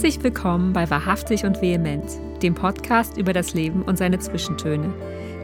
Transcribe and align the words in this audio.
Herzlich 0.00 0.24
willkommen 0.24 0.72
bei 0.72 0.88
Wahrhaftig 0.88 1.44
und 1.44 1.60
Vehement, 1.60 2.10
dem 2.42 2.54
Podcast 2.54 3.18
über 3.18 3.34
das 3.34 3.52
Leben 3.52 3.82
und 3.82 3.98
seine 3.98 4.18
Zwischentöne. 4.18 4.94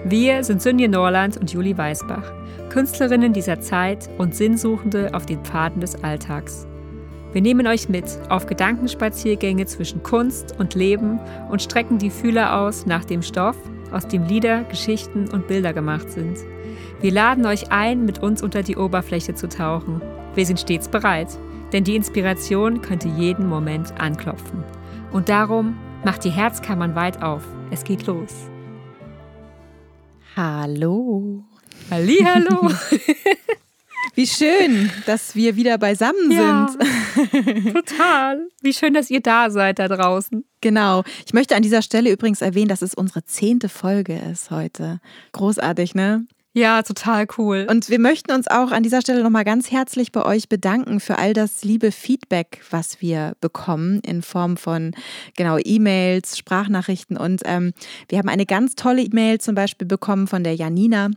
Wir 0.06 0.42
sind 0.44 0.62
Sünje 0.62 0.88
Norland 0.88 1.36
und 1.36 1.52
Julie 1.52 1.76
Weisbach, 1.76 2.32
Künstlerinnen 2.70 3.34
dieser 3.34 3.60
Zeit 3.60 4.08
und 4.16 4.34
Sinnsuchende 4.34 5.12
auf 5.12 5.26
den 5.26 5.44
Pfaden 5.44 5.82
des 5.82 6.02
Alltags. 6.02 6.66
Wir 7.34 7.42
nehmen 7.42 7.66
euch 7.66 7.90
mit 7.90 8.06
auf 8.30 8.46
Gedankenspaziergänge 8.46 9.66
zwischen 9.66 10.02
Kunst 10.02 10.58
und 10.58 10.74
Leben 10.74 11.20
und 11.50 11.60
strecken 11.60 11.98
die 11.98 12.08
Fühler 12.08 12.58
aus 12.58 12.86
nach 12.86 13.04
dem 13.04 13.20
Stoff, 13.20 13.58
aus 13.92 14.08
dem 14.08 14.24
Lieder, 14.24 14.64
Geschichten 14.64 15.28
und 15.28 15.48
Bilder 15.48 15.74
gemacht 15.74 16.10
sind. 16.10 16.38
Wir 17.02 17.12
laden 17.12 17.44
euch 17.44 17.72
ein, 17.72 18.06
mit 18.06 18.22
uns 18.22 18.42
unter 18.42 18.62
die 18.62 18.76
Oberfläche 18.76 19.34
zu 19.34 19.50
tauchen. 19.50 20.00
Wir 20.34 20.46
sind 20.46 20.60
stets 20.60 20.88
bereit, 20.88 21.28
denn 21.72 21.84
die 21.84 21.96
Inspiration 21.96 22.80
könnte 22.82 23.08
jeden 23.08 23.48
Moment 23.48 23.92
anklopfen. 24.00 24.62
Und 25.12 25.28
darum 25.28 25.76
macht 26.04 26.24
die 26.24 26.30
Herzkammern 26.30 26.94
weit 26.94 27.22
auf. 27.22 27.42
Es 27.70 27.84
geht 27.84 28.06
los. 28.06 28.32
Hallo. 30.36 31.44
Hallihallo. 31.90 32.70
Wie 34.14 34.26
schön, 34.26 34.90
dass 35.04 35.34
wir 35.36 35.56
wieder 35.56 35.76
beisammen 35.76 36.30
Ja. 36.30 36.68
sind. 36.68 37.72
Total. 37.74 38.48
Wie 38.62 38.72
schön, 38.72 38.94
dass 38.94 39.10
ihr 39.10 39.20
da 39.20 39.50
seid 39.50 39.78
da 39.78 39.88
draußen. 39.88 40.42
Genau. 40.62 41.04
Ich 41.26 41.34
möchte 41.34 41.54
an 41.54 41.62
dieser 41.62 41.82
Stelle 41.82 42.10
übrigens 42.10 42.40
erwähnen, 42.40 42.68
dass 42.68 42.80
es 42.80 42.94
unsere 42.94 43.24
zehnte 43.24 43.68
Folge 43.68 44.18
ist 44.32 44.50
heute. 44.50 45.00
Großartig, 45.32 45.94
ne? 45.94 46.26
Ja, 46.56 46.82
total 46.82 47.26
cool. 47.36 47.66
Und 47.68 47.90
wir 47.90 47.98
möchten 47.98 48.32
uns 48.32 48.48
auch 48.48 48.70
an 48.70 48.82
dieser 48.82 49.02
Stelle 49.02 49.22
nochmal 49.22 49.44
ganz 49.44 49.70
herzlich 49.70 50.10
bei 50.10 50.24
euch 50.24 50.48
bedanken 50.48 51.00
für 51.00 51.18
all 51.18 51.34
das 51.34 51.64
liebe 51.64 51.92
Feedback, 51.92 52.62
was 52.70 53.02
wir 53.02 53.34
bekommen 53.42 54.00
in 54.00 54.22
Form 54.22 54.56
von 54.56 54.94
genau 55.36 55.58
E-Mails, 55.62 56.38
Sprachnachrichten. 56.38 57.18
Und 57.18 57.42
ähm, 57.44 57.74
wir 58.08 58.16
haben 58.16 58.30
eine 58.30 58.46
ganz 58.46 58.74
tolle 58.74 59.02
E-Mail 59.02 59.38
zum 59.38 59.54
Beispiel 59.54 59.86
bekommen 59.86 60.28
von 60.28 60.44
der 60.44 60.54
Janina. 60.54 61.10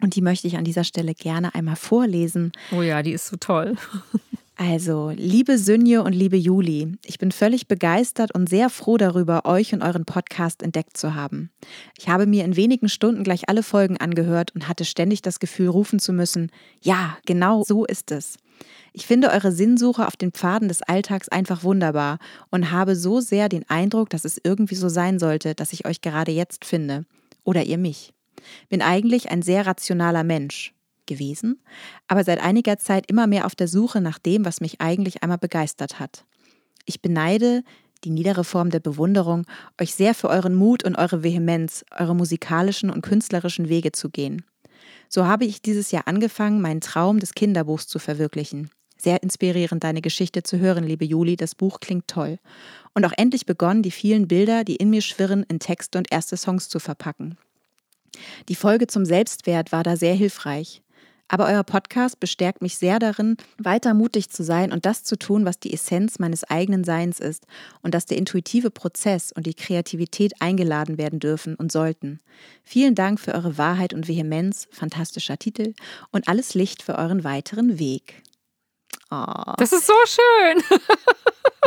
Und 0.00 0.16
die 0.16 0.20
möchte 0.20 0.48
ich 0.48 0.56
an 0.56 0.64
dieser 0.64 0.82
Stelle 0.82 1.14
gerne 1.14 1.54
einmal 1.54 1.76
vorlesen. 1.76 2.50
oh 2.72 2.82
ja, 2.82 3.04
die 3.04 3.12
ist 3.12 3.28
so 3.28 3.36
toll. 3.36 3.76
Also, 4.56 5.10
liebe 5.16 5.56
Sünje 5.56 6.02
und 6.02 6.12
liebe 6.12 6.36
Juli, 6.36 6.98
ich 7.06 7.18
bin 7.18 7.32
völlig 7.32 7.68
begeistert 7.68 8.34
und 8.34 8.50
sehr 8.50 8.68
froh 8.68 8.98
darüber, 8.98 9.46
euch 9.46 9.72
und 9.72 9.82
euren 9.82 10.04
Podcast 10.04 10.62
entdeckt 10.62 10.96
zu 10.96 11.14
haben. 11.14 11.50
Ich 11.98 12.08
habe 12.10 12.26
mir 12.26 12.44
in 12.44 12.54
wenigen 12.54 12.90
Stunden 12.90 13.24
gleich 13.24 13.48
alle 13.48 13.62
Folgen 13.62 13.96
angehört 13.96 14.54
und 14.54 14.68
hatte 14.68 14.84
ständig 14.84 15.22
das 15.22 15.40
Gefühl, 15.40 15.68
rufen 15.68 15.98
zu 15.98 16.12
müssen, 16.12 16.50
ja, 16.82 17.16
genau 17.24 17.62
so 17.64 17.86
ist 17.86 18.10
es. 18.12 18.36
Ich 18.92 19.06
finde 19.06 19.30
eure 19.30 19.52
Sinnsuche 19.52 20.06
auf 20.06 20.16
den 20.16 20.32
Pfaden 20.32 20.68
des 20.68 20.82
Alltags 20.82 21.30
einfach 21.30 21.64
wunderbar 21.64 22.18
und 22.50 22.70
habe 22.70 22.94
so 22.94 23.20
sehr 23.20 23.48
den 23.48 23.68
Eindruck, 23.70 24.10
dass 24.10 24.26
es 24.26 24.38
irgendwie 24.44 24.74
so 24.74 24.90
sein 24.90 25.18
sollte, 25.18 25.54
dass 25.54 25.72
ich 25.72 25.86
euch 25.86 26.02
gerade 26.02 26.30
jetzt 26.30 26.66
finde. 26.66 27.06
Oder 27.42 27.64
ihr 27.64 27.78
mich. 27.78 28.12
Bin 28.68 28.82
eigentlich 28.82 29.30
ein 29.30 29.40
sehr 29.40 29.66
rationaler 29.66 30.24
Mensch 30.24 30.74
gewesen, 31.06 31.62
aber 32.08 32.24
seit 32.24 32.40
einiger 32.40 32.78
Zeit 32.78 33.10
immer 33.10 33.26
mehr 33.26 33.46
auf 33.46 33.54
der 33.54 33.68
Suche 33.68 34.00
nach 34.00 34.18
dem, 34.18 34.44
was 34.44 34.60
mich 34.60 34.80
eigentlich 34.80 35.22
einmal 35.22 35.38
begeistert 35.38 36.00
hat. 36.00 36.24
Ich 36.84 37.00
beneide, 37.00 37.62
die 38.04 38.10
niedere 38.10 38.44
Form 38.44 38.70
der 38.70 38.80
Bewunderung, 38.80 39.46
euch 39.80 39.94
sehr 39.94 40.14
für 40.14 40.28
euren 40.28 40.54
Mut 40.54 40.84
und 40.84 40.96
eure 40.96 41.22
Vehemenz, 41.22 41.84
eure 41.96 42.14
musikalischen 42.14 42.90
und 42.90 43.02
künstlerischen 43.02 43.68
Wege 43.68 43.92
zu 43.92 44.10
gehen. 44.10 44.44
So 45.08 45.26
habe 45.26 45.44
ich 45.44 45.62
dieses 45.62 45.90
Jahr 45.90 46.08
angefangen, 46.08 46.60
meinen 46.60 46.80
Traum 46.80 47.18
des 47.20 47.34
Kinderbuchs 47.34 47.86
zu 47.86 47.98
verwirklichen. 47.98 48.70
Sehr 48.96 49.22
inspirierend, 49.22 49.82
deine 49.84 50.00
Geschichte 50.00 50.42
zu 50.42 50.58
hören, 50.58 50.84
liebe 50.84 51.04
Juli. 51.04 51.36
Das 51.36 51.54
Buch 51.54 51.80
klingt 51.80 52.06
toll. 52.06 52.38
Und 52.94 53.04
auch 53.04 53.12
endlich 53.16 53.46
begonnen, 53.46 53.82
die 53.82 53.90
vielen 53.90 54.28
Bilder, 54.28 54.64
die 54.64 54.76
in 54.76 54.90
mir 54.90 55.02
schwirren, 55.02 55.44
in 55.48 55.58
Texte 55.58 55.98
und 55.98 56.12
erste 56.12 56.36
Songs 56.36 56.68
zu 56.68 56.78
verpacken. 56.78 57.36
Die 58.48 58.54
Folge 58.54 58.86
zum 58.86 59.04
Selbstwert 59.04 59.72
war 59.72 59.82
da 59.82 59.96
sehr 59.96 60.14
hilfreich. 60.14 60.82
Aber 61.28 61.46
euer 61.46 61.62
Podcast 61.62 62.20
bestärkt 62.20 62.60
mich 62.60 62.76
sehr 62.76 62.98
darin, 62.98 63.36
weiter 63.56 63.94
mutig 63.94 64.28
zu 64.28 64.44
sein 64.44 64.70
und 64.70 64.84
das 64.84 65.02
zu 65.02 65.16
tun, 65.16 65.44
was 65.44 65.58
die 65.58 65.72
Essenz 65.72 66.18
meines 66.18 66.44
eigenen 66.44 66.84
Seins 66.84 67.20
ist 67.20 67.46
und 67.80 67.94
dass 67.94 68.06
der 68.06 68.18
intuitive 68.18 68.70
Prozess 68.70 69.32
und 69.32 69.46
die 69.46 69.54
Kreativität 69.54 70.34
eingeladen 70.40 70.98
werden 70.98 71.20
dürfen 71.20 71.54
und 71.54 71.72
sollten. 71.72 72.20
Vielen 72.64 72.94
Dank 72.94 73.18
für 73.18 73.34
eure 73.34 73.56
Wahrheit 73.56 73.94
und 73.94 74.08
Vehemenz, 74.08 74.68
fantastischer 74.70 75.38
Titel 75.38 75.74
und 76.10 76.28
alles 76.28 76.54
Licht 76.54 76.82
für 76.82 76.96
euren 76.98 77.24
weiteren 77.24 77.78
Weg. 77.78 78.22
Oh. 79.10 79.54
Das 79.56 79.72
ist 79.72 79.86
so 79.86 79.94
schön. 80.06 80.62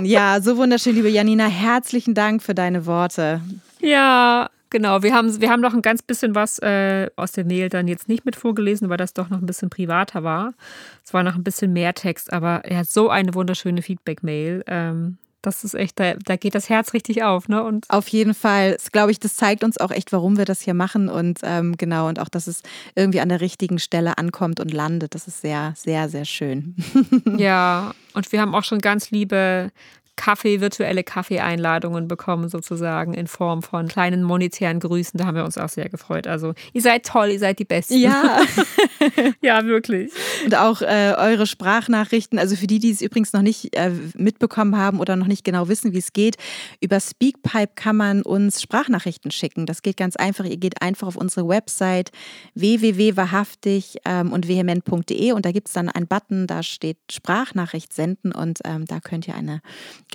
Ja, 0.01 0.41
so 0.41 0.57
wunderschön, 0.57 0.95
liebe 0.95 1.09
Janina. 1.09 1.45
Herzlichen 1.45 2.13
Dank 2.15 2.43
für 2.43 2.53
deine 2.53 2.85
Worte. 2.85 3.39
Ja, 3.79 4.49
genau. 4.75 5.03
Wir 5.03 5.13
haben, 5.13 5.39
wir 5.39 5.49
haben 5.49 5.61
noch 5.61 5.73
ein 5.73 5.81
ganz 5.81 6.01
bisschen 6.01 6.35
was 6.35 6.59
äh, 6.59 7.09
aus 7.15 7.31
der 7.31 7.45
Mail 7.45 7.69
dann 7.69 7.87
jetzt 7.87 8.09
nicht 8.09 8.25
mit 8.25 8.35
vorgelesen, 8.35 8.89
weil 8.89 8.97
das 8.97 9.13
doch 9.13 9.29
noch 9.29 9.39
ein 9.39 9.45
bisschen 9.45 9.69
privater 9.69 10.25
war. 10.25 10.53
Es 11.01 11.13
war 11.13 11.23
noch 11.23 11.35
ein 11.35 11.45
bisschen 11.45 11.71
mehr 11.71 11.93
Text, 11.93 12.33
aber 12.33 12.65
er 12.65 12.79
hat 12.79 12.89
so 12.89 13.09
eine 13.09 13.33
wunderschöne 13.33 13.81
Feedback-Mail. 13.81 14.65
Ähm, 14.67 15.17
das 15.41 15.63
ist 15.63 15.75
echt, 15.75 15.97
da, 15.97 16.15
da 16.15 16.35
geht 16.35 16.55
das 16.55 16.67
Herz 16.69 16.93
richtig 16.93 17.23
auf, 17.23 17.47
ne? 17.47 17.63
Und 17.63 17.89
Auf 17.89 18.09
jeden 18.09 18.33
Fall, 18.33 18.75
glaube 18.91 19.11
ich, 19.11 19.19
das 19.19 19.35
zeigt 19.35 19.63
uns 19.63 19.77
auch 19.77 19.91
echt, 19.91 20.11
warum 20.11 20.37
wir 20.37 20.43
das 20.43 20.59
hier 20.59 20.73
machen 20.73 21.07
und 21.07 21.39
ähm, 21.43 21.77
genau, 21.77 22.09
und 22.09 22.19
auch, 22.19 22.27
dass 22.27 22.47
es 22.47 22.61
irgendwie 22.95 23.21
an 23.21 23.29
der 23.29 23.39
richtigen 23.39 23.79
Stelle 23.79 24.17
ankommt 24.17 24.59
und 24.59 24.73
landet. 24.73 25.15
Das 25.15 25.29
ist 25.29 25.39
sehr, 25.39 25.73
sehr, 25.77 26.09
sehr 26.09 26.25
schön. 26.25 26.75
ja, 27.37 27.93
und 28.13 28.29
wir 28.33 28.41
haben 28.41 28.53
auch 28.55 28.65
schon 28.65 28.79
ganz 28.79 29.09
liebe 29.11 29.71
Kaffee, 30.15 30.61
virtuelle 30.61 31.03
Kaffee-Einladungen 31.03 32.07
bekommen, 32.07 32.49
sozusagen 32.49 33.13
in 33.13 33.27
Form 33.27 33.61
von 33.61 33.87
kleinen 33.87 34.23
monetären 34.23 34.79
Grüßen. 34.79 35.17
Da 35.17 35.25
haben 35.25 35.35
wir 35.35 35.45
uns 35.45 35.57
auch 35.57 35.69
sehr 35.69 35.89
gefreut. 35.89 36.27
Also, 36.27 36.53
ihr 36.73 36.81
seid 36.81 37.05
toll, 37.05 37.29
ihr 37.29 37.39
seid 37.39 37.59
die 37.59 37.65
Besten. 37.65 37.97
Ja, 37.97 38.41
ja, 39.41 39.65
wirklich. 39.65 40.11
und 40.45 40.55
auch 40.55 40.81
äh, 40.81 41.13
eure 41.17 41.45
Sprachnachrichten, 41.45 42.39
also 42.39 42.55
für 42.55 42.67
die, 42.67 42.79
die 42.79 42.91
es 42.91 43.01
übrigens 43.01 43.33
noch 43.33 43.41
nicht 43.41 43.75
äh, 43.75 43.91
mitbekommen 44.15 44.77
haben 44.77 44.99
oder 44.99 45.15
noch 45.15 45.27
nicht 45.27 45.43
genau 45.43 45.67
wissen, 45.67 45.93
wie 45.93 45.99
es 45.99 46.13
geht, 46.13 46.37
über 46.81 46.99
Speakpipe 46.99 47.73
kann 47.75 47.95
man 47.95 48.21
uns 48.21 48.61
Sprachnachrichten 48.61 49.31
schicken. 49.31 49.65
Das 49.65 49.81
geht 49.81 49.97
ganz 49.97 50.15
einfach. 50.15 50.45
Ihr 50.45 50.57
geht 50.57 50.81
einfach 50.81 51.07
auf 51.07 51.15
unsere 51.15 51.47
Website 51.47 52.11
www.wahrhaftig 52.55 53.97
ähm, 54.05 54.31
und 54.31 54.47
vehement.de 54.47 55.31
und 55.31 55.45
da 55.45 55.51
gibt 55.51 55.67
es 55.67 55.73
dann 55.73 55.89
einen 55.89 56.07
Button, 56.07 56.47
da 56.47 56.63
steht 56.63 56.97
Sprachnachricht 57.11 57.93
senden 57.93 58.31
und 58.31 58.59
ähm, 58.65 58.85
da 58.85 58.99
könnt 58.99 59.27
ihr 59.27 59.35
eine, 59.35 59.61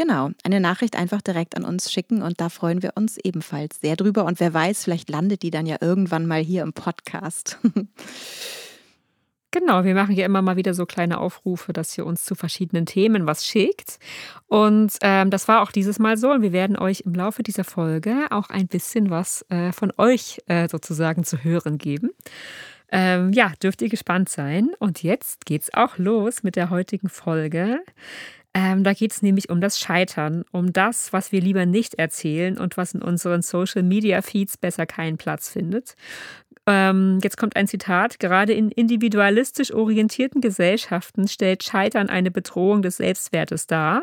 genau, 0.00 0.30
eine 0.44 0.60
Nachricht 0.60 0.96
einfach 0.96 1.20
direkt 1.20 1.58
an 1.58 1.64
uns 1.64 1.92
schicken 1.92 2.22
und 2.22 2.40
da 2.40 2.48
freuen 2.48 2.82
wir 2.82 2.92
uns 2.94 3.18
ebenfalls 3.18 3.82
sehr 3.82 3.96
drüber 3.96 4.24
und 4.24 4.40
wer 4.40 4.54
weiß, 4.54 4.82
vielleicht 4.82 5.10
landet 5.10 5.42
die 5.42 5.50
dann 5.50 5.66
ja 5.66 5.76
irgendwann 5.78 6.26
mal 6.26 6.40
hier 6.40 6.62
im 6.62 6.72
Podcast. 6.72 7.58
Genau, 9.52 9.82
wir 9.82 9.96
machen 9.96 10.14
ja 10.14 10.24
immer 10.24 10.42
mal 10.42 10.54
wieder 10.54 10.74
so 10.74 10.86
kleine 10.86 11.18
Aufrufe, 11.18 11.72
dass 11.72 11.98
ihr 11.98 12.06
uns 12.06 12.24
zu 12.24 12.36
verschiedenen 12.36 12.86
Themen 12.86 13.26
was 13.26 13.44
schickt. 13.44 13.98
Und 14.46 14.92
ähm, 15.00 15.30
das 15.30 15.48
war 15.48 15.62
auch 15.62 15.72
dieses 15.72 15.98
Mal 15.98 16.16
so. 16.16 16.30
Und 16.30 16.42
wir 16.42 16.52
werden 16.52 16.78
euch 16.78 17.00
im 17.00 17.14
Laufe 17.14 17.42
dieser 17.42 17.64
Folge 17.64 18.28
auch 18.30 18.48
ein 18.50 18.68
bisschen 18.68 19.10
was 19.10 19.44
äh, 19.48 19.72
von 19.72 19.92
euch 19.98 20.38
äh, 20.46 20.68
sozusagen 20.68 21.24
zu 21.24 21.42
hören 21.42 21.78
geben. 21.78 22.10
Ähm, 22.92 23.32
ja, 23.32 23.52
dürft 23.60 23.82
ihr 23.82 23.88
gespannt 23.88 24.28
sein. 24.28 24.70
Und 24.78 25.02
jetzt 25.02 25.46
geht's 25.46 25.74
auch 25.74 25.98
los 25.98 26.44
mit 26.44 26.54
der 26.54 26.70
heutigen 26.70 27.08
Folge. 27.08 27.80
Ähm, 28.52 28.82
da 28.82 28.92
geht 28.92 29.12
es 29.12 29.22
nämlich 29.22 29.48
um 29.48 29.60
das 29.60 29.78
Scheitern, 29.78 30.44
um 30.50 30.72
das, 30.72 31.12
was 31.12 31.30
wir 31.30 31.40
lieber 31.40 31.66
nicht 31.66 31.94
erzählen 31.94 32.58
und 32.58 32.76
was 32.76 32.94
in 32.94 33.02
unseren 33.02 33.42
Social-Media-Feeds 33.42 34.56
besser 34.56 34.86
keinen 34.86 35.18
Platz 35.18 35.50
findet. 35.50 35.94
Ähm, 36.66 37.18
jetzt 37.22 37.36
kommt 37.36 37.56
ein 37.56 37.66
Zitat. 37.66 38.18
Gerade 38.18 38.52
in 38.52 38.70
individualistisch 38.70 39.72
orientierten 39.72 40.40
Gesellschaften 40.40 41.26
stellt 41.26 41.62
Scheitern 41.62 42.08
eine 42.08 42.30
Bedrohung 42.30 42.82
des 42.82 42.98
Selbstwertes 42.98 43.66
dar. 43.66 44.02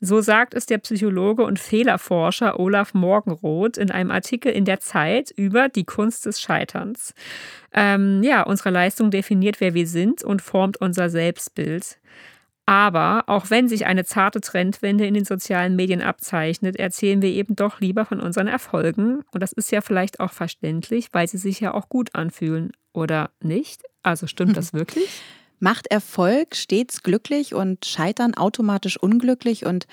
So 0.00 0.20
sagt 0.20 0.54
es 0.54 0.66
der 0.66 0.78
Psychologe 0.78 1.44
und 1.44 1.58
Fehlerforscher 1.58 2.60
Olaf 2.60 2.94
Morgenroth 2.94 3.78
in 3.78 3.90
einem 3.90 4.10
Artikel 4.10 4.52
in 4.52 4.64
der 4.64 4.80
Zeit 4.80 5.30
über 5.30 5.68
die 5.68 5.84
Kunst 5.84 6.26
des 6.26 6.40
Scheiterns. 6.40 7.14
Ähm, 7.72 8.22
ja, 8.22 8.42
unsere 8.42 8.70
Leistung 8.70 9.10
definiert, 9.10 9.60
wer 9.60 9.74
wir 9.74 9.86
sind 9.86 10.22
und 10.22 10.42
formt 10.42 10.80
unser 10.80 11.10
Selbstbild. 11.10 11.98
Aber 12.66 13.24
auch 13.26 13.50
wenn 13.50 13.68
sich 13.68 13.84
eine 13.84 14.04
zarte 14.04 14.40
Trendwende 14.40 15.06
in 15.06 15.14
den 15.14 15.26
sozialen 15.26 15.76
Medien 15.76 16.00
abzeichnet, 16.00 16.76
erzählen 16.76 17.20
wir 17.20 17.28
eben 17.28 17.56
doch 17.56 17.80
lieber 17.80 18.06
von 18.06 18.20
unseren 18.20 18.46
Erfolgen. 18.46 19.22
Und 19.32 19.42
das 19.42 19.52
ist 19.52 19.70
ja 19.70 19.82
vielleicht 19.82 20.18
auch 20.20 20.32
verständlich, 20.32 21.08
weil 21.12 21.28
sie 21.28 21.36
sich 21.36 21.60
ja 21.60 21.74
auch 21.74 21.90
gut 21.90 22.14
anfühlen, 22.14 22.72
oder 22.94 23.30
nicht? 23.42 23.82
Also 24.02 24.26
stimmt 24.26 24.56
das 24.56 24.72
wirklich? 24.72 25.08
Macht 25.60 25.88
Erfolg 25.88 26.56
stets 26.56 27.02
glücklich 27.02 27.54
und 27.54 27.84
Scheitern 27.84 28.34
automatisch 28.34 28.96
unglücklich 28.96 29.66
und 29.66 29.86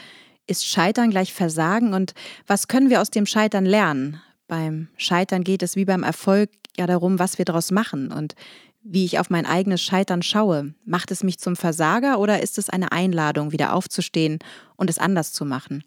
ist 0.48 0.66
Scheitern 0.66 1.12
gleich 1.12 1.34
Versagen 1.34 1.94
und 1.94 2.14
was 2.48 2.68
können 2.68 2.90
wir 2.90 3.02
aus 3.02 3.10
dem 3.10 3.26
Scheitern 3.26 3.66
lernen? 3.66 4.22
Beim 4.48 4.90
Scheitern 4.98 5.44
geht 5.44 5.64
es 5.64 5.76
wie 5.76 5.86
beim 5.86 6.04
Erfolg 6.04 6.50
ja 6.78 6.88
darum, 6.88 7.20
was 7.20 7.38
wir 7.38 7.46
daraus 7.46 7.72
machen 7.72 8.12
und 8.12 8.36
wie 8.84 9.06
ich 9.06 9.20
auf 9.20 9.30
mein 9.30 9.46
eigenes 9.46 9.82
Scheitern 9.82 10.24
schaue. 10.24 10.74
Macht 10.86 11.12
es 11.12 11.24
mich 11.24 11.40
zum 11.40 11.56
Versager 11.56 12.20
oder 12.20 12.42
ist 12.42 12.58
es 12.58 12.70
eine 12.70 12.92
Einladung, 12.92 13.52
wieder 13.52 13.74
aufzustehen 13.74 14.40
und 14.76 14.90
es 14.90 14.98
anders 14.98 15.34
zu 15.34 15.46
machen? 15.46 15.84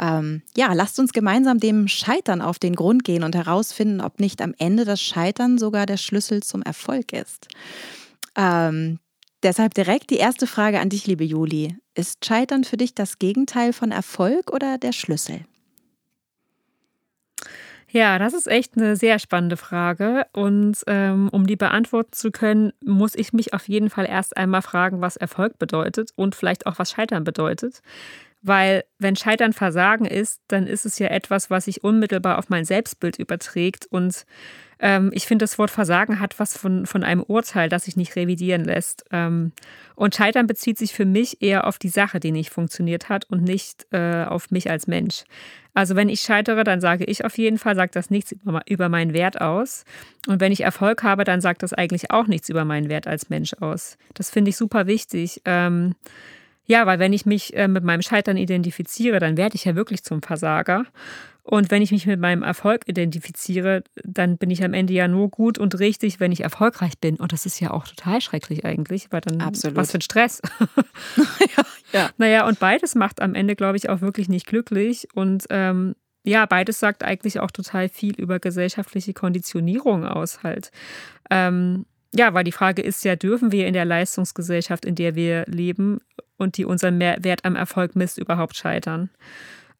Ähm, 0.00 0.42
ja, 0.56 0.72
lasst 0.72 0.98
uns 0.98 1.12
gemeinsam 1.12 1.60
dem 1.60 1.86
Scheitern 1.86 2.40
auf 2.40 2.58
den 2.58 2.74
Grund 2.74 3.04
gehen 3.04 3.22
und 3.22 3.34
herausfinden, 3.34 4.00
ob 4.00 4.18
nicht 4.18 4.40
am 4.40 4.54
Ende 4.58 4.84
das 4.84 5.02
Scheitern 5.02 5.58
sogar 5.58 5.86
der 5.86 5.98
Schlüssel 5.98 6.42
zum 6.42 6.62
Erfolg 6.62 7.12
ist. 7.12 7.48
Ähm, 8.34 8.98
deshalb 9.42 9.74
direkt 9.74 10.10
die 10.10 10.16
erste 10.16 10.46
Frage 10.46 10.80
an 10.80 10.88
dich, 10.88 11.06
liebe 11.06 11.24
Juli. 11.24 11.76
Ist 11.94 12.24
Scheitern 12.24 12.64
für 12.64 12.78
dich 12.78 12.94
das 12.94 13.18
Gegenteil 13.18 13.74
von 13.74 13.90
Erfolg 13.90 14.50
oder 14.52 14.78
der 14.78 14.92
Schlüssel? 14.92 15.44
Ja, 17.92 18.20
das 18.20 18.34
ist 18.34 18.46
echt 18.46 18.76
eine 18.76 18.94
sehr 18.94 19.18
spannende 19.18 19.56
Frage. 19.56 20.26
Und 20.32 20.76
ähm, 20.86 21.28
um 21.30 21.46
die 21.46 21.56
beantworten 21.56 22.12
zu 22.12 22.30
können, 22.30 22.72
muss 22.84 23.16
ich 23.16 23.32
mich 23.32 23.52
auf 23.52 23.68
jeden 23.68 23.90
Fall 23.90 24.06
erst 24.06 24.36
einmal 24.36 24.62
fragen, 24.62 25.00
was 25.00 25.16
Erfolg 25.16 25.58
bedeutet 25.58 26.10
und 26.14 26.36
vielleicht 26.36 26.66
auch, 26.66 26.78
was 26.78 26.92
Scheitern 26.92 27.24
bedeutet. 27.24 27.82
Weil 28.42 28.84
wenn 28.98 29.16
Scheitern 29.16 29.52
Versagen 29.52 30.06
ist, 30.06 30.40
dann 30.48 30.68
ist 30.68 30.86
es 30.86 30.98
ja 31.00 31.08
etwas, 31.08 31.50
was 31.50 31.64
sich 31.64 31.82
unmittelbar 31.82 32.38
auf 32.38 32.48
mein 32.48 32.64
Selbstbild 32.64 33.18
überträgt. 33.18 33.86
Und 33.90 34.24
ähm, 34.80 35.10
ich 35.12 35.26
finde, 35.26 35.42
das 35.44 35.58
Wort 35.58 35.70
Versagen 35.70 36.20
hat 36.20 36.38
was 36.38 36.56
von, 36.56 36.86
von 36.86 37.04
einem 37.04 37.22
Urteil, 37.22 37.68
das 37.68 37.84
sich 37.84 37.96
nicht 37.96 38.16
revidieren 38.16 38.64
lässt. 38.64 39.04
Ähm, 39.12 39.52
und 39.94 40.14
Scheitern 40.14 40.46
bezieht 40.46 40.78
sich 40.78 40.94
für 40.94 41.04
mich 41.04 41.42
eher 41.42 41.66
auf 41.66 41.78
die 41.78 41.88
Sache, 41.88 42.20
die 42.20 42.32
nicht 42.32 42.50
funktioniert 42.50 43.08
hat 43.08 43.24
und 43.28 43.42
nicht 43.42 43.86
äh, 43.92 44.24
auf 44.24 44.50
mich 44.50 44.70
als 44.70 44.86
Mensch. 44.86 45.24
Also 45.74 45.96
wenn 45.96 46.08
ich 46.08 46.20
scheitere, 46.20 46.64
dann 46.64 46.80
sage 46.80 47.04
ich 47.04 47.24
auf 47.24 47.36
jeden 47.38 47.58
Fall, 47.58 47.76
sagt 47.76 47.94
das 47.94 48.10
nichts 48.10 48.34
über 48.66 48.88
meinen 48.88 49.12
Wert 49.12 49.40
aus. 49.40 49.84
Und 50.26 50.40
wenn 50.40 50.52
ich 50.52 50.62
Erfolg 50.62 51.02
habe, 51.02 51.24
dann 51.24 51.40
sagt 51.40 51.62
das 51.62 51.72
eigentlich 51.72 52.10
auch 52.10 52.26
nichts 52.26 52.48
über 52.48 52.64
meinen 52.64 52.88
Wert 52.88 53.06
als 53.06 53.28
Mensch 53.28 53.54
aus. 53.60 53.96
Das 54.14 54.30
finde 54.30 54.48
ich 54.48 54.56
super 54.56 54.86
wichtig. 54.86 55.42
Ähm, 55.44 55.94
ja, 56.70 56.86
weil 56.86 57.00
wenn 57.00 57.12
ich 57.12 57.26
mich 57.26 57.56
äh, 57.56 57.66
mit 57.66 57.82
meinem 57.82 58.00
Scheitern 58.00 58.36
identifiziere, 58.36 59.18
dann 59.18 59.36
werde 59.36 59.56
ich 59.56 59.64
ja 59.64 59.74
wirklich 59.74 60.04
zum 60.04 60.22
Versager. 60.22 60.84
Und 61.42 61.72
wenn 61.72 61.82
ich 61.82 61.90
mich 61.90 62.06
mit 62.06 62.20
meinem 62.20 62.44
Erfolg 62.44 62.82
identifiziere, 62.86 63.82
dann 64.04 64.38
bin 64.38 64.50
ich 64.50 64.62
am 64.62 64.72
Ende 64.72 64.92
ja 64.92 65.08
nur 65.08 65.30
gut 65.30 65.58
und 65.58 65.80
richtig, 65.80 66.20
wenn 66.20 66.30
ich 66.30 66.42
erfolgreich 66.42 67.00
bin. 67.00 67.16
Und 67.16 67.32
das 67.32 67.44
ist 67.44 67.58
ja 67.58 67.72
auch 67.72 67.88
total 67.88 68.20
schrecklich 68.20 68.64
eigentlich, 68.64 69.10
weil 69.10 69.20
dann 69.20 69.40
Absolut. 69.40 69.76
was 69.76 69.90
für 69.90 69.98
ein 69.98 70.02
Stress. 70.02 70.40
ja, 71.56 71.64
ja. 71.92 72.10
Naja, 72.18 72.46
und 72.46 72.60
beides 72.60 72.94
macht 72.94 73.20
am 73.20 73.34
Ende, 73.34 73.56
glaube 73.56 73.76
ich, 73.76 73.88
auch 73.88 74.00
wirklich 74.00 74.28
nicht 74.28 74.46
glücklich. 74.46 75.08
Und 75.12 75.46
ähm, 75.50 75.96
ja, 76.22 76.46
beides 76.46 76.78
sagt 76.78 77.02
eigentlich 77.02 77.40
auch 77.40 77.50
total 77.50 77.88
viel 77.88 78.14
über 78.14 78.38
gesellschaftliche 78.38 79.12
Konditionierung 79.12 80.06
aus 80.06 80.44
halt. 80.44 80.70
Ähm, 81.30 81.84
ja, 82.14 82.34
weil 82.34 82.44
die 82.44 82.52
Frage 82.52 82.82
ist 82.82 83.04
ja, 83.04 83.16
dürfen 83.16 83.52
wir 83.52 83.66
in 83.66 83.72
der 83.72 83.84
Leistungsgesellschaft, 83.84 84.84
in 84.84 84.94
der 84.94 85.14
wir 85.14 85.44
leben 85.46 86.00
und 86.36 86.56
die 86.56 86.64
unseren 86.64 86.98
Wert 86.98 87.44
am 87.44 87.56
Erfolg 87.56 87.94
misst, 87.94 88.18
überhaupt 88.18 88.56
scheitern? 88.56 89.10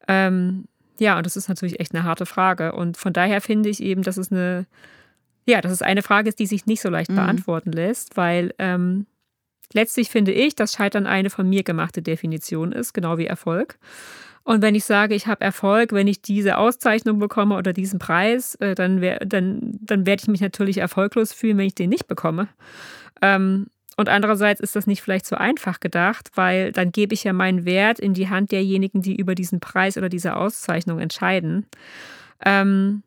Ähm, 0.07 0.65
ja, 0.97 1.17
und 1.17 1.25
das 1.25 1.35
ist 1.35 1.49
natürlich 1.49 1.79
echt 1.79 1.93
eine 1.93 2.03
harte 2.03 2.25
Frage. 2.25 2.73
Und 2.73 2.95
von 2.95 3.11
daher 3.11 3.41
finde 3.41 3.69
ich 3.69 3.81
eben, 3.81 4.03
dass 4.03 4.17
es 4.17 4.31
eine, 4.31 4.65
ja, 5.45 5.59
dass 5.59 5.71
es 5.71 5.81
eine 5.81 6.03
Frage 6.03 6.29
ist, 6.29 6.39
die 6.39 6.45
sich 6.45 6.65
nicht 6.65 6.81
so 6.81 6.89
leicht 6.89 7.11
mhm. 7.11 7.15
beantworten 7.15 7.71
lässt, 7.71 8.15
weil 8.17 8.53
ähm, 8.59 9.07
letztlich 9.73 10.09
finde 10.09 10.31
ich, 10.31 10.55
dass 10.55 10.73
Scheitern 10.73 11.07
eine 11.07 11.29
von 11.29 11.49
mir 11.49 11.63
gemachte 11.63 12.01
Definition 12.01 12.71
ist, 12.71 12.93
genau 12.93 13.17
wie 13.17 13.25
Erfolg. 13.25 13.77
Und 14.43 14.61
wenn 14.61 14.75
ich 14.75 14.85
sage, 14.85 15.13
ich 15.15 15.27
habe 15.27 15.43
Erfolg, 15.43 15.93
wenn 15.93 16.07
ich 16.07 16.21
diese 16.21 16.57
Auszeichnung 16.57 17.19
bekomme 17.19 17.55
oder 17.55 17.73
diesen 17.73 17.99
Preis, 17.99 18.55
äh, 18.55 18.75
dann, 18.75 19.01
dann, 19.25 19.77
dann 19.81 20.05
werde 20.05 20.21
ich 20.23 20.27
mich 20.27 20.41
natürlich 20.41 20.79
erfolglos 20.79 21.31
fühlen, 21.31 21.57
wenn 21.57 21.67
ich 21.67 21.75
den 21.75 21.89
nicht 21.89 22.07
bekomme. 22.07 22.47
Ähm, 23.21 23.67
und 23.97 24.09
andererseits 24.09 24.61
ist 24.61 24.75
das 24.75 24.87
nicht 24.87 25.01
vielleicht 25.01 25.27
so 25.27 25.35
einfach 25.35 25.79
gedacht, 25.79 26.31
weil 26.35 26.71
dann 26.71 26.91
gebe 26.91 27.13
ich 27.13 27.23
ja 27.23 27.33
meinen 27.33 27.65
Wert 27.65 27.99
in 27.99 28.13
die 28.13 28.29
Hand 28.29 28.51
derjenigen, 28.51 29.01
die 29.01 29.15
über 29.15 29.35
diesen 29.35 29.59
Preis 29.59 29.97
oder 29.97 30.09
diese 30.09 30.35
Auszeichnung 30.35 30.99
entscheiden. 30.99 31.67
Ähm, 32.43 33.03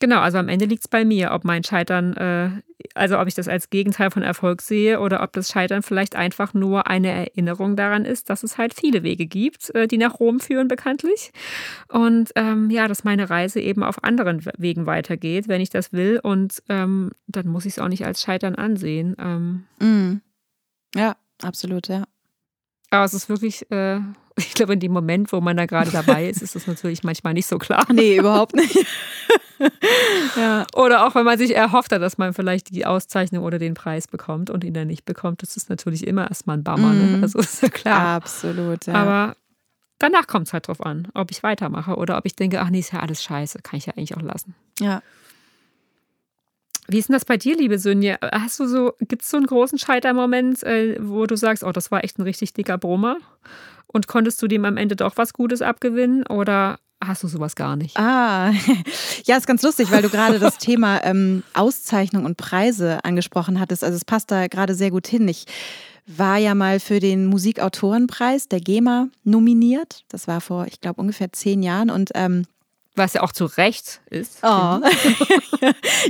Genau, 0.00 0.20
also 0.20 0.36
am 0.36 0.48
Ende 0.48 0.66
liegt 0.66 0.84
es 0.84 0.88
bei 0.88 1.06
mir, 1.06 1.32
ob 1.32 1.44
mein 1.44 1.64
Scheitern, 1.64 2.14
äh, 2.16 2.50
also 2.94 3.18
ob 3.18 3.28
ich 3.28 3.34
das 3.34 3.48
als 3.48 3.70
Gegenteil 3.70 4.10
von 4.10 4.22
Erfolg 4.22 4.60
sehe 4.60 5.00
oder 5.00 5.22
ob 5.22 5.32
das 5.32 5.48
Scheitern 5.50 5.82
vielleicht 5.82 6.16
einfach 6.16 6.52
nur 6.52 6.86
eine 6.86 7.08
Erinnerung 7.08 7.76
daran 7.76 8.04
ist, 8.04 8.28
dass 8.28 8.42
es 8.42 8.58
halt 8.58 8.74
viele 8.74 9.02
Wege 9.02 9.26
gibt, 9.26 9.74
äh, 9.74 9.88
die 9.88 9.96
nach 9.96 10.20
Rom 10.20 10.38
führen, 10.38 10.68
bekanntlich. 10.68 11.32
Und 11.88 12.30
ähm, 12.36 12.68
ja, 12.70 12.88
dass 12.88 13.04
meine 13.04 13.30
Reise 13.30 13.60
eben 13.60 13.82
auf 13.82 14.04
anderen 14.04 14.44
Wegen 14.58 14.84
weitergeht, 14.84 15.48
wenn 15.48 15.62
ich 15.62 15.70
das 15.70 15.94
will. 15.94 16.20
Und 16.22 16.62
ähm, 16.68 17.12
dann 17.26 17.48
muss 17.48 17.64
ich 17.64 17.74
es 17.74 17.78
auch 17.78 17.88
nicht 17.88 18.04
als 18.04 18.20
Scheitern 18.20 18.54
ansehen. 18.54 19.16
Ähm, 19.18 19.64
mm. 19.80 20.20
Ja, 20.94 21.16
absolut, 21.42 21.88
ja. 21.88 22.04
Aber 22.90 23.04
es 23.04 23.14
ist 23.14 23.28
wirklich, 23.28 23.70
äh, 23.70 24.00
ich 24.36 24.54
glaube, 24.54 24.74
in 24.74 24.80
dem 24.80 24.92
Moment, 24.92 25.32
wo 25.32 25.40
man 25.40 25.56
da 25.56 25.66
gerade 25.66 25.90
dabei 25.90 26.28
ist, 26.28 26.42
ist 26.42 26.54
das 26.54 26.66
natürlich 26.66 27.04
manchmal 27.04 27.34
nicht 27.34 27.46
so 27.46 27.58
klar. 27.58 27.86
Nee, 27.92 28.16
überhaupt 28.16 28.54
nicht. 28.54 28.76
ja. 30.36 30.66
Oder 30.74 31.06
auch 31.06 31.14
wenn 31.14 31.24
man 31.24 31.38
sich 31.38 31.54
erhofft 31.54 31.92
hat, 31.92 32.02
dass 32.02 32.18
man 32.18 32.34
vielleicht 32.34 32.74
die 32.74 32.86
Auszeichnung 32.86 33.44
oder 33.44 33.58
den 33.58 33.74
Preis 33.74 34.08
bekommt 34.08 34.50
und 34.50 34.64
ihn 34.64 34.74
dann 34.74 34.88
nicht 34.88 35.04
bekommt, 35.04 35.42
das 35.42 35.56
ist 35.56 35.70
natürlich 35.70 36.06
immer 36.06 36.28
erstmal 36.28 36.58
ein 36.58 36.64
Bummer. 36.64 36.92
Ne? 36.92 37.02
Mhm. 37.02 37.12
Ne? 37.16 37.22
Also 37.22 37.38
ist 37.38 37.62
ja 37.62 37.68
klar. 37.68 38.16
Absolut, 38.16 38.86
ja. 38.86 38.94
Aber 38.94 39.36
danach 39.98 40.26
kommt 40.26 40.48
es 40.48 40.52
halt 40.52 40.68
drauf 40.68 40.80
an, 40.84 41.08
ob 41.14 41.30
ich 41.30 41.42
weitermache 41.42 41.96
oder 41.96 42.18
ob 42.18 42.26
ich 42.26 42.36
denke, 42.36 42.60
ach 42.60 42.70
nee, 42.70 42.80
ist 42.80 42.92
ja 42.92 43.00
alles 43.00 43.22
scheiße, 43.22 43.60
kann 43.62 43.78
ich 43.78 43.86
ja 43.86 43.94
eigentlich 43.96 44.16
auch 44.16 44.22
lassen. 44.22 44.54
Ja. 44.80 45.02
Wie 46.88 46.98
ist 46.98 47.08
denn 47.08 47.14
das 47.14 47.24
bei 47.24 47.36
dir, 47.36 47.56
liebe 47.56 47.78
Sünje? 47.78 48.18
Hast 48.22 48.60
du 48.60 48.66
so, 48.66 48.92
gibt 49.00 49.22
es 49.22 49.30
so 49.30 49.36
einen 49.36 49.46
großen 49.46 49.78
Scheitermoment, 49.78 50.62
äh, 50.62 50.96
wo 51.00 51.26
du 51.26 51.36
sagst, 51.36 51.64
oh, 51.64 51.72
das 51.72 51.90
war 51.90 52.04
echt 52.04 52.18
ein 52.18 52.22
richtig 52.22 52.52
dicker 52.52 52.78
Brummer? 52.78 53.16
Und 53.86 54.06
konntest 54.06 54.40
du 54.42 54.46
dem 54.46 54.64
am 54.64 54.76
Ende 54.76 54.96
doch 54.96 55.16
was 55.16 55.32
Gutes 55.32 55.62
abgewinnen? 55.62 56.26
Oder 56.26 56.78
hast 57.02 57.22
du 57.22 57.28
sowas 57.28 57.56
gar 57.56 57.76
nicht? 57.76 57.96
Ah, 57.96 58.52
ja, 59.24 59.36
ist 59.36 59.46
ganz 59.46 59.62
lustig, 59.62 59.90
weil 59.90 60.02
du 60.02 60.10
gerade 60.10 60.38
das 60.38 60.58
Thema 60.58 61.02
ähm, 61.04 61.42
Auszeichnung 61.54 62.24
und 62.24 62.36
Preise 62.36 63.04
angesprochen 63.04 63.58
hattest. 63.58 63.82
Also 63.82 63.96
es 63.96 64.04
passt 64.04 64.30
da 64.30 64.46
gerade 64.46 64.74
sehr 64.74 64.90
gut 64.90 65.06
hin. 65.06 65.26
Ich 65.28 65.46
war 66.06 66.36
ja 66.36 66.54
mal 66.54 66.78
für 66.78 67.00
den 67.00 67.26
Musikautorenpreis 67.26 68.48
der 68.48 68.60
GEMA 68.60 69.08
nominiert. 69.24 70.04
Das 70.08 70.28
war 70.28 70.40
vor, 70.40 70.66
ich 70.66 70.80
glaube, 70.80 71.00
ungefähr 71.00 71.32
zehn 71.32 71.62
Jahren. 71.62 71.90
Und 71.90 72.10
ähm, 72.14 72.44
was 72.96 73.12
ja 73.14 73.22
auch 73.22 73.32
zu 73.32 73.44
Recht 73.44 74.00
ist. 74.10 74.38
Oh. 74.42 74.46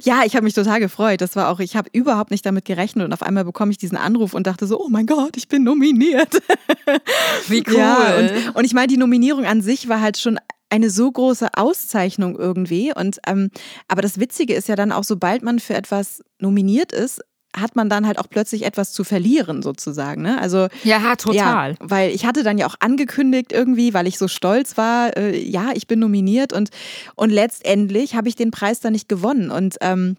ja, 0.03 0.23
ich 0.25 0.35
habe 0.35 0.45
mich 0.45 0.55
total 0.55 0.81
gefreut. 0.81 1.21
Das 1.21 1.37
war 1.37 1.49
auch, 1.49 1.61
ich 1.61 1.77
habe 1.77 1.89
überhaupt 1.93 2.31
nicht 2.31 2.47
damit 2.47 2.65
gerechnet 2.65 3.05
und 3.05 3.13
auf 3.13 3.23
einmal 3.23 3.45
bekomme 3.45 3.73
ich 3.73 3.79
diesen 3.79 3.97
Anruf 3.97 4.35
und 4.35 4.47
dachte 4.47 4.67
so, 4.67 4.81
oh 4.81 4.89
mein 4.89 5.07
Gott, 5.07 5.37
ich 5.37 5.49
bin 5.49 5.65
nominiert. 5.65 6.43
Wie 7.49 7.65
cool. 7.69 7.77
Ja, 7.77 8.17
und, 8.17 8.57
und 8.57 8.65
ich 8.65 8.75
meine, 8.75 8.89
die 8.89 8.97
Nominierung 8.97 9.45
an 9.45 9.63
sich 9.63 9.89
war 9.89 10.01
halt 10.01 10.19
schon 10.19 10.39
eine 10.71 10.91
so 10.91 11.11
große 11.11 11.49
Auszeichnung 11.55 12.37
irgendwie. 12.37 12.93
Und 12.95 13.19
ähm, 13.27 13.51
aber 13.89 14.03
das 14.03 14.19
Witzige 14.19 14.55
ist 14.55 14.69
ja 14.69 14.77
dann 14.77 14.93
auch, 14.93 15.05
sobald 15.05 15.43
man 15.43 15.59
für 15.59 15.75
etwas 15.75 16.23
nominiert 16.39 16.93
ist, 16.93 17.23
hat 17.59 17.75
man 17.75 17.89
dann 17.89 18.07
halt 18.07 18.19
auch 18.19 18.29
plötzlich 18.29 18.65
etwas 18.65 18.93
zu 18.93 19.03
verlieren, 19.03 19.63
sozusagen. 19.63 20.23
Ne? 20.23 20.41
Also, 20.41 20.69
ja, 20.85 21.17
total. 21.17 21.73
Ja, 21.73 21.77
weil 21.81 22.11
ich 22.11 22.27
hatte 22.27 22.43
dann 22.43 22.59
ja 22.59 22.67
auch 22.67 22.77
angekündigt 22.81 23.53
irgendwie, 23.53 23.95
weil 23.95 24.07
ich 24.07 24.19
so 24.19 24.29
stolz 24.29 24.77
war, 24.77 25.17
äh, 25.17 25.39
ja, 25.39 25.71
ich 25.75 25.87
bin 25.87 25.99
nominiert 25.99 26.53
und, 26.53 26.71
und 27.15 27.31
letztendlich 27.31 28.15
habe 28.15 28.29
ich 28.29 28.37
den 28.37 28.51
Preis 28.51 28.81
dann 28.81 28.93
nicht 28.93 29.09
gewonnen. 29.09 29.51
Und 29.51 29.77
ähm, 29.81 30.17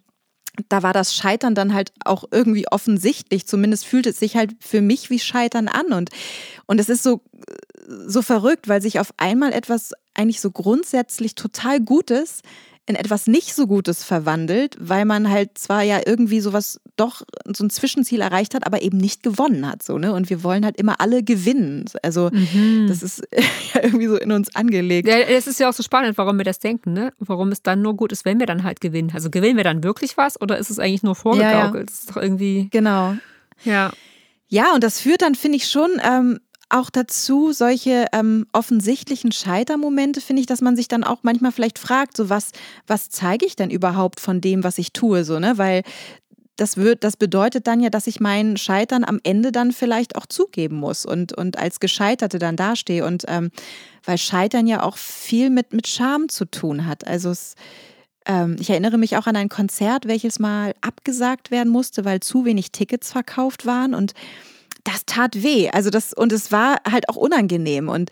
da 0.69 0.83
war 0.83 0.93
das 0.93 1.15
Scheitern 1.15 1.55
dann 1.55 1.73
halt 1.73 1.91
auch 2.03 2.25
irgendwie 2.31 2.67
offensichtlich. 2.69 3.47
Zumindest 3.47 3.85
fühlt 3.85 4.07
es 4.07 4.19
sich 4.19 4.35
halt 4.35 4.55
für 4.59 4.81
mich 4.81 5.09
wie 5.09 5.19
Scheitern 5.19 5.67
an. 5.67 5.93
Und, 5.93 6.09
und 6.65 6.79
es 6.79 6.89
ist 6.89 7.03
so, 7.03 7.21
so 7.87 8.21
verrückt, 8.21 8.67
weil 8.67 8.81
sich 8.81 8.99
auf 8.99 9.13
einmal 9.17 9.53
etwas 9.53 9.93
eigentlich 10.13 10.41
so 10.41 10.51
grundsätzlich 10.51 11.35
total 11.35 11.79
Gutes 11.79 12.41
in 12.87 12.95
etwas 12.95 13.27
nicht 13.27 13.53
so 13.53 13.67
Gutes 13.67 14.05
verwandelt, 14.05 14.77
weil 14.79 15.03
man 15.03 15.29
halt 15.29 15.57
zwar 15.57 15.83
ja 15.83 15.99
irgendwie 16.05 16.39
sowas 16.39 16.79
doch 16.95 17.21
so 17.45 17.65
ein 17.65 17.69
Zwischenziel 17.69 18.21
erreicht 18.21 18.55
hat, 18.55 18.65
aber 18.65 18.81
eben 18.81 18.97
nicht 18.97 19.23
gewonnen 19.23 19.67
hat. 19.67 19.83
So, 19.83 19.97
ne? 19.97 20.13
Und 20.13 20.29
wir 20.29 20.41
wollen 20.41 20.63
halt 20.63 20.77
immer 20.77 21.01
alle 21.01 21.21
gewinnen. 21.21 21.85
Also 22.01 22.29
mhm. 22.31 22.85
das 22.87 23.03
ist 23.03 23.27
ja 23.73 23.83
irgendwie 23.83 24.07
so 24.07 24.15
in 24.15 24.31
uns 24.31 24.55
angelegt. 24.55 25.07
Ja, 25.07 25.17
es 25.17 25.47
ist 25.47 25.59
ja 25.59 25.69
auch 25.69 25.73
so 25.73 25.83
spannend, 25.83 26.17
warum 26.17 26.37
wir 26.37 26.45
das 26.45 26.59
denken, 26.59 26.93
ne? 26.93 27.11
Warum 27.19 27.51
es 27.51 27.61
dann 27.61 27.81
nur 27.81 27.95
gut 27.95 28.13
ist, 28.13 28.23
wenn 28.23 28.39
wir 28.39 28.47
dann 28.47 28.63
halt 28.63 28.79
gewinnen. 28.79 29.11
Also 29.13 29.29
gewinnen 29.29 29.57
wir 29.57 29.65
dann 29.65 29.83
wirklich 29.83 30.15
was 30.15 30.39
oder 30.39 30.57
ist 30.57 30.69
es 30.69 30.79
eigentlich 30.79 31.03
nur 31.03 31.15
vorgegaukelt? 31.15 31.73
Ja, 31.73 31.79
ja. 31.79 31.83
Das 31.83 31.99
ist 31.99 32.09
doch 32.09 32.17
irgendwie. 32.17 32.69
Genau. 32.71 33.15
Ja. 33.65 33.91
Ja, 34.49 34.73
und 34.73 34.81
das 34.81 35.01
führt 35.01 35.21
dann, 35.21 35.35
finde 35.35 35.57
ich, 35.57 35.67
schon 35.67 36.01
ähm, 36.01 36.39
auch 36.69 36.89
dazu, 36.89 37.51
solche 37.53 38.07
ähm, 38.11 38.45
offensichtlichen 38.51 39.31
Scheitermomente, 39.31 40.21
finde 40.21 40.41
ich, 40.41 40.47
dass 40.47 40.61
man 40.61 40.75
sich 40.75 40.87
dann 40.87 41.03
auch 41.03 41.19
manchmal 41.21 41.51
vielleicht 41.51 41.79
fragt, 41.79 42.17
so 42.17 42.29
was, 42.29 42.51
was 42.87 43.09
zeige 43.09 43.45
ich 43.45 43.55
denn 43.55 43.69
überhaupt 43.69 44.19
von 44.19 44.41
dem, 44.41 44.63
was 44.63 44.77
ich 44.77 44.91
tue, 44.91 45.23
so, 45.23 45.39
ne? 45.39 45.57
Weil 45.57 45.83
das 46.57 46.75
wird, 46.75 47.03
das 47.03 47.15
bedeutet 47.15 47.67
dann 47.67 47.79
ja, 47.79 47.89
dass 47.89 48.07
ich 48.07 48.19
mein 48.19 48.57
Scheitern 48.57 49.03
am 49.03 49.19
Ende 49.23 49.51
dann 49.51 49.71
vielleicht 49.71 50.15
auch 50.15 50.25
zugeben 50.25 50.77
muss 50.77 51.05
und, 51.05 51.31
und 51.37 51.57
als 51.57 51.79
Gescheiterte 51.79 52.39
dann 52.39 52.55
dastehe. 52.55 53.05
Und 53.05 53.25
ähm, 53.27 53.51
weil 54.03 54.17
Scheitern 54.17 54.65
ja 54.67 54.81
auch 54.81 54.97
viel 54.97 55.49
mit, 55.49 55.71
mit 55.71 55.87
Scham 55.87 56.29
zu 56.29 56.45
tun 56.45 56.87
hat. 56.87 57.05
Also 57.05 57.29
es, 57.29 57.53
ähm, 58.25 58.55
ich 58.59 58.71
erinnere 58.71 58.97
mich 58.97 59.17
auch 59.17 59.27
an 59.27 59.35
ein 59.35 59.49
Konzert, 59.49 60.07
welches 60.07 60.39
mal 60.39 60.73
abgesagt 60.81 61.51
werden 61.51 61.69
musste, 61.69 62.05
weil 62.05 62.21
zu 62.21 62.43
wenig 62.43 62.71
Tickets 62.71 63.11
verkauft 63.11 63.67
waren. 63.67 63.93
Und 63.93 64.13
das 64.87 65.05
tat 65.05 65.43
weh. 65.43 65.69
Also 65.69 65.89
das, 65.89 66.13
und 66.13 66.31
es 66.31 66.51
war 66.51 66.77
halt 66.89 67.09
auch 67.09 67.15
unangenehm. 67.15 67.89
Und 67.89 68.09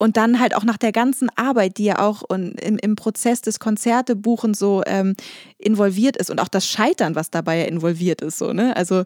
und 0.00 0.16
dann 0.16 0.38
halt 0.38 0.54
auch 0.54 0.62
nach 0.62 0.76
der 0.76 0.92
ganzen 0.92 1.28
Arbeit, 1.34 1.76
die 1.76 1.86
ja 1.86 1.98
auch 1.98 2.22
im, 2.30 2.54
im 2.56 2.94
Prozess 2.94 3.40
des 3.40 3.58
Konzertebuchens 3.58 4.56
so 4.56 4.82
ähm, 4.86 5.16
involviert 5.58 6.16
ist 6.16 6.30
und 6.30 6.40
auch 6.40 6.46
das 6.46 6.68
Scheitern, 6.68 7.16
was 7.16 7.30
dabei 7.30 7.58
ja 7.58 7.64
involviert 7.64 8.20
ist, 8.20 8.38
so, 8.38 8.52
ne? 8.52 8.76
Also 8.76 9.02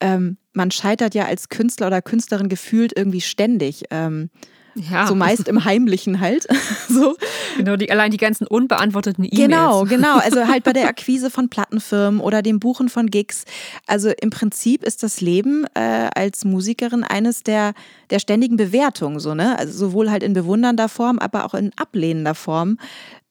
ähm, 0.00 0.36
man 0.52 0.72
scheitert 0.72 1.14
ja 1.14 1.26
als 1.26 1.48
Künstler 1.48 1.86
oder 1.86 2.02
Künstlerin 2.02 2.48
gefühlt 2.48 2.92
irgendwie 2.96 3.20
ständig. 3.20 3.84
Ähm, 3.90 4.30
ja. 4.74 5.06
So 5.06 5.14
meist 5.14 5.48
im 5.48 5.64
Heimlichen 5.64 6.20
halt. 6.20 6.46
so. 6.88 7.16
Genau, 7.56 7.76
die, 7.76 7.90
allein 7.90 8.10
die 8.10 8.16
ganzen 8.16 8.46
unbeantworteten 8.46 9.24
E-Mails. 9.24 9.40
Genau, 9.40 9.84
genau. 9.88 10.18
Also 10.18 10.46
halt 10.46 10.64
bei 10.64 10.72
der 10.72 10.88
Akquise 10.88 11.30
von 11.30 11.48
Plattenfirmen 11.48 12.20
oder 12.20 12.42
dem 12.42 12.60
Buchen 12.60 12.88
von 12.88 13.08
Gigs. 13.08 13.44
Also 13.86 14.10
im 14.20 14.30
Prinzip 14.30 14.84
ist 14.84 15.02
das 15.02 15.20
Leben 15.20 15.64
äh, 15.74 16.08
als 16.14 16.44
Musikerin 16.44 17.04
eines 17.04 17.42
der, 17.42 17.74
der 18.10 18.18
ständigen 18.18 18.56
Bewertungen, 18.56 19.20
so, 19.20 19.34
ne? 19.34 19.58
Also 19.58 19.72
sowohl 19.72 20.10
halt 20.10 20.22
in 20.22 20.32
bewundernder 20.32 20.88
Form, 20.88 21.18
aber 21.18 21.44
auch 21.44 21.54
in 21.54 21.72
ablehnender 21.76 22.34
Form. 22.34 22.78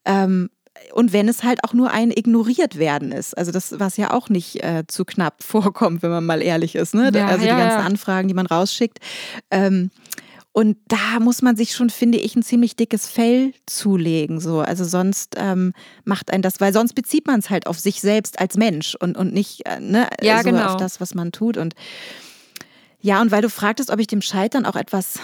Ähm, 0.04 0.50
und 0.92 1.12
wenn 1.12 1.28
es 1.28 1.44
halt 1.44 1.64
auch 1.64 1.72
nur 1.72 1.90
ein 1.90 2.10
ignoriert 2.10 2.78
werden 2.78 3.12
ist. 3.12 3.36
Also 3.36 3.52
das, 3.52 3.78
was 3.78 3.96
ja 3.96 4.12
auch 4.12 4.28
nicht 4.28 4.62
äh, 4.62 4.84
zu 4.86 5.04
knapp 5.04 5.42
vorkommt, 5.42 6.02
wenn 6.02 6.10
man 6.10 6.24
mal 6.24 6.42
ehrlich 6.42 6.74
ist. 6.74 6.94
Ne? 6.94 7.10
Ja, 7.14 7.26
also 7.26 7.44
ja, 7.44 7.54
die 7.54 7.60
ganzen 7.60 7.80
ja. 7.80 7.86
Anfragen, 7.86 8.28
die 8.28 8.34
man 8.34 8.46
rausschickt. 8.46 8.98
Ähm, 9.50 9.90
und 10.52 10.76
da 10.88 11.20
muss 11.20 11.42
man 11.42 11.54
sich 11.54 11.74
schon, 11.74 11.90
finde 11.90 12.18
ich, 12.18 12.34
ein 12.34 12.42
ziemlich 12.42 12.74
dickes 12.74 13.08
Fell 13.08 13.52
zulegen. 13.66 14.40
So. 14.40 14.60
Also 14.60 14.84
sonst 14.84 15.34
ähm, 15.36 15.72
macht 16.04 16.32
ein 16.32 16.42
das, 16.42 16.60
weil 16.60 16.72
sonst 16.72 16.94
bezieht 16.94 17.26
man 17.28 17.38
es 17.38 17.50
halt 17.50 17.68
auf 17.68 17.78
sich 17.78 18.00
selbst 18.00 18.40
als 18.40 18.56
Mensch 18.56 18.96
und, 18.96 19.16
und 19.16 19.32
nicht 19.32 19.64
äh, 19.66 19.78
ne, 19.78 20.08
ja, 20.20 20.38
so 20.38 20.44
genau. 20.50 20.66
auf 20.66 20.76
das, 20.76 21.00
was 21.00 21.14
man 21.14 21.30
tut. 21.30 21.56
Und 21.56 21.74
ja, 23.00 23.22
und 23.22 23.30
weil 23.30 23.42
du 23.42 23.48
fragtest, 23.48 23.90
ob 23.90 24.00
ich 24.00 24.08
dem 24.08 24.22
Scheitern 24.22 24.66
auch 24.66 24.74
etwas, 24.74 25.20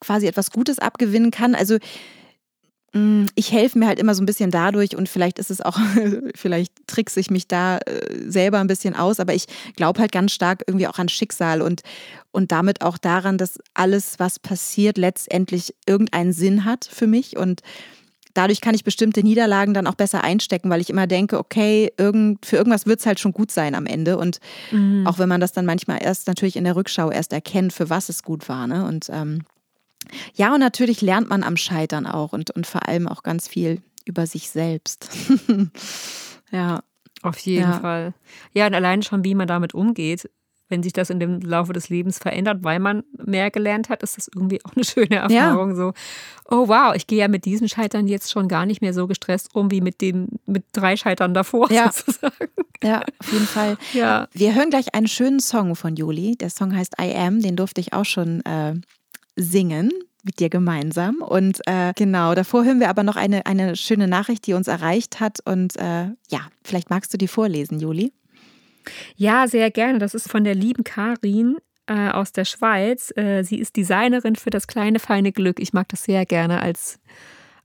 quasi 0.00 0.26
etwas 0.26 0.50
Gutes 0.50 0.78
abgewinnen 0.78 1.30
kann. 1.30 1.54
Also 1.54 1.76
ich 3.36 3.52
helfe 3.52 3.78
mir 3.78 3.86
halt 3.86 3.98
immer 3.98 4.14
so 4.14 4.22
ein 4.22 4.26
bisschen 4.26 4.50
dadurch 4.50 4.94
und 4.96 5.08
vielleicht 5.08 5.38
ist 5.38 5.50
es 5.50 5.62
auch, 5.62 5.78
vielleicht 6.34 6.86
trickse 6.86 7.20
ich 7.20 7.30
mich 7.30 7.48
da 7.48 7.78
äh, 7.78 8.28
selber 8.28 8.60
ein 8.60 8.66
bisschen 8.66 8.94
aus, 8.94 9.18
aber 9.18 9.34
ich 9.34 9.46
glaube 9.76 10.00
halt 10.00 10.12
ganz 10.12 10.32
stark 10.32 10.62
irgendwie 10.66 10.86
auch 10.86 10.98
an 10.98 11.08
Schicksal 11.08 11.62
und, 11.62 11.80
und 12.32 12.52
damit 12.52 12.82
auch 12.82 12.98
daran, 12.98 13.38
dass 13.38 13.58
alles, 13.72 14.18
was 14.18 14.38
passiert, 14.38 14.98
letztendlich 14.98 15.74
irgendeinen 15.86 16.34
Sinn 16.34 16.66
hat 16.66 16.84
für 16.90 17.06
mich 17.06 17.38
und 17.38 17.62
dadurch 18.34 18.60
kann 18.60 18.74
ich 18.74 18.84
bestimmte 18.84 19.22
Niederlagen 19.22 19.72
dann 19.72 19.86
auch 19.86 19.94
besser 19.94 20.22
einstecken, 20.22 20.68
weil 20.68 20.80
ich 20.80 20.90
immer 20.90 21.06
denke, 21.06 21.38
okay, 21.38 21.92
irgend, 21.96 22.44
für 22.44 22.56
irgendwas 22.56 22.86
wird 22.86 23.00
es 23.00 23.06
halt 23.06 23.20
schon 23.20 23.32
gut 23.32 23.50
sein 23.50 23.74
am 23.74 23.86
Ende. 23.86 24.16
Und 24.16 24.38
mhm. 24.70 25.06
auch 25.06 25.18
wenn 25.18 25.28
man 25.28 25.40
das 25.40 25.52
dann 25.52 25.66
manchmal 25.66 26.02
erst 26.02 26.28
natürlich 26.28 26.56
in 26.56 26.64
der 26.64 26.76
Rückschau 26.76 27.10
erst 27.10 27.32
erkennt, 27.32 27.72
für 27.72 27.90
was 27.90 28.08
es 28.08 28.22
gut 28.22 28.48
war. 28.48 28.66
Ne? 28.66 28.86
Und 28.86 29.08
ähm, 29.10 29.42
ja, 30.34 30.54
und 30.54 30.60
natürlich 30.60 31.00
lernt 31.00 31.28
man 31.28 31.42
am 31.42 31.56
Scheitern 31.56 32.06
auch 32.06 32.32
und, 32.32 32.50
und 32.50 32.66
vor 32.66 32.88
allem 32.88 33.08
auch 33.08 33.22
ganz 33.22 33.48
viel 33.48 33.82
über 34.04 34.26
sich 34.26 34.50
selbst. 34.50 35.08
ja. 36.50 36.82
Auf 37.22 37.38
jeden 37.38 37.70
ja. 37.70 37.80
Fall. 37.80 38.14
Ja, 38.52 38.66
und 38.66 38.74
allein 38.74 39.02
schon, 39.02 39.24
wie 39.24 39.36
man 39.36 39.46
damit 39.46 39.74
umgeht, 39.74 40.28
wenn 40.72 40.82
sich 40.82 40.92
das 40.94 41.10
in 41.10 41.20
dem 41.20 41.40
Laufe 41.40 41.72
des 41.72 41.88
Lebens 41.90 42.18
verändert, 42.18 42.64
weil 42.64 42.80
man 42.80 43.04
mehr 43.16 43.50
gelernt 43.50 43.90
hat, 43.90 44.02
ist 44.02 44.16
das 44.16 44.28
irgendwie 44.34 44.58
auch 44.64 44.74
eine 44.74 44.84
schöne 44.84 45.16
Erfahrung. 45.16 45.70
Ja. 45.70 45.76
So, 45.76 45.92
oh 46.50 46.66
wow, 46.66 46.94
ich 46.96 47.06
gehe 47.06 47.18
ja 47.18 47.28
mit 47.28 47.44
diesem 47.44 47.68
Scheitern 47.68 48.08
jetzt 48.08 48.32
schon 48.32 48.48
gar 48.48 48.66
nicht 48.66 48.80
mehr 48.80 48.94
so 48.94 49.06
gestresst 49.06 49.54
um 49.54 49.70
wie 49.70 49.82
mit 49.82 50.00
dem 50.00 50.28
mit 50.46 50.64
drei 50.72 50.96
Scheitern 50.96 51.34
davor 51.34 51.70
ja. 51.70 51.92
sozusagen. 51.92 52.48
Ja, 52.82 53.02
auf 53.18 53.32
jeden 53.32 53.46
Fall. 53.46 53.76
Ja. 53.92 54.26
Wir 54.32 54.54
hören 54.54 54.70
gleich 54.70 54.94
einen 54.94 55.06
schönen 55.06 55.40
Song 55.40 55.76
von 55.76 55.94
Juli. 55.94 56.36
Der 56.36 56.50
Song 56.50 56.74
heißt 56.74 56.94
I 57.00 57.14
Am, 57.14 57.40
den 57.40 57.54
durfte 57.54 57.80
ich 57.80 57.92
auch 57.92 58.06
schon 58.06 58.40
äh, 58.46 58.74
singen 59.36 59.90
mit 60.24 60.38
dir 60.38 60.48
gemeinsam. 60.48 61.16
Und 61.16 61.60
äh, 61.66 61.92
genau, 61.96 62.34
davor 62.34 62.64
hören 62.64 62.80
wir 62.80 62.88
aber 62.88 63.02
noch 63.02 63.16
eine, 63.16 63.46
eine 63.46 63.76
schöne 63.76 64.06
Nachricht, 64.06 64.46
die 64.46 64.54
uns 64.54 64.68
erreicht 64.68 65.20
hat. 65.20 65.38
Und 65.44 65.76
äh, 65.76 66.10
ja, 66.30 66.48
vielleicht 66.64 66.90
magst 66.90 67.12
du 67.12 67.18
die 67.18 67.28
vorlesen, 67.28 67.80
Juli. 67.80 68.12
Ja, 69.16 69.48
sehr 69.48 69.70
gerne. 69.70 69.98
Das 69.98 70.14
ist 70.14 70.30
von 70.30 70.44
der 70.44 70.54
lieben 70.54 70.84
Karin 70.84 71.56
äh, 71.86 72.10
aus 72.10 72.32
der 72.32 72.44
Schweiz. 72.44 73.12
Äh, 73.16 73.42
sie 73.42 73.58
ist 73.58 73.76
Designerin 73.76 74.36
für 74.36 74.50
das 74.50 74.66
kleine 74.66 74.98
feine 74.98 75.32
Glück. 75.32 75.60
Ich 75.60 75.72
mag 75.72 75.88
das 75.88 76.04
sehr 76.04 76.26
gerne 76.26 76.60
als 76.60 76.98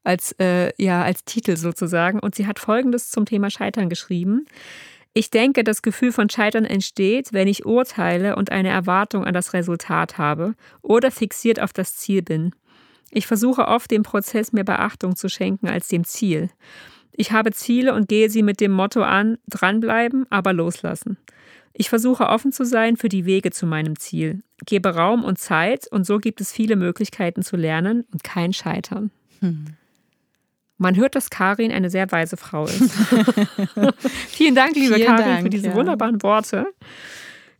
als 0.04 0.32
äh, 0.40 0.72
ja 0.82 1.04
als 1.04 1.26
Titel 1.26 1.58
sozusagen. 1.58 2.20
Und 2.20 2.36
sie 2.36 2.48
hat 2.48 2.60
Folgendes 2.60 3.12
zum 3.12 3.26
Thema 3.26 3.50
Scheitern 3.50 3.90
geschrieben. 3.90 4.46
Ich 5.14 5.30
denke, 5.32 5.64
das 5.64 5.82
Gefühl 5.82 6.12
von 6.12 6.30
Scheitern 6.30 6.66
entsteht, 6.66 7.34
wenn 7.34 7.48
ich 7.48 7.66
urteile 7.66 8.36
und 8.36 8.52
eine 8.52 8.70
Erwartung 8.70 9.26
an 9.26 9.34
das 9.34 9.54
Resultat 9.54 10.18
habe 10.18 10.54
oder 10.82 11.12
fixiert 11.12 11.60
auf 11.60 11.74
das 11.74 11.96
Ziel 11.96 12.22
bin. 12.22 12.54
Ich 13.10 13.26
versuche 13.26 13.68
oft 13.68 13.90
dem 13.90 14.04
Prozess 14.04 14.54
mehr 14.54 14.64
Beachtung 14.64 15.16
zu 15.16 15.30
schenken 15.30 15.68
als 15.68 15.88
dem 15.88 16.04
Ziel. 16.04 16.50
Ich 17.14 17.32
habe 17.32 17.52
Ziele 17.52 17.96
und 17.96 18.08
gehe 18.08 18.30
sie 18.30 18.44
mit 18.44 18.60
dem 18.60 18.72
Motto 18.72 19.02
an, 19.02 19.38
dranbleiben, 19.48 20.28
aber 20.30 20.54
loslassen. 20.54 21.18
Ich 21.74 21.90
versuche 21.90 22.28
offen 22.28 22.52
zu 22.52 22.66
sein 22.66 22.98
für 22.98 23.10
die 23.10 23.26
Wege 23.26 23.52
zu 23.52 23.66
meinem 23.66 23.98
Ziel, 24.00 24.42
gebe 24.66 24.96
Raum 24.96 25.24
und 25.24 25.38
Zeit 25.38 25.88
und 25.92 26.06
so 26.06 26.18
gibt 26.18 26.42
es 26.42 26.52
viele 26.52 26.76
Möglichkeiten 26.76 27.44
zu 27.44 27.56
lernen 27.56 28.06
und 28.12 28.24
kein 28.24 28.54
Scheitern. 28.54 29.12
Hm. 29.40 29.66
Man 30.78 30.96
hört, 30.96 31.16
dass 31.16 31.30
Karin 31.30 31.72
eine 31.72 31.90
sehr 31.90 32.12
weise 32.12 32.38
Frau 32.38 32.66
ist. 32.66 32.92
Vielen 34.30 34.56
Dank, 34.56 34.76
liebe 34.76 34.96
Vielen 34.96 35.08
Karin, 35.08 35.26
Dank, 35.26 35.42
für 35.42 35.50
diese 35.50 35.68
ja. 35.68 35.76
wunderbaren 35.76 36.22
Worte. 36.22 36.68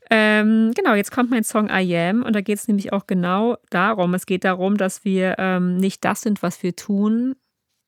Ähm, 0.10 0.72
genau, 0.76 0.94
jetzt 0.94 1.12
kommt 1.12 1.32
mein 1.32 1.44
Song 1.44 1.70
I 1.70 1.98
Am 1.98 2.24
und 2.24 2.34
da 2.34 2.42
geht 2.42 2.60
es 2.60 2.68
nämlich 2.68 2.94
auch 2.94 3.08
genau 3.08 3.58
darum. 3.70 4.14
Es 4.14 4.26
geht 4.26 4.44
darum, 4.44 4.78
dass 4.78 5.04
wir 5.04 5.36
ähm, 5.38 5.78
nicht 5.78 6.06
das 6.06 6.22
sind, 6.22 6.42
was 6.44 6.64
wir 6.64 6.76
tun, 6.76 7.36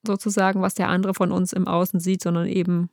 sozusagen, 0.06 0.62
was 0.62 0.74
der 0.74 0.90
andere 0.90 1.14
von 1.14 1.32
uns 1.32 1.54
im 1.54 1.68
Außen 1.68 2.00
sieht, 2.00 2.22
sondern 2.22 2.48
eben 2.48 2.90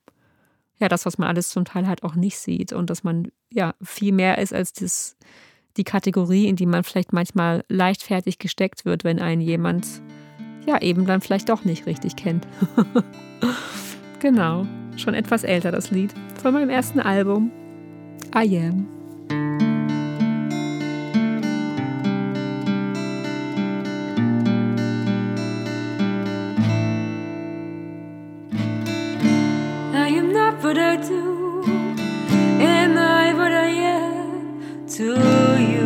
ja 0.78 0.88
das, 0.88 1.06
was 1.06 1.18
man 1.18 1.28
alles 1.28 1.48
zum 1.48 1.64
Teil 1.64 1.86
halt 1.86 2.02
auch 2.02 2.14
nicht 2.14 2.38
sieht 2.38 2.72
und 2.72 2.90
dass 2.90 3.02
man 3.02 3.32
ja 3.50 3.74
viel 3.82 4.12
mehr 4.12 4.38
ist 4.38 4.52
als 4.52 4.72
das, 4.72 5.16
die 5.76 5.84
Kategorie, 5.84 6.46
in 6.48 6.56
die 6.56 6.66
man 6.66 6.84
vielleicht 6.84 7.12
manchmal 7.12 7.64
leichtfertig 7.68 8.38
gesteckt 8.38 8.84
wird, 8.84 9.04
wenn 9.04 9.18
einen 9.18 9.40
jemand 9.40 10.02
ja 10.66 10.80
eben 10.82 11.06
dann 11.06 11.20
vielleicht 11.20 11.48
doch 11.48 11.64
nicht 11.64 11.86
richtig 11.86 12.16
kennt. 12.16 12.46
genau, 14.20 14.66
schon 14.96 15.14
etwas 15.14 15.44
älter 15.44 15.72
das 15.72 15.90
Lied 15.90 16.12
von 16.42 16.52
meinem 16.52 16.70
ersten 16.70 17.00
Album 17.00 17.50
I 18.34 18.58
Am. 18.58 18.86
What 30.66 30.78
I 30.78 30.96
do. 30.96 31.62
Am 32.60 32.98
I 32.98 33.32
what 33.34 33.52
I 33.52 33.70
am 33.70 34.86
to 34.88 35.14
you? 35.62 35.85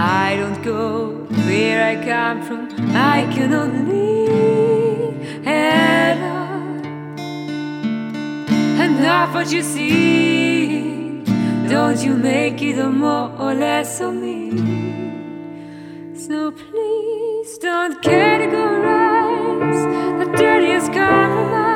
I 0.00 0.36
don't 0.36 0.62
go 0.62 1.10
where 1.48 1.82
I 1.82 1.96
come 1.96 2.42
from. 2.42 2.68
I 2.94 3.28
can 3.34 3.52
only 3.52 5.10
head 5.44 6.18
on. 6.18 6.86
And 8.80 9.02
not 9.02 9.34
what 9.34 9.50
you 9.50 9.60
see. 9.60 11.24
Don't 11.68 12.00
you 12.00 12.14
make 12.14 12.62
it 12.62 12.78
a 12.78 12.88
more 12.88 13.32
or 13.40 13.54
less 13.54 14.00
of 14.00 14.14
me. 14.14 14.52
So 16.16 16.52
please 16.52 17.58
don't 17.58 18.00
categorize 18.00 19.82
the 20.20 20.26
dirtiest 20.36 20.92
compromise 20.92 21.67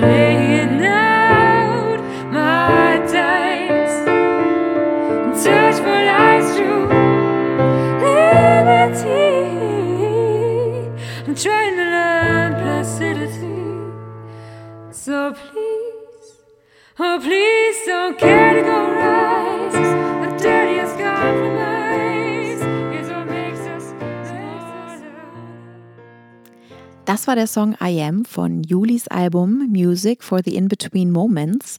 Hey. 0.00 0.27
War 27.28 27.36
der 27.36 27.46
Song 27.46 27.76
I 27.78 28.00
Am 28.00 28.24
von 28.24 28.62
Julis 28.62 29.06
Album 29.08 29.68
Music 29.70 30.24
for 30.24 30.40
the 30.42 30.56
In-Between 30.56 31.10
Moments. 31.10 31.76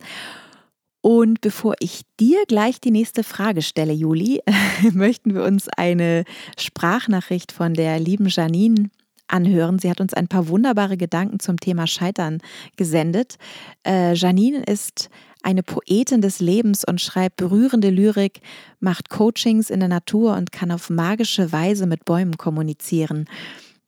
Und 1.01 1.41
bevor 1.41 1.73
ich 1.79 2.03
dir 2.19 2.37
gleich 2.47 2.79
die 2.79 2.91
nächste 2.91 3.23
Frage 3.23 3.63
stelle, 3.63 3.91
Juli, 3.91 4.43
möchten 4.93 5.33
wir 5.33 5.43
uns 5.43 5.67
eine 5.67 6.23
Sprachnachricht 6.55 7.51
von 7.51 7.73
der 7.73 7.99
lieben 7.99 8.27
Janine 8.27 8.91
anhören. 9.27 9.79
Sie 9.79 9.89
hat 9.89 9.99
uns 9.99 10.13
ein 10.13 10.27
paar 10.27 10.49
wunderbare 10.49 10.97
Gedanken 10.97 11.39
zum 11.39 11.59
Thema 11.59 11.87
Scheitern 11.87 12.41
gesendet. 12.75 13.37
Äh, 13.83 14.13
Janine 14.13 14.61
ist 14.65 15.09
eine 15.41 15.63
Poetin 15.63 16.21
des 16.21 16.41
Lebens 16.41 16.83
und 16.85 17.01
schreibt 17.01 17.37
berührende 17.37 17.89
Lyrik, 17.89 18.41
macht 18.79 19.09
Coachings 19.09 19.71
in 19.71 19.79
der 19.79 19.89
Natur 19.89 20.37
und 20.37 20.51
kann 20.51 20.71
auf 20.71 20.91
magische 20.91 21.51
Weise 21.51 21.87
mit 21.87 22.05
Bäumen 22.05 22.37
kommunizieren. 22.37 23.25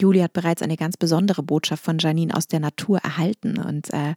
Juli 0.01 0.19
hat 0.19 0.33
bereits 0.33 0.61
eine 0.61 0.77
ganz 0.77 0.97
besondere 0.97 1.43
Botschaft 1.43 1.83
von 1.83 1.97
Janine 1.99 2.35
aus 2.35 2.47
der 2.47 2.59
Natur 2.59 2.97
erhalten. 2.99 3.57
Und 3.57 3.93
äh, 3.93 4.15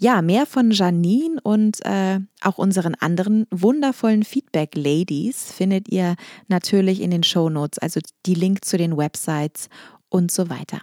ja, 0.00 0.22
mehr 0.22 0.46
von 0.46 0.70
Janine 0.70 1.38
und 1.42 1.84
äh, 1.84 2.20
auch 2.40 2.58
unseren 2.58 2.94
anderen 2.94 3.46
wundervollen 3.50 4.24
Feedback-Ladies 4.24 5.52
findet 5.52 5.88
ihr 5.88 6.16
natürlich 6.48 7.00
in 7.02 7.10
den 7.10 7.22
Show 7.22 7.50
Notes, 7.50 7.78
also 7.78 8.00
die 8.24 8.34
Link 8.34 8.64
zu 8.64 8.78
den 8.78 8.96
Websites 8.96 9.68
und 10.08 10.30
so 10.30 10.48
weiter. 10.48 10.80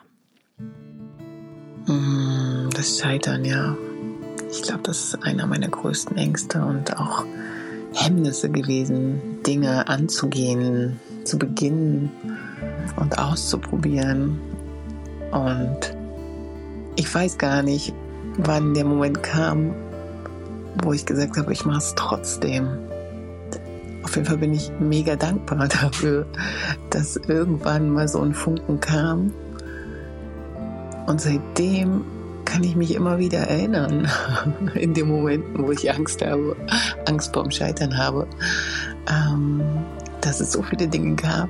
Mm, 1.88 2.70
das 2.76 3.00
Scheitern, 3.00 3.44
ja. 3.44 3.76
Ich 4.52 4.62
glaube, 4.62 4.84
das 4.84 5.04
ist 5.04 5.24
einer 5.24 5.48
meiner 5.48 5.70
größten 5.70 6.16
Ängste 6.16 6.64
und 6.64 6.96
auch 6.98 7.26
Hemmnisse 7.94 8.50
gewesen, 8.50 9.42
Dinge 9.44 9.88
anzugehen, 9.88 11.00
zu 11.24 11.40
beginnen 11.40 12.12
und 12.96 13.18
auszuprobieren. 13.18 14.40
Und 15.32 15.96
ich 16.96 17.14
weiß 17.14 17.38
gar 17.38 17.64
nicht, 17.64 17.94
wann 18.38 18.74
der 18.74 18.86
Moment 18.86 19.24
kam, 19.24 19.74
wo 20.84 20.94
ich 20.94 21.06
gesagt 21.06 21.38
habe, 21.38 21.52
ich 21.54 21.66
mache 21.66 21.80
es 21.80 21.94
trotzdem. 21.96 22.68
Auf 24.04 24.16
jeden 24.16 24.28
Fall 24.28 24.38
bin 24.38 24.54
ich 24.54 24.72
mega 24.80 25.16
dankbar 25.16 25.68
dafür, 25.82 26.26
dass 26.90 27.16
irgendwann 27.16 27.90
mal 27.90 28.08
so 28.08 28.22
ein 28.22 28.34
Funken 28.34 28.80
kam. 28.80 29.34
Und 31.08 31.20
seitdem 31.20 32.06
kann 32.46 32.64
ich 32.64 32.76
mich 32.76 32.94
immer 32.94 33.18
wieder 33.18 33.40
erinnern, 33.40 34.08
in 34.76 34.94
den 34.94 35.08
Momenten, 35.08 35.66
wo 35.66 35.72
ich 35.72 35.92
Angst 35.92 36.24
habe, 36.24 36.56
Angst 37.08 37.34
vorm 37.34 37.52
Scheitern 37.52 37.98
habe, 37.98 38.28
ähm, 39.10 39.62
dass 40.22 40.40
es 40.40 40.52
so 40.52 40.62
viele 40.62 40.88
Dinge 40.88 41.16
gab, 41.16 41.50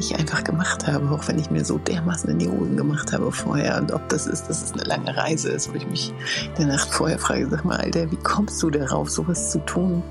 ich 0.00 0.16
einfach 0.16 0.42
gemacht 0.44 0.86
habe, 0.86 1.10
auch 1.10 1.26
wenn 1.28 1.38
ich 1.38 1.50
mir 1.50 1.64
so 1.64 1.78
dermaßen 1.78 2.30
in 2.30 2.38
die 2.38 2.48
Hosen 2.48 2.76
gemacht 2.76 3.12
habe 3.12 3.30
vorher. 3.30 3.78
Und 3.78 3.92
ob 3.92 4.08
das 4.08 4.26
ist, 4.26 4.48
dass 4.48 4.62
es 4.62 4.72
eine 4.72 4.84
lange 4.84 5.16
Reise 5.16 5.50
ist, 5.50 5.70
wo 5.70 5.76
ich 5.76 5.86
mich 5.86 6.12
in 6.56 6.66
der 6.66 6.76
Nacht 6.76 6.88
vorher 6.88 7.18
frage, 7.18 7.48
sag 7.48 7.64
mal, 7.64 7.76
Alter, 7.78 8.10
wie 8.10 8.16
kommst 8.16 8.62
du 8.62 8.70
darauf, 8.70 9.10
sowas 9.10 9.50
zu 9.50 9.58
tun? 9.60 10.02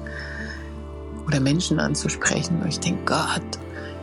Oder 1.27 1.39
Menschen 1.39 1.79
anzusprechen. 1.79 2.61
Und 2.61 2.69
ich 2.69 2.79
denke, 2.79 3.01
Gott, 3.05 3.59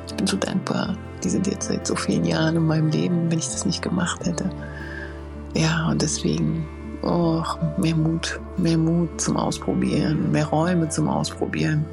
ich 0.07 0.14
bin 0.14 0.27
so 0.27 0.37
dankbar. 0.37 0.96
Die 1.25 1.31
sind 1.31 1.46
jetzt 1.46 1.68
seit 1.68 1.87
so 1.87 1.96
vielen 1.96 2.25
Jahren 2.25 2.57
in 2.57 2.66
meinem 2.66 2.90
Leben, 2.90 3.31
wenn 3.31 3.38
ich 3.38 3.46
das 3.46 3.64
nicht 3.64 3.83
gemacht 3.83 4.27
hätte. 4.27 4.51
Ja, 5.55 5.88
und 5.88 6.03
deswegen 6.03 6.66
oh, 7.03 7.42
mehr 7.79 7.96
Mut, 7.96 8.40
mehr 8.57 8.79
Mut 8.79 9.20
zum 9.20 9.37
Ausprobieren, 9.37 10.31
mehr 10.33 10.46
Räume 10.46 10.88
zum 10.88 11.09
Ausprobieren. 11.09 11.85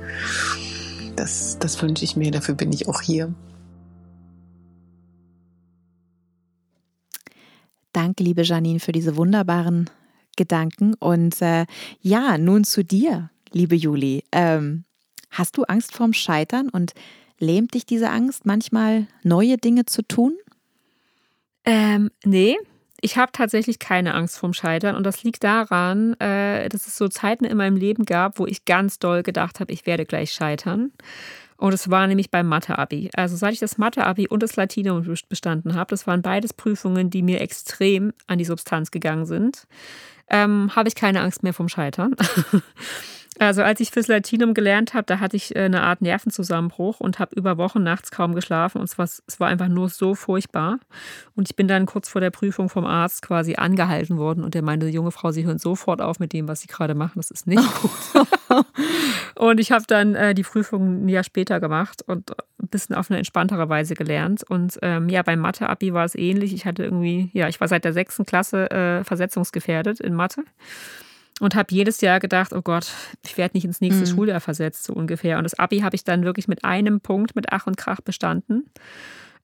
Das, 1.16 1.58
das 1.60 1.82
wünsche 1.82 2.04
ich 2.04 2.16
mir, 2.16 2.32
dafür 2.32 2.56
bin 2.56 2.72
ich 2.74 2.88
auch 2.88 3.02
hier. 3.02 3.34
Danke, 7.94 8.24
liebe 8.24 8.42
Janine, 8.42 8.80
für 8.80 8.92
diese 8.92 9.16
wunderbaren 9.16 9.90
Gedanken. 10.36 10.96
Und 10.96 11.42
äh, 11.42 11.66
ja, 12.02 12.38
nun 12.38 12.64
zu 12.64 12.84
dir, 12.84 13.30
liebe 13.52 13.76
Juli. 13.76 14.24
Ähm, 14.32 14.84
hast 15.30 15.58
du 15.58 15.64
Angst 15.64 15.96
vorm 15.96 16.14
Scheitern 16.14 16.70
und 16.70 16.94
lähmt 17.40 17.76
dich 17.76 17.86
diese 17.86 18.10
Angst, 18.10 18.46
manchmal 18.46 19.08
neue 19.24 19.58
Dinge 19.58 19.86
zu 19.86 20.02
tun? 20.02 20.36
Ähm, 21.66 22.10
nee, 22.26 22.58
ich 23.00 23.18
habe 23.18 23.32
tatsächlich 23.32 23.80
keine 23.80 24.16
Angst 24.16 24.38
vorm 24.38 24.54
Scheitern 24.54 24.96
und 24.96 25.04
das 25.04 25.24
liegt 25.24 25.44
daran, 25.44 26.14
äh, 26.20 26.70
dass 26.70 26.88
es 26.88 26.98
so 26.98 27.08
Zeiten 27.10 27.46
in 27.46 27.58
meinem 27.58 27.78
Leben 27.78 28.06
gab, 28.06 28.40
wo 28.40 28.48
ich 28.48 28.66
ganz 28.66 28.98
doll 28.98 29.24
gedacht 29.24 29.60
habe, 29.60 29.72
ich 29.72 29.86
werde 29.86 30.06
gleich 30.06 30.32
scheitern. 30.32 30.92
Und 31.64 31.72
es 31.72 31.90
war 31.90 32.08
nämlich 32.08 32.30
beim 32.30 32.46
Mathe-Abi. 32.48 33.10
Also 33.16 33.38
seit 33.38 33.54
ich 33.54 33.60
das 33.62 33.78
Mathe-Abi 33.78 34.28
und 34.28 34.44
das 34.44 34.58
Latinum 34.58 35.08
bestanden 35.30 35.76
habe, 35.76 35.92
das 35.92 36.06
waren 36.06 36.22
beides 36.22 36.52
Prüfungen, 36.52 37.10
die 37.10 37.22
mir 37.22 37.40
extrem 37.40 38.12
an 38.28 38.38
die 38.38 38.44
Substanz 38.44 38.92
gegangen 38.92 39.26
sind, 39.26 39.66
ähm, 40.30 40.76
habe 40.76 40.90
ich 40.90 40.96
keine 40.96 41.22
Angst 41.22 41.42
mehr 41.42 41.54
vom 41.54 41.70
Scheitern. 41.70 42.18
Also 43.40 43.64
als 43.64 43.80
ich 43.80 43.92
fürs 43.92 44.08
Latinum 44.08 44.54
gelernt 44.54 44.94
habe, 44.94 45.06
da 45.06 45.20
hatte 45.20 45.36
ich 45.36 45.56
äh, 45.56 45.62
eine 45.64 45.82
Art 45.82 46.02
Nervenzusammenbruch 46.02 47.00
und 47.00 47.20
habe 47.20 47.36
über 47.36 47.58
Wochen 47.58 47.82
nachts 47.82 48.12
kaum 48.12 48.36
geschlafen 48.36 48.78
und 48.80 48.86
es 48.86 48.98
war, 48.98 49.06
es 49.06 49.40
war 49.40 49.48
einfach 49.48 49.68
nur 49.68 49.90
so 49.90 50.14
furchtbar. 50.14 50.80
Und 51.36 51.50
ich 51.50 51.56
bin 51.56 51.68
dann 51.68 51.86
kurz 51.86 52.10
vor 52.10 52.22
der 52.22 52.30
Prüfung 52.30 52.70
vom 52.70 52.86
Arzt 52.86 53.22
quasi 53.22 53.56
angehalten 53.56 54.18
worden 54.18 54.44
und 54.44 54.54
der 54.54 54.62
meinte, 54.62 54.88
junge 54.88 55.12
Frau, 55.12 55.32
Sie 55.32 55.46
hören 55.46 55.58
sofort 55.58 56.02
auf 56.02 56.20
mit 56.20 56.34
dem, 56.34 56.48
was 56.48 56.62
Sie 56.62 56.68
gerade 56.68 56.96
machen, 56.96 57.14
das 57.16 57.32
ist 57.32 57.48
nicht 57.48 57.64
gut. 57.82 58.26
und 59.36 59.60
ich 59.60 59.72
habe 59.72 59.86
dann 59.88 60.16
äh, 60.16 60.34
die 60.36 60.44
Prüfung 60.44 61.06
ein 61.06 61.10
Jahr 61.10 61.24
später 61.24 61.60
gemacht 61.60 62.04
und 62.06 62.32
ein 62.62 62.68
bisschen 62.68 62.96
auf 62.96 63.10
eine 63.10 63.18
entspanntere 63.18 63.68
Weise 63.68 63.96
gelernt. 63.96 64.44
Und 64.48 64.78
ähm, 64.82 65.10
ja, 65.10 65.24
beim 65.24 65.40
Mathe-Abi 65.40 65.94
war 65.94 66.06
es 66.06 66.16
ähnlich. 66.16 66.54
Ich 66.54 66.66
hatte 66.66 66.84
irgendwie, 66.84 67.30
ja, 67.34 67.48
ich 67.48 67.60
war 67.60 67.68
seit 67.68 67.84
der 67.84 67.94
sechsten 67.94 68.26
Klasse 68.26 68.70
äh, 68.70 69.04
versetzungsgefährdet 69.04 70.00
in 70.00 70.14
Mathe 70.14 70.44
und 71.40 71.56
habe 71.56 71.74
jedes 71.74 72.02
Jahr 72.02 72.20
gedacht, 72.20 72.54
oh 72.54 72.62
Gott, 72.62 72.92
ich 73.26 73.38
werde 73.38 73.58
nicht 73.58 73.66
ins 73.66 73.82
nächste 73.82 74.06
mhm. 74.06 74.16
Schuljahr 74.16 74.40
versetzt, 74.40 74.84
so 74.84 74.94
ungefähr. 74.94 75.38
Und 75.38 75.44
das 75.44 75.58
Abi 75.58 75.80
habe 75.80 75.96
ich 75.96 76.04
dann 76.04 76.24
wirklich 76.24 76.48
mit 76.48 76.64
einem 76.64 77.02
Punkt 77.02 77.36
mit 77.36 77.48
Ach 77.52 77.68
und 77.68 77.76
Krach 77.76 78.02
bestanden, 78.02 78.70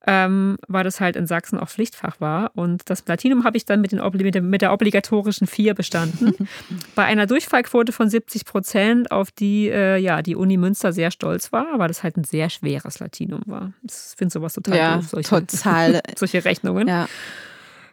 ähm, 0.05 0.57
weil 0.67 0.83
das 0.83 1.01
halt 1.01 1.15
in 1.15 1.27
Sachsen 1.27 1.59
auch 1.59 1.67
Pflichtfach 1.67 2.21
war. 2.21 2.51
Und 2.55 2.89
das 2.89 3.05
Latinum 3.07 3.43
habe 3.43 3.57
ich 3.57 3.65
dann 3.65 3.81
mit, 3.81 3.91
den, 3.91 4.49
mit 4.49 4.61
der 4.61 4.71
obligatorischen 4.71 5.47
Vier 5.47 5.73
bestanden. 5.73 6.47
Bei 6.95 7.05
einer 7.05 7.25
Durchfallquote 7.25 7.91
von 7.91 8.09
70 8.09 8.45
Prozent, 8.45 9.11
auf 9.11 9.31
die 9.31 9.69
äh, 9.69 9.97
ja, 9.97 10.21
die 10.21 10.35
Uni 10.35 10.57
Münster 10.57 10.93
sehr 10.93 11.11
stolz 11.11 11.51
war, 11.51 11.79
weil 11.79 11.87
das 11.87 12.03
halt 12.03 12.17
ein 12.17 12.23
sehr 12.23 12.49
schweres 12.49 12.99
Latinum 12.99 13.41
war. 13.45 13.73
Ich 13.83 14.15
finde 14.15 14.31
sowas 14.31 14.53
total 14.53 14.77
ja, 14.77 14.95
doof, 14.97 15.09
solche, 15.09 15.29
total. 15.47 16.01
solche 16.15 16.45
Rechnungen. 16.45 16.87
Ja. 16.87 17.07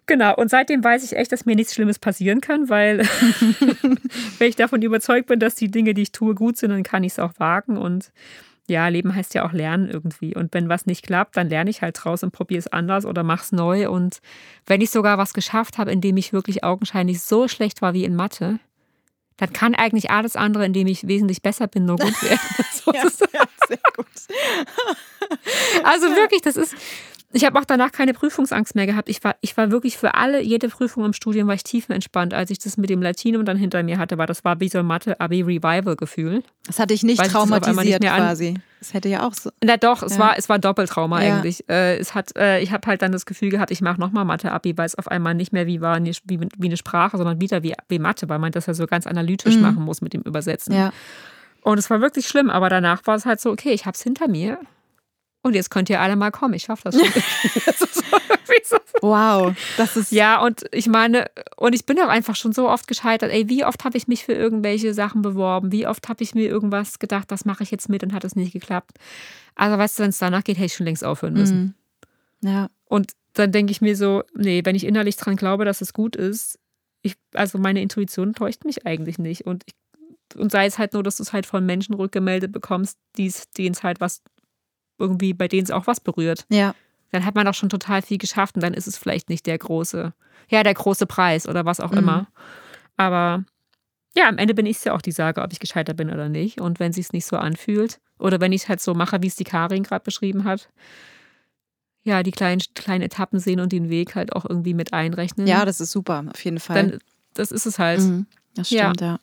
Genau, 0.06 0.36
und 0.36 0.48
seitdem 0.48 0.84
weiß 0.84 1.02
ich 1.02 1.16
echt, 1.16 1.32
dass 1.32 1.46
mir 1.46 1.56
nichts 1.56 1.74
Schlimmes 1.74 1.98
passieren 1.98 2.40
kann, 2.40 2.68
weil 2.68 2.98
wenn 4.38 4.48
ich 4.48 4.54
davon 4.54 4.80
überzeugt 4.80 5.26
bin, 5.26 5.40
dass 5.40 5.56
die 5.56 5.70
Dinge, 5.70 5.94
die 5.94 6.02
ich 6.02 6.12
tue, 6.12 6.34
gut 6.34 6.56
sind, 6.56 6.70
dann 6.70 6.84
kann 6.84 7.02
ich 7.02 7.12
es 7.12 7.18
auch 7.18 7.32
wagen. 7.38 7.76
Und 7.76 8.12
ja, 8.68 8.86
Leben 8.86 9.14
heißt 9.14 9.34
ja 9.34 9.44
auch 9.44 9.52
lernen 9.52 9.88
irgendwie. 9.88 10.34
Und 10.34 10.54
wenn 10.54 10.68
was 10.68 10.86
nicht 10.86 11.04
klappt, 11.04 11.36
dann 11.36 11.48
lerne 11.48 11.70
ich 11.70 11.82
halt 11.82 11.98
draus 12.02 12.22
und 12.22 12.30
probiere 12.30 12.60
es 12.60 12.68
anders 12.68 13.04
oder 13.04 13.24
mache 13.24 13.42
es 13.42 13.52
neu. 13.52 13.90
Und 13.90 14.20
wenn 14.66 14.80
ich 14.80 14.90
sogar 14.90 15.18
was 15.18 15.34
geschafft 15.34 15.76
habe, 15.76 15.90
in 15.90 16.00
dem 16.00 16.16
ich 16.16 16.32
wirklich 16.32 16.62
augenscheinlich 16.62 17.20
so 17.20 17.48
schlecht 17.48 17.82
war 17.82 17.92
wie 17.92 18.04
in 18.04 18.14
Mathe, 18.14 18.60
dann 19.36 19.52
kann 19.52 19.74
eigentlich 19.74 20.10
alles 20.10 20.36
andere, 20.36 20.64
in 20.64 20.72
dem 20.72 20.86
ich 20.86 21.06
wesentlich 21.06 21.42
besser 21.42 21.66
bin, 21.66 21.84
nur 21.84 21.96
gut 21.96 22.22
werden. 22.22 22.38
ja, 22.94 23.02
ja, 23.32 23.44
sehr 23.68 23.78
gut. 23.96 24.06
also 25.84 26.06
wirklich, 26.14 26.42
das 26.42 26.56
ist, 26.56 26.74
ich 27.36 27.44
habe 27.44 27.58
auch 27.58 27.66
danach 27.66 27.92
keine 27.92 28.14
Prüfungsangst 28.14 28.74
mehr 28.74 28.86
gehabt. 28.86 29.10
Ich 29.10 29.22
war, 29.22 29.36
ich 29.42 29.56
war 29.58 29.70
wirklich 29.70 29.98
für 29.98 30.14
alle, 30.14 30.40
jede 30.40 30.70
Prüfung 30.70 31.04
im 31.04 31.12
Studium 31.12 31.46
war 31.48 31.54
ich 31.54 31.64
tiefenentspannt. 31.64 32.32
Als 32.32 32.50
ich 32.50 32.58
das 32.58 32.78
mit 32.78 32.88
dem 32.88 33.02
Latinum 33.02 33.44
dann 33.44 33.58
hinter 33.58 33.82
mir 33.82 33.98
hatte, 33.98 34.16
war 34.16 34.26
das 34.26 34.42
war 34.42 34.58
wie 34.60 34.70
so 34.70 34.78
ein 34.78 34.86
Mathe-Abi-Revival-Gefühl. 34.86 36.42
Das 36.66 36.78
hatte 36.78 36.94
ich 36.94 37.02
nicht 37.02 37.20
Weil 37.20 37.28
traumatisiert 37.28 38.02
nicht 38.02 38.14
quasi. 38.14 38.54
Das 38.78 38.94
hätte 38.94 39.10
ja 39.10 39.26
auch 39.26 39.34
so. 39.34 39.50
Na 39.62 39.76
doch, 39.76 40.02
es, 40.02 40.14
ja. 40.14 40.18
war, 40.18 40.38
es 40.38 40.48
war 40.48 40.58
Doppeltrauma 40.58 41.22
ja. 41.22 41.34
eigentlich. 41.34 41.68
Äh, 41.68 41.98
es 41.98 42.14
hat, 42.14 42.34
äh, 42.38 42.60
ich 42.60 42.72
habe 42.72 42.86
halt 42.86 43.02
dann 43.02 43.12
das 43.12 43.26
Gefühl 43.26 43.50
gehabt, 43.50 43.70
ich 43.70 43.82
mache 43.82 44.00
nochmal 44.00 44.24
Mathe-Abi, 44.24 44.78
weil 44.78 44.86
es 44.86 44.94
auf 44.94 45.08
einmal 45.08 45.34
nicht 45.34 45.52
mehr 45.52 45.66
wie 45.66 45.82
war 45.82 46.02
wie, 46.02 46.16
wie 46.24 46.66
eine 46.66 46.76
Sprache, 46.78 47.18
sondern 47.18 47.38
wieder 47.40 47.62
wie, 47.62 47.74
wie 47.88 47.98
Mathe, 47.98 48.30
weil 48.30 48.38
man 48.38 48.52
das 48.52 48.64
ja 48.64 48.72
so 48.72 48.86
ganz 48.86 49.06
analytisch 49.06 49.56
mhm. 49.56 49.62
machen 49.62 49.82
muss 49.82 50.00
mit 50.00 50.14
dem 50.14 50.22
Übersetzen. 50.22 50.74
Ja. 50.74 50.90
Und 51.60 51.78
es 51.78 51.90
war 51.90 52.00
wirklich 52.00 52.26
schlimm, 52.26 52.48
aber 52.48 52.70
danach 52.70 53.02
war 53.06 53.16
es 53.16 53.26
halt 53.26 53.40
so, 53.40 53.50
okay, 53.50 53.72
ich 53.72 53.84
habe 53.84 53.94
es 53.94 54.02
hinter 54.02 54.28
mir 54.28 54.58
und 55.46 55.54
jetzt 55.54 55.70
könnt 55.70 55.88
ihr 55.88 56.00
alle 56.00 56.16
mal 56.16 56.30
kommen, 56.30 56.54
ich 56.54 56.64
schaffe 56.64 56.90
das 56.90 56.96
schon. 56.96 57.06
das 57.66 57.96
wow, 59.00 59.54
das 59.76 59.96
ist. 59.96 60.12
Ja, 60.12 60.42
und 60.42 60.64
ich 60.72 60.88
meine, 60.88 61.30
und 61.56 61.74
ich 61.74 61.86
bin 61.86 61.98
auch 62.00 62.08
einfach 62.08 62.36
schon 62.36 62.52
so 62.52 62.68
oft 62.68 62.86
gescheitert. 62.88 63.30
Ey, 63.32 63.48
wie 63.48 63.64
oft 63.64 63.84
habe 63.84 63.96
ich 63.96 64.08
mich 64.08 64.24
für 64.24 64.32
irgendwelche 64.32 64.94
Sachen 64.94 65.22
beworben? 65.22 65.72
Wie 65.72 65.86
oft 65.86 66.08
habe 66.08 66.22
ich 66.22 66.34
mir 66.34 66.48
irgendwas 66.48 66.98
gedacht, 66.98 67.30
das 67.30 67.44
mache 67.44 67.62
ich 67.62 67.70
jetzt 67.70 67.88
mit 67.88 68.02
und 68.02 68.12
hat 68.12 68.24
es 68.24 68.36
nicht 68.36 68.52
geklappt? 68.52 68.98
Also, 69.54 69.78
weißt 69.78 69.98
du, 69.98 70.02
wenn 70.02 70.10
es 70.10 70.18
danach 70.18 70.44
geht, 70.44 70.56
hätte 70.56 70.66
ich 70.66 70.74
schon 70.74 70.86
längst 70.86 71.04
aufhören 71.04 71.34
müssen. 71.34 71.74
Mhm. 72.42 72.48
Ja. 72.48 72.68
Und 72.86 73.12
dann 73.34 73.52
denke 73.52 73.70
ich 73.70 73.80
mir 73.80 73.96
so, 73.96 74.22
nee, 74.34 74.62
wenn 74.64 74.76
ich 74.76 74.84
innerlich 74.84 75.16
dran 75.16 75.36
glaube, 75.36 75.64
dass 75.64 75.80
es 75.80 75.92
gut 75.92 76.16
ist, 76.16 76.58
ich, 77.02 77.14
also 77.34 77.58
meine 77.58 77.82
Intuition 77.82 78.34
täuscht 78.34 78.64
mich 78.64 78.86
eigentlich 78.86 79.18
nicht. 79.18 79.46
Und, 79.46 79.64
ich, 79.66 79.74
und 80.36 80.50
sei 80.50 80.66
es 80.66 80.78
halt 80.78 80.92
nur, 80.92 81.02
dass 81.02 81.16
du 81.16 81.22
es 81.22 81.32
halt 81.32 81.46
von 81.46 81.64
Menschen 81.64 81.94
rückgemeldet 81.94 82.52
bekommst, 82.52 82.98
denen 83.16 83.72
es 83.72 83.82
halt 83.82 84.00
was 84.00 84.22
irgendwie, 84.98 85.34
bei 85.34 85.48
denen 85.48 85.64
es 85.64 85.70
auch 85.70 85.86
was 85.86 86.00
berührt. 86.00 86.46
Ja. 86.48 86.74
Dann 87.10 87.24
hat 87.24 87.34
man 87.34 87.46
auch 87.46 87.54
schon 87.54 87.68
total 87.68 88.02
viel 88.02 88.18
geschafft 88.18 88.56
und 88.56 88.62
dann 88.62 88.74
ist 88.74 88.86
es 88.86 88.98
vielleicht 88.98 89.28
nicht 89.28 89.46
der 89.46 89.58
große, 89.58 90.12
ja, 90.48 90.62
der 90.62 90.74
große 90.74 91.06
Preis 91.06 91.48
oder 91.48 91.64
was 91.64 91.80
auch 91.80 91.92
mhm. 91.92 91.98
immer. 91.98 92.26
Aber 92.96 93.44
ja, 94.16 94.28
am 94.28 94.38
Ende 94.38 94.54
bin 94.54 94.66
ich 94.66 94.78
es 94.78 94.84
ja 94.84 94.94
auch, 94.94 95.02
die 95.02 95.12
sage, 95.12 95.42
ob 95.42 95.52
ich 95.52 95.60
gescheitert 95.60 95.96
bin 95.96 96.10
oder 96.10 96.28
nicht. 96.28 96.60
Und 96.60 96.80
wenn 96.80 96.90
es 96.90 97.12
nicht 97.12 97.26
so 97.26 97.36
anfühlt 97.36 98.00
oder 98.18 98.40
wenn 98.40 98.52
ich 98.52 98.62
es 98.62 98.68
halt 98.68 98.80
so 98.80 98.94
mache, 98.94 99.22
wie 99.22 99.26
es 99.26 99.36
die 99.36 99.44
Karin 99.44 99.82
gerade 99.82 100.04
beschrieben 100.04 100.44
hat, 100.44 100.70
ja, 102.02 102.22
die 102.22 102.30
kleinen, 102.30 102.62
kleinen 102.74 103.02
Etappen 103.02 103.40
sehen 103.40 103.60
und 103.60 103.72
den 103.72 103.90
Weg 103.90 104.14
halt 104.14 104.32
auch 104.32 104.44
irgendwie 104.48 104.74
mit 104.74 104.92
einrechnen. 104.92 105.46
Ja, 105.46 105.64
das 105.64 105.80
ist 105.80 105.90
super, 105.90 106.24
auf 106.32 106.44
jeden 106.44 106.60
Fall. 106.60 106.90
Dann, 106.90 106.98
das 107.34 107.50
ist 107.50 107.66
es 107.66 107.78
halt. 107.78 108.00
Mhm, 108.00 108.26
das 108.54 108.68
stimmt, 108.68 109.00
ja. 109.00 109.06
ja. 109.06 109.20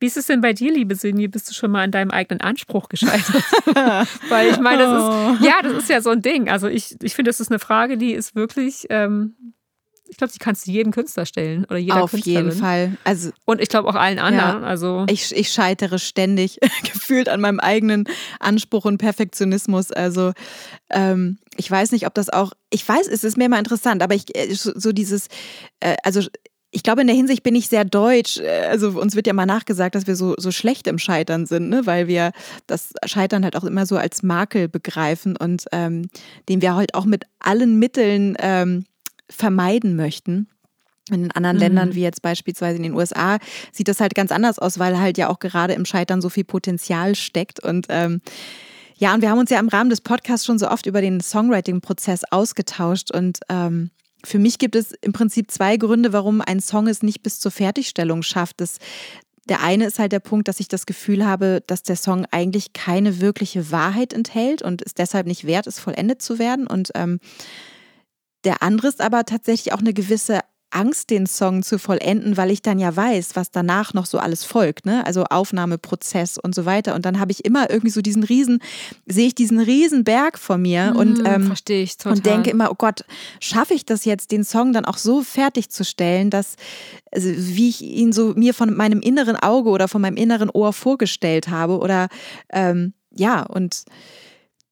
Wie 0.00 0.06
ist 0.06 0.16
es 0.16 0.26
denn 0.26 0.40
bei 0.40 0.52
dir, 0.52 0.72
liebe 0.72 0.94
Sinje? 0.94 1.28
Bist 1.28 1.50
du 1.50 1.54
schon 1.54 1.70
mal 1.70 1.82
an 1.82 1.90
deinem 1.90 2.10
eigenen 2.10 2.40
Anspruch 2.40 2.88
gescheitert? 2.88 3.42
Weil 4.28 4.50
ich 4.50 4.60
meine, 4.60 4.82
das 4.84 5.02
ist, 5.02 5.08
oh. 5.08 5.44
ja, 5.44 5.60
das 5.62 5.72
ist 5.72 5.88
ja 5.88 6.00
so 6.00 6.10
ein 6.10 6.22
Ding. 6.22 6.48
Also 6.48 6.68
ich, 6.68 6.96
ich 7.02 7.14
finde, 7.14 7.30
das 7.30 7.40
ist 7.40 7.50
eine 7.50 7.58
Frage, 7.58 7.98
die 7.98 8.12
ist 8.12 8.36
wirklich, 8.36 8.86
ähm, 8.90 9.34
ich 10.08 10.16
glaube, 10.16 10.32
die 10.32 10.38
kannst 10.38 10.66
du 10.66 10.70
jedem 10.70 10.92
Künstler 10.92 11.26
stellen 11.26 11.64
oder 11.64 11.76
jeder 11.76 12.02
Auf 12.02 12.12
jeden 12.12 12.52
Fall. 12.52 12.96
Also, 13.04 13.30
und 13.44 13.60
ich 13.60 13.68
glaube 13.68 13.88
auch 13.88 13.94
allen 13.94 14.18
anderen. 14.18 14.62
Ja, 14.62 14.66
also 14.66 15.04
ich, 15.08 15.36
ich 15.36 15.50
scheitere 15.50 15.98
ständig 15.98 16.58
gefühlt 16.92 17.28
an 17.28 17.40
meinem 17.40 17.60
eigenen 17.60 18.04
Anspruch 18.40 18.84
und 18.84 18.98
Perfektionismus. 18.98 19.92
Also 19.92 20.32
ähm, 20.90 21.38
ich 21.56 21.70
weiß 21.70 21.92
nicht, 21.92 22.06
ob 22.06 22.14
das 22.14 22.30
auch, 22.30 22.52
ich 22.70 22.88
weiß, 22.88 23.06
es 23.08 23.24
ist 23.24 23.36
mir 23.36 23.48
mal 23.48 23.58
interessant, 23.58 24.02
aber 24.02 24.14
ich 24.14 24.34
äh, 24.34 24.54
so 24.54 24.92
dieses, 24.92 25.26
äh, 25.80 25.96
also 26.04 26.22
ich 26.70 26.82
glaube, 26.82 27.00
in 27.00 27.06
der 27.06 27.16
Hinsicht 27.16 27.42
bin 27.42 27.54
ich 27.54 27.68
sehr 27.68 27.84
deutsch. 27.84 28.40
Also 28.68 28.90
uns 29.00 29.16
wird 29.16 29.26
ja 29.26 29.32
mal 29.32 29.46
nachgesagt, 29.46 29.94
dass 29.94 30.06
wir 30.06 30.16
so, 30.16 30.34
so 30.36 30.50
schlecht 30.50 30.86
im 30.86 30.98
Scheitern 30.98 31.46
sind, 31.46 31.70
ne? 31.70 31.86
weil 31.86 32.08
wir 32.08 32.32
das 32.66 32.92
Scheitern 33.06 33.44
halt 33.44 33.56
auch 33.56 33.64
immer 33.64 33.86
so 33.86 33.96
als 33.96 34.22
Makel 34.22 34.68
begreifen 34.68 35.36
und 35.36 35.64
ähm, 35.72 36.10
den 36.48 36.60
wir 36.60 36.74
halt 36.74 36.94
auch 36.94 37.06
mit 37.06 37.24
allen 37.38 37.78
Mitteln 37.78 38.36
ähm, 38.40 38.84
vermeiden 39.30 39.96
möchten. 39.96 40.48
In 41.10 41.30
anderen 41.30 41.56
mhm. 41.56 41.62
Ländern, 41.62 41.94
wie 41.94 42.02
jetzt 42.02 42.20
beispielsweise 42.20 42.76
in 42.76 42.82
den 42.82 42.94
USA, 42.94 43.38
sieht 43.72 43.88
das 43.88 44.00
halt 44.00 44.14
ganz 44.14 44.30
anders 44.30 44.58
aus, 44.58 44.78
weil 44.78 44.98
halt 44.98 45.16
ja 45.16 45.30
auch 45.30 45.38
gerade 45.38 45.72
im 45.72 45.86
Scheitern 45.86 46.20
so 46.20 46.28
viel 46.28 46.44
Potenzial 46.44 47.14
steckt. 47.14 47.60
Und 47.60 47.86
ähm, 47.88 48.20
ja, 48.96 49.14
und 49.14 49.22
wir 49.22 49.30
haben 49.30 49.38
uns 49.38 49.48
ja 49.48 49.58
im 49.58 49.68
Rahmen 49.68 49.88
des 49.88 50.02
Podcasts 50.02 50.44
schon 50.44 50.58
so 50.58 50.68
oft 50.68 50.84
über 50.84 51.00
den 51.00 51.20
Songwriting-Prozess 51.20 52.24
ausgetauscht 52.30 53.10
und 53.10 53.40
ähm, 53.48 53.90
für 54.24 54.38
mich 54.38 54.58
gibt 54.58 54.76
es 54.76 54.92
im 55.00 55.12
Prinzip 55.12 55.50
zwei 55.50 55.76
Gründe, 55.76 56.12
warum 56.12 56.40
ein 56.40 56.60
Song 56.60 56.88
es 56.88 57.02
nicht 57.02 57.22
bis 57.22 57.40
zur 57.40 57.52
Fertigstellung 57.52 58.22
schafft. 58.22 58.60
Das, 58.60 58.78
der 59.48 59.62
eine 59.62 59.86
ist 59.86 59.98
halt 59.98 60.12
der 60.12 60.20
Punkt, 60.20 60.48
dass 60.48 60.60
ich 60.60 60.68
das 60.68 60.86
Gefühl 60.86 61.24
habe, 61.26 61.62
dass 61.66 61.82
der 61.82 61.96
Song 61.96 62.26
eigentlich 62.30 62.72
keine 62.72 63.20
wirkliche 63.20 63.70
Wahrheit 63.70 64.12
enthält 64.12 64.62
und 64.62 64.82
es 64.82 64.94
deshalb 64.94 65.26
nicht 65.26 65.46
wert 65.46 65.66
ist, 65.66 65.80
vollendet 65.80 66.20
zu 66.20 66.38
werden. 66.38 66.66
Und 66.66 66.90
ähm, 66.94 67.20
der 68.44 68.62
andere 68.62 68.88
ist 68.88 69.00
aber 69.00 69.24
tatsächlich 69.24 69.72
auch 69.72 69.80
eine 69.80 69.94
gewisse 69.94 70.40
Angst, 70.70 71.10
den 71.10 71.26
Song 71.26 71.62
zu 71.62 71.78
vollenden, 71.78 72.36
weil 72.36 72.50
ich 72.50 72.62
dann 72.62 72.78
ja 72.78 72.94
weiß, 72.94 73.36
was 73.36 73.50
danach 73.50 73.94
noch 73.94 74.06
so 74.06 74.18
alles 74.18 74.44
folgt, 74.44 74.84
ne? 74.84 75.06
Also 75.06 75.24
Aufnahmeprozess 75.24 76.38
und 76.38 76.54
so 76.54 76.66
weiter. 76.66 76.94
Und 76.94 77.04
dann 77.06 77.18
habe 77.18 77.32
ich 77.32 77.44
immer 77.44 77.70
irgendwie 77.70 77.90
so 77.90 78.02
diesen 78.02 78.22
riesen, 78.22 78.60
sehe 79.06 79.28
ich 79.28 79.34
diesen 79.34 79.60
riesen 79.60 80.04
Berg 80.04 80.38
vor 80.38 80.58
mir 80.58 80.92
mm, 80.92 80.96
und 80.96 81.22
ähm, 81.26 81.46
verstehe 81.46 81.82
ich 81.82 81.96
total. 81.96 82.16
und 82.18 82.26
denke 82.26 82.50
immer, 82.50 82.70
oh 82.70 82.76
Gott, 82.76 83.04
schaffe 83.40 83.74
ich 83.74 83.86
das 83.86 84.04
jetzt, 84.04 84.30
den 84.30 84.44
Song 84.44 84.72
dann 84.72 84.84
auch 84.84 84.98
so 84.98 85.22
fertigzustellen, 85.22 86.30
dass 86.30 86.56
also 87.10 87.28
wie 87.30 87.70
ich 87.70 87.82
ihn 87.82 88.12
so 88.12 88.34
mir 88.34 88.52
von 88.52 88.74
meinem 88.74 89.00
inneren 89.00 89.36
Auge 89.36 89.70
oder 89.70 89.88
von 89.88 90.02
meinem 90.02 90.16
inneren 90.16 90.50
Ohr 90.50 90.72
vorgestellt 90.72 91.48
habe 91.48 91.78
oder 91.78 92.08
ähm, 92.52 92.92
ja 93.10 93.42
und 93.42 93.84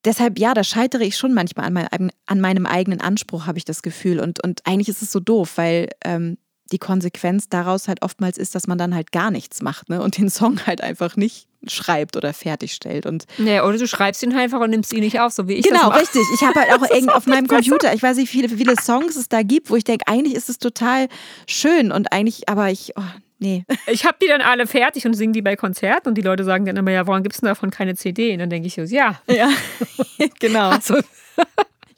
deshalb, 0.06 0.38
ja, 0.38 0.54
da 0.54 0.64
scheitere 0.64 1.04
ich 1.04 1.16
schon 1.16 1.34
manchmal 1.34 1.66
an, 1.66 1.72
mein, 1.72 2.10
an 2.26 2.40
meinem 2.40 2.66
eigenen 2.66 3.00
Anspruch, 3.00 3.46
habe 3.46 3.58
ich 3.58 3.64
das 3.64 3.82
Gefühl. 3.82 4.20
Und, 4.20 4.42
und 4.42 4.62
eigentlich 4.64 4.88
ist 4.88 5.02
es 5.02 5.12
so 5.12 5.20
doof, 5.20 5.52
weil 5.56 5.88
ähm, 6.04 6.38
die 6.72 6.78
Konsequenz 6.78 7.48
daraus 7.48 7.86
halt 7.86 8.02
oftmals 8.02 8.38
ist, 8.38 8.54
dass 8.54 8.66
man 8.66 8.78
dann 8.78 8.94
halt 8.94 9.12
gar 9.12 9.30
nichts 9.30 9.62
macht 9.62 9.88
ne? 9.88 10.02
und 10.02 10.16
den 10.18 10.30
Song 10.30 10.58
halt 10.66 10.80
einfach 10.80 11.16
nicht 11.16 11.48
schreibt 11.68 12.16
oder 12.16 12.32
fertigstellt. 12.32 13.06
Und 13.06 13.24
ja, 13.38 13.64
oder 13.64 13.76
du 13.76 13.86
schreibst 13.88 14.22
ihn 14.22 14.32
einfach 14.32 14.60
und 14.60 14.70
nimmst 14.70 14.92
ihn 14.92 15.00
nicht 15.00 15.20
auf, 15.20 15.32
so 15.32 15.48
wie 15.48 15.54
ich 15.54 15.66
genau, 15.66 15.90
das 15.90 16.02
richtig. 16.02 16.22
Ich 16.34 16.42
habe 16.42 16.60
halt 16.60 16.72
auch 16.72 16.82
eng 16.90 17.08
auf 17.08 17.26
meinem 17.26 17.48
Computer, 17.48 17.92
ich 17.92 18.02
weiß 18.02 18.16
nicht, 18.16 18.32
wie 18.32 18.38
viele, 18.38 18.50
wie 18.50 18.56
viele 18.56 18.76
Songs 18.80 19.16
es 19.16 19.28
da 19.28 19.42
gibt, 19.42 19.70
wo 19.70 19.76
ich 19.76 19.84
denke, 19.84 20.06
eigentlich 20.06 20.34
ist 20.34 20.48
es 20.48 20.58
total 20.58 21.08
schön 21.46 21.90
und 21.90 22.12
eigentlich, 22.12 22.48
aber 22.48 22.70
ich, 22.70 22.92
oh, 22.96 23.02
nee. 23.38 23.64
Ich 23.86 24.04
habe 24.04 24.16
die 24.22 24.28
dann 24.28 24.40
alle 24.40 24.66
fertig 24.66 25.06
und 25.06 25.14
singe 25.14 25.32
die 25.32 25.42
bei 25.42 25.56
Konzerten 25.56 26.08
und 26.08 26.14
die 26.16 26.22
Leute 26.22 26.44
sagen 26.44 26.64
dann 26.64 26.76
immer, 26.76 26.90
ja, 26.90 27.06
warum 27.06 27.22
gibt 27.22 27.34
es 27.34 27.40
denn 27.40 27.48
davon 27.48 27.70
keine 27.70 27.94
CD? 27.94 28.32
Und 28.32 28.40
dann 28.40 28.50
denke 28.50 28.66
ich 28.66 28.74
so, 28.74 28.82
ja. 28.82 29.20
Ja, 29.28 29.50
genau. 30.40 30.70
Also. 30.70 30.96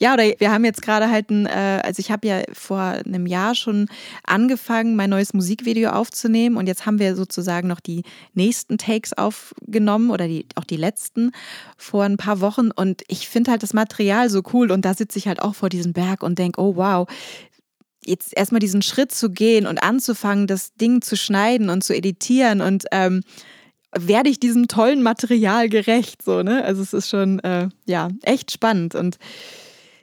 Ja, 0.00 0.14
oder 0.14 0.22
wir 0.38 0.52
haben 0.52 0.64
jetzt 0.64 0.80
gerade 0.80 1.10
halt 1.10 1.28
ein, 1.30 1.46
äh, 1.46 1.80
also 1.82 1.98
ich 1.98 2.12
habe 2.12 2.28
ja 2.28 2.42
vor 2.52 2.78
einem 2.78 3.26
Jahr 3.26 3.56
schon 3.56 3.88
angefangen, 4.24 4.94
mein 4.94 5.10
neues 5.10 5.34
Musikvideo 5.34 5.90
aufzunehmen 5.90 6.56
und 6.56 6.68
jetzt 6.68 6.86
haben 6.86 7.00
wir 7.00 7.16
sozusagen 7.16 7.66
noch 7.66 7.80
die 7.80 8.04
nächsten 8.32 8.78
Takes 8.78 9.12
aufgenommen 9.12 10.10
oder 10.10 10.28
die, 10.28 10.46
auch 10.54 10.62
die 10.62 10.76
letzten 10.76 11.32
vor 11.76 12.04
ein 12.04 12.16
paar 12.16 12.40
Wochen 12.40 12.70
und 12.70 13.02
ich 13.08 13.28
finde 13.28 13.50
halt 13.50 13.64
das 13.64 13.74
Material 13.74 14.30
so 14.30 14.42
cool 14.52 14.70
und 14.70 14.84
da 14.84 14.94
sitze 14.94 15.18
ich 15.18 15.26
halt 15.26 15.42
auch 15.42 15.56
vor 15.56 15.68
diesem 15.68 15.94
Berg 15.94 16.22
und 16.22 16.38
denke, 16.38 16.60
oh 16.60 16.76
wow, 16.76 17.08
jetzt 18.08 18.36
erstmal 18.36 18.60
diesen 18.60 18.82
Schritt 18.82 19.12
zu 19.12 19.30
gehen 19.30 19.66
und 19.66 19.82
anzufangen, 19.82 20.46
das 20.46 20.74
Ding 20.74 21.02
zu 21.02 21.16
schneiden 21.16 21.70
und 21.70 21.84
zu 21.84 21.94
editieren 21.94 22.60
und 22.60 22.84
ähm, 22.92 23.22
werde 23.96 24.28
ich 24.28 24.38
diesem 24.40 24.68
tollen 24.68 25.02
Material 25.02 25.68
gerecht, 25.68 26.22
so, 26.22 26.42
ne? 26.42 26.64
Also 26.64 26.82
es 26.82 26.92
ist 26.92 27.08
schon, 27.08 27.38
äh, 27.40 27.68
ja, 27.86 28.08
echt 28.22 28.50
spannend 28.50 28.94
und 28.94 29.18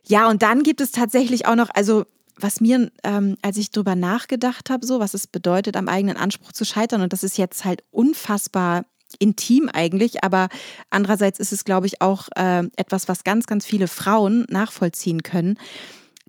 ja, 0.08 0.30
und 0.30 0.44
dann 0.44 0.63
gibt 0.63 0.82
es 0.82 0.91
tatsächlich 0.91 1.48
auch 1.48 1.56
noch, 1.56 1.70
also 1.74 2.06
was 2.38 2.62
mir, 2.62 2.91
ähm, 3.04 3.38
als 3.41 3.58
ich 3.58 3.72
drüber 3.72 3.96
nachgedacht 3.96 4.70
habe, 4.70 4.86
so, 4.86 5.00
was 5.00 5.13
es 5.13 5.28
bedeutet, 5.28 5.78
am 5.78 5.88
eigenen 5.88 6.18
Anspruch 6.18 6.52
zu 6.52 6.65
scheitern, 6.65 7.02
und 7.02 7.13
das 7.13 7.24
ist 7.24 7.38
jetzt 7.38 7.65
halt 7.65 7.84
unfassbar 7.91 8.86
intim 9.20 9.70
eigentlich, 9.72 10.24
aber 10.24 10.50
andererseits 10.89 11.39
ist 11.39 11.54
es, 11.54 11.63
glaube 11.63 11.88
ich, 11.88 12.02
auch 12.02 12.28
äh, 12.36 12.63
etwas, 12.76 13.08
was 13.08 13.24
ganz, 13.24 13.46
ganz 13.48 13.65
viele 13.65 13.88
Frauen 13.88 14.46
nachvollziehen 14.50 15.24
können. 15.24 15.58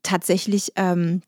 Tatsächlich 0.02 0.72
ähm, 0.76 1.22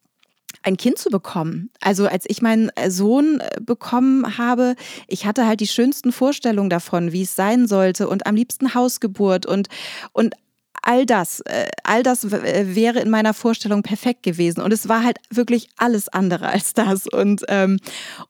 ein 0.68 0.76
Kind 0.76 0.98
zu 0.98 1.10
bekommen. 1.10 1.70
Also 1.80 2.06
als 2.06 2.24
ich 2.28 2.42
meinen 2.42 2.70
äh, 2.76 2.90
Sohn 2.90 3.40
äh, 3.40 3.60
bekommen 3.60 4.38
habe, 4.38 4.76
ich 5.08 5.26
hatte 5.26 5.46
halt 5.46 5.60
die 5.60 5.66
schönsten 5.66 6.12
Vorstellungen 6.12 6.70
davon, 6.70 7.12
wie 7.12 7.22
es 7.22 7.34
sein 7.34 7.66
sollte 7.66 8.08
und 8.08 8.26
am 8.26 8.36
liebsten 8.36 8.74
Hausgeburt 8.74 9.46
und, 9.46 9.68
und 10.12 10.34
all 10.82 11.06
das, 11.06 11.40
äh, 11.40 11.68
all 11.84 12.02
das 12.02 12.30
wäre 12.30 13.00
in 13.00 13.10
meiner 13.10 13.34
Vorstellung 13.34 13.82
perfekt 13.82 14.22
gewesen. 14.22 14.60
Und 14.60 14.72
es 14.72 14.88
war 14.88 15.02
halt 15.04 15.18
wirklich 15.30 15.68
alles 15.76 16.08
andere 16.08 16.48
als 16.48 16.72
das. 16.72 17.06
Und, 17.06 17.42
ähm, 17.48 17.78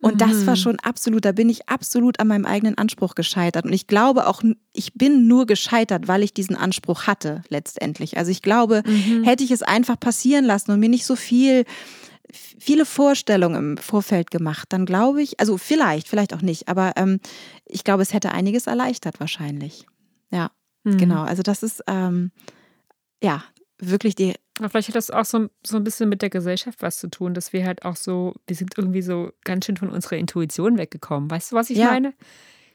und 0.00 0.14
mhm. 0.14 0.18
das 0.18 0.46
war 0.46 0.54
mhm. 0.54 0.60
schon 0.60 0.80
absolut, 0.80 1.24
da 1.24 1.32
bin 1.32 1.48
ich 1.48 1.68
absolut 1.68 2.20
an 2.20 2.28
meinem 2.28 2.46
eigenen 2.46 2.76
Anspruch 2.78 3.14
gescheitert. 3.14 3.64
Und 3.64 3.72
ich 3.72 3.86
glaube 3.86 4.26
auch, 4.26 4.42
ich 4.72 4.94
bin 4.94 5.28
nur 5.28 5.46
gescheitert, 5.46 6.08
weil 6.08 6.22
ich 6.22 6.34
diesen 6.34 6.56
Anspruch 6.56 7.06
hatte, 7.06 7.42
letztendlich. 7.48 8.16
Also 8.16 8.30
ich 8.30 8.42
glaube, 8.42 8.82
mhm. 8.86 9.24
hätte 9.24 9.44
ich 9.44 9.50
es 9.50 9.62
einfach 9.62 9.98
passieren 9.98 10.44
lassen 10.44 10.72
und 10.72 10.80
mir 10.80 10.88
nicht 10.88 11.06
so 11.06 11.16
viel 11.16 11.64
viele 12.32 12.84
Vorstellungen 12.84 13.72
im 13.72 13.76
Vorfeld 13.78 14.30
gemacht, 14.30 14.66
dann 14.70 14.86
glaube 14.86 15.22
ich, 15.22 15.40
also 15.40 15.56
vielleicht, 15.56 16.08
vielleicht 16.08 16.34
auch 16.34 16.42
nicht, 16.42 16.68
aber 16.68 16.92
ähm, 16.96 17.20
ich 17.64 17.84
glaube, 17.84 18.02
es 18.02 18.12
hätte 18.12 18.32
einiges 18.32 18.66
erleichtert 18.66 19.20
wahrscheinlich. 19.20 19.86
Ja, 20.30 20.50
mhm. 20.84 20.98
genau. 20.98 21.22
Also 21.22 21.42
das 21.42 21.62
ist 21.62 21.82
ähm, 21.86 22.30
ja 23.22 23.42
wirklich 23.78 24.14
die. 24.14 24.34
Aber 24.58 24.68
vielleicht 24.68 24.88
hat 24.88 24.96
das 24.96 25.10
auch 25.10 25.24
so, 25.24 25.48
so 25.64 25.76
ein 25.76 25.84
bisschen 25.84 26.08
mit 26.08 26.20
der 26.20 26.30
Gesellschaft 26.30 26.82
was 26.82 26.98
zu 26.98 27.08
tun, 27.08 27.32
dass 27.34 27.52
wir 27.52 27.64
halt 27.64 27.84
auch 27.84 27.96
so, 27.96 28.34
wir 28.46 28.56
sind 28.56 28.76
irgendwie 28.76 29.02
so 29.02 29.30
ganz 29.44 29.66
schön 29.66 29.76
von 29.76 29.88
unserer 29.88 30.16
Intuition 30.16 30.78
weggekommen. 30.78 31.30
Weißt 31.30 31.52
du, 31.52 31.56
was 31.56 31.70
ich 31.70 31.78
ja. 31.78 31.92
meine? 31.92 32.12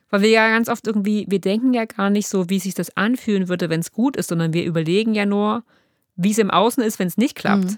Weil 0.09 0.21
wir 0.21 0.29
ja 0.29 0.47
ganz 0.47 0.69
oft 0.69 0.87
irgendwie, 0.87 1.25
wir 1.27 1.41
denken 1.41 1.73
ja 1.73 1.85
gar 1.85 2.09
nicht 2.09 2.27
so, 2.27 2.49
wie 2.49 2.59
sich 2.59 2.73
das 2.73 2.95
anfühlen 2.95 3.49
würde, 3.49 3.69
wenn 3.69 3.81
es 3.81 3.91
gut 3.91 4.15
ist, 4.15 4.29
sondern 4.29 4.53
wir 4.53 4.63
überlegen 4.63 5.13
ja 5.13 5.25
nur, 5.25 5.63
wie 6.15 6.31
es 6.31 6.37
im 6.37 6.51
Außen 6.51 6.83
ist, 6.83 6.99
wenn 6.99 7.07
es 7.07 7.17
nicht 7.17 7.35
klappt. 7.35 7.65
Mhm. 7.65 7.77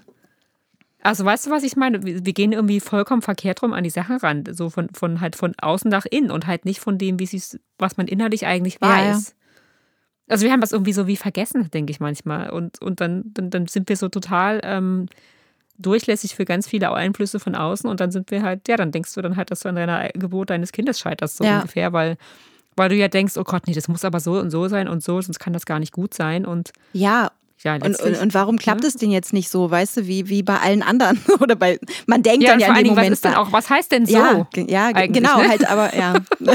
Also 1.06 1.24
weißt 1.24 1.46
du, 1.46 1.50
was 1.50 1.62
ich 1.62 1.76
meine? 1.76 2.02
Wir 2.02 2.32
gehen 2.32 2.50
irgendwie 2.50 2.80
vollkommen 2.80 3.22
verkehrt 3.22 3.62
rum 3.62 3.72
an 3.72 3.84
die 3.84 3.90
Sache 3.90 4.20
ran. 4.24 4.42
So 4.50 4.70
von, 4.70 4.88
von 4.88 5.20
halt 5.20 5.36
von 5.36 5.54
außen 5.56 5.88
nach 5.88 6.04
innen 6.04 6.32
und 6.32 6.48
halt 6.48 6.64
nicht 6.64 6.80
von 6.80 6.98
dem, 6.98 7.20
wie 7.20 7.26
sie 7.26 7.60
was 7.78 7.96
man 7.96 8.08
innerlich 8.08 8.44
eigentlich 8.44 8.80
weiß. 8.80 9.06
Ja, 9.06 9.12
ja. 9.12 9.20
Also 10.28 10.44
wir 10.44 10.52
haben 10.52 10.60
das 10.60 10.72
irgendwie 10.72 10.92
so 10.92 11.06
wie 11.06 11.16
vergessen, 11.16 11.70
denke 11.70 11.92
ich 11.92 12.00
manchmal. 12.00 12.50
Und, 12.50 12.82
und 12.82 13.00
dann, 13.00 13.22
dann, 13.26 13.50
dann 13.50 13.68
sind 13.68 13.88
wir 13.88 13.96
so 13.96 14.08
total 14.08 14.60
ähm, 14.64 15.06
durchlässig 15.78 16.34
für 16.34 16.44
ganz 16.44 16.66
viele 16.66 16.92
Einflüsse 16.92 17.38
von 17.38 17.54
außen 17.54 17.88
und 17.88 18.00
dann 18.00 18.10
sind 18.10 18.32
wir 18.32 18.42
halt, 18.42 18.66
ja, 18.66 18.76
dann 18.76 18.90
denkst 18.90 19.14
du 19.14 19.22
dann 19.22 19.36
halt, 19.36 19.52
dass 19.52 19.60
du 19.60 19.68
an 19.68 19.76
deiner 19.76 20.08
Geburt 20.08 20.50
deines 20.50 20.72
Kindes 20.72 20.98
scheiterst, 20.98 21.36
so 21.36 21.44
ja. 21.44 21.58
ungefähr, 21.58 21.92
weil, 21.92 22.16
weil 22.74 22.88
du 22.88 22.96
ja 22.96 23.06
denkst, 23.06 23.36
oh 23.36 23.44
Gott, 23.44 23.68
nee, 23.68 23.74
das 23.74 23.86
muss 23.86 24.04
aber 24.04 24.18
so 24.18 24.40
und 24.40 24.50
so 24.50 24.66
sein 24.66 24.88
und 24.88 25.04
so, 25.04 25.20
sonst 25.20 25.38
kann 25.38 25.52
das 25.52 25.66
gar 25.66 25.78
nicht 25.78 25.92
gut 25.92 26.14
sein. 26.14 26.44
Und 26.44 26.72
ja, 26.92 27.30
ja, 27.66 27.74
und, 27.74 28.00
und, 28.00 28.18
und, 28.18 28.34
warum 28.34 28.58
klappt 28.58 28.82
ne? 28.82 28.88
es 28.88 28.94
denn 28.94 29.10
jetzt 29.10 29.32
nicht 29.32 29.50
so, 29.50 29.70
weißt 29.70 29.98
du, 29.98 30.06
wie, 30.06 30.28
wie 30.28 30.42
bei 30.42 30.58
allen 30.58 30.82
anderen? 30.82 31.20
Oder 31.40 31.56
bei, 31.56 31.78
man 32.06 32.22
denkt 32.22 32.44
ja, 32.44 32.50
dann 32.50 32.60
ja 32.60 32.68
in 32.68 32.74
dem 32.76 32.86
Moment. 32.88 33.06
Was, 33.10 33.12
ist 33.18 33.24
denn 33.24 33.34
auch, 33.34 33.52
was 33.52 33.68
heißt 33.68 33.92
denn 33.92 34.06
so? 34.06 34.16
Ja, 34.16 34.46
ja 34.54 34.92
genau, 35.06 35.42
ne? 35.42 35.48
halt, 35.48 35.68
aber 35.68 35.94
ja. 35.96 36.14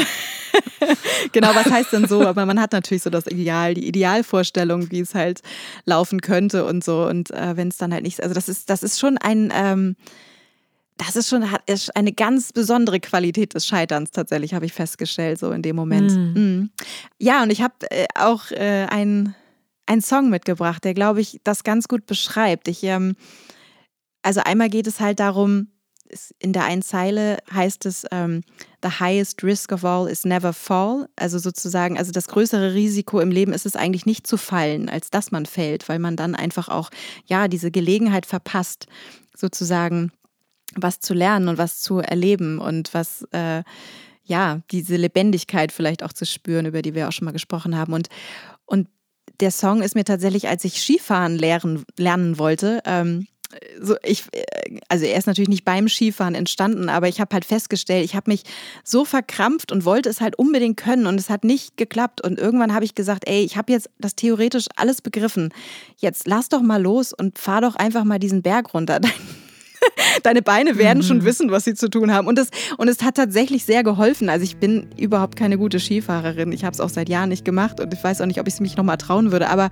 genau, 1.32 1.50
was 1.54 1.66
heißt 1.66 1.94
denn 1.94 2.08
so? 2.08 2.26
Aber 2.26 2.46
man 2.46 2.60
hat 2.60 2.72
natürlich 2.72 3.04
so 3.04 3.10
das 3.10 3.28
Ideal, 3.28 3.74
die 3.74 3.88
Idealvorstellung, 3.88 4.92
wie 4.92 5.00
es 5.00 5.16
halt 5.16 5.42
laufen 5.86 6.22
könnte 6.22 6.66
und 6.66 6.84
so. 6.84 7.06
Und 7.06 7.32
äh, 7.32 7.56
wenn 7.58 7.70
es 7.70 7.78
dann 7.78 7.94
halt 7.94 8.04
nicht, 8.04 8.22
also 8.22 8.34
das 8.34 8.50
ist, 8.50 8.70
das 8.70 8.84
ist 8.84 9.00
schon 9.00 9.18
ein, 9.18 9.52
ähm, 9.54 9.96
das 10.98 11.16
ist 11.16 11.30
schon 11.30 11.44
ist 11.66 11.96
eine 11.96 12.12
ganz 12.12 12.54
besondere 12.54 13.00
Qualität 13.00 13.56
des 13.56 13.66
Scheiterns 13.66 14.12
tatsächlich, 14.12 14.54
habe 14.54 14.66
ich 14.66 14.74
festgestellt, 14.74 15.40
so 15.40 15.52
in 15.52 15.64
dem 15.64 15.76
Moment. 15.76 16.12
Mm. 16.12 16.40
Mm. 16.40 16.70
Ja, 17.18 17.42
und 17.42 17.52
ich 17.52 17.62
habe 17.62 17.74
äh, 17.90 18.06
auch 18.14 18.52
äh, 18.52 18.86
einen 18.90 19.36
Song 20.00 20.30
mitgebracht, 20.30 20.86
der, 20.86 20.94
glaube 20.94 21.20
ich, 21.20 21.42
das 21.44 21.66
ganz 21.66 21.90
gut 21.90 22.06
beschreibt. 22.06 22.70
Ich, 22.70 22.84
ähm, 22.84 23.18
also 24.22 24.40
einmal 24.42 24.70
geht 24.70 24.88
es 24.88 25.02
halt 25.02 25.20
darum, 25.20 25.68
in 26.40 26.54
der 26.54 26.66
einen 26.66 26.82
Zeile 26.82 27.38
heißt 27.54 27.86
es, 27.86 28.06
ähm, 28.12 28.44
the 28.84 28.90
highest 29.00 29.44
risk 29.44 29.72
of 29.72 29.86
all 29.86 30.10
is 30.10 30.26
never 30.26 30.54
fall. 30.54 31.08
Also 31.16 31.40
sozusagen, 31.40 31.98
also 31.98 32.12
das 32.12 32.28
größere 32.28 32.74
Risiko 32.74 33.20
im 33.20 33.32
Leben 33.32 33.54
ist 33.54 33.66
es 33.66 33.76
eigentlich 33.76 34.06
nicht 34.06 34.28
zu 34.28 34.38
fallen, 34.38 34.90
als 34.90 35.10
dass 35.10 35.32
man 35.32 35.46
fällt, 35.46 35.90
weil 35.90 36.00
man 36.00 36.16
dann 36.16 36.36
einfach 36.36 36.70
auch, 36.70 36.90
ja, 37.26 37.48
diese 37.48 37.72
Gelegenheit 37.72 38.26
verpasst, 38.26 38.88
sozusagen 39.36 40.12
was 40.76 41.00
zu 41.00 41.14
lernen 41.14 41.48
und 41.48 41.58
was 41.58 41.82
zu 41.82 42.00
erleben 42.00 42.60
und 42.60 42.94
was, 42.94 43.28
äh, 43.32 43.64
ja, 44.24 44.62
diese 44.72 44.96
Lebendigkeit 44.96 45.72
vielleicht 45.72 46.04
auch 46.04 46.14
zu 46.14 46.26
spüren, 46.26 46.66
über 46.66 46.82
die 46.82 46.96
wir 46.96 47.08
auch 47.08 47.12
schon 47.12 47.26
mal 47.26 47.32
gesprochen 47.32 47.78
haben. 47.78 47.94
Und, 47.94 48.08
und 48.66 48.88
der 49.42 49.52
Song 49.52 49.82
ist 49.82 49.96
mir 49.96 50.06
tatsächlich, 50.06 50.48
als 50.48 50.64
ich 50.64 50.82
Skifahren 50.82 51.38
lernen, 51.38 51.84
lernen 51.98 52.38
wollte, 52.38 52.82
ähm, 52.86 53.28
so 53.82 53.96
ich, 54.04 54.24
also 54.88 55.06
er 55.06 55.18
ist 55.18 55.28
natürlich 55.28 55.50
nicht 55.50 55.66
beim 55.66 55.90
Skifahren 55.90 56.36
entstanden, 56.36 56.90
aber 56.90 57.08
ich 57.08 57.20
habe 57.20 57.34
halt 57.34 57.46
festgestellt, 57.46 58.06
ich 58.06 58.16
habe 58.16 58.32
mich 58.32 58.44
so 58.84 59.06
verkrampft 59.06 59.72
und 59.72 59.86
wollte 59.86 60.10
es 60.10 60.22
halt 60.22 60.38
unbedingt 60.38 60.78
können 60.78 61.06
und 61.06 61.20
es 61.20 61.30
hat 61.30 61.44
nicht 61.44 61.78
geklappt. 61.78 62.22
Und 62.22 62.40
irgendwann 62.40 62.74
habe 62.74 62.86
ich 62.86 62.96
gesagt, 62.96 63.28
ey, 63.28 63.44
ich 63.44 63.58
habe 63.58 63.72
jetzt 63.72 63.90
das 64.00 64.16
theoretisch 64.16 64.68
alles 64.76 65.02
begriffen. 65.02 65.54
Jetzt 65.98 66.28
lass 66.28 66.50
doch 66.50 66.62
mal 66.62 66.82
los 66.82 67.14
und 67.14 67.38
fahr 67.38 67.62
doch 67.62 67.76
einfach 67.76 68.04
mal 68.04 68.20
diesen 68.20 68.42
Berg 68.42 68.74
runter. 68.74 69.02
deine 70.24 70.42
Beine 70.42 70.78
werden 70.78 71.00
mhm. 71.00 71.04
schon 71.04 71.26
wissen, 71.26 71.52
was 71.52 71.66
sie 71.66 71.74
zu 71.74 71.90
tun 71.90 72.12
haben. 72.12 72.28
Und 72.28 72.40
es, 72.40 72.50
und 72.78 72.88
es 72.88 73.04
hat 73.04 73.16
tatsächlich 73.16 73.66
sehr 73.66 73.84
geholfen. 73.84 74.30
Also 74.30 74.44
ich 74.44 74.58
bin 74.58 74.88
überhaupt 74.98 75.36
keine 75.36 75.58
gute 75.58 75.80
Skifahrerin. 75.80 76.52
Ich 76.52 76.64
habe 76.64 76.74
es 76.74 76.80
auch 76.80 76.90
seit 76.90 77.10
Jahren 77.10 77.30
nicht 77.30 77.46
gemacht 77.46 77.80
und 77.80 77.94
ich 77.94 78.04
weiß 78.04 78.22
auch 78.22 78.26
nicht, 78.26 78.40
ob 78.40 78.48
ich 78.48 78.56
es 78.56 78.60
mich 78.60 78.78
nochmal 78.78 78.98
trauen 78.98 79.32
würde. 79.32 79.50
Aber 79.50 79.70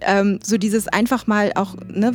ähm, 0.00 0.38
so 0.42 0.58
dieses 0.58 0.88
einfach 0.88 1.26
mal 1.26 1.52
auch 1.54 1.76
ne, 1.88 2.12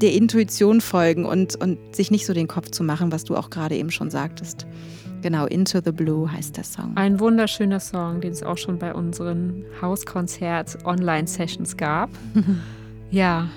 der 0.00 0.12
Intuition 0.12 0.80
folgen 0.80 1.24
und, 1.24 1.56
und 1.56 1.78
sich 1.94 2.10
nicht 2.10 2.26
so 2.26 2.32
den 2.32 2.48
Kopf 2.48 2.70
zu 2.70 2.84
machen, 2.84 3.12
was 3.12 3.24
du 3.24 3.36
auch 3.36 3.50
gerade 3.50 3.76
eben 3.76 3.90
schon 3.90 4.10
sagtest. 4.10 4.66
Genau, 5.22 5.44
Into 5.46 5.80
the 5.84 5.92
Blue 5.92 6.30
heißt 6.32 6.56
der 6.56 6.64
Song. 6.64 6.92
Ein 6.96 7.20
wunderschöner 7.20 7.80
Song, 7.80 8.22
den 8.22 8.32
es 8.32 8.42
auch 8.42 8.56
schon 8.56 8.78
bei 8.78 8.94
unseren 8.94 9.66
Hauskonzert-Online-Sessions 9.82 11.76
gab. 11.76 12.08
ja, 13.10 13.48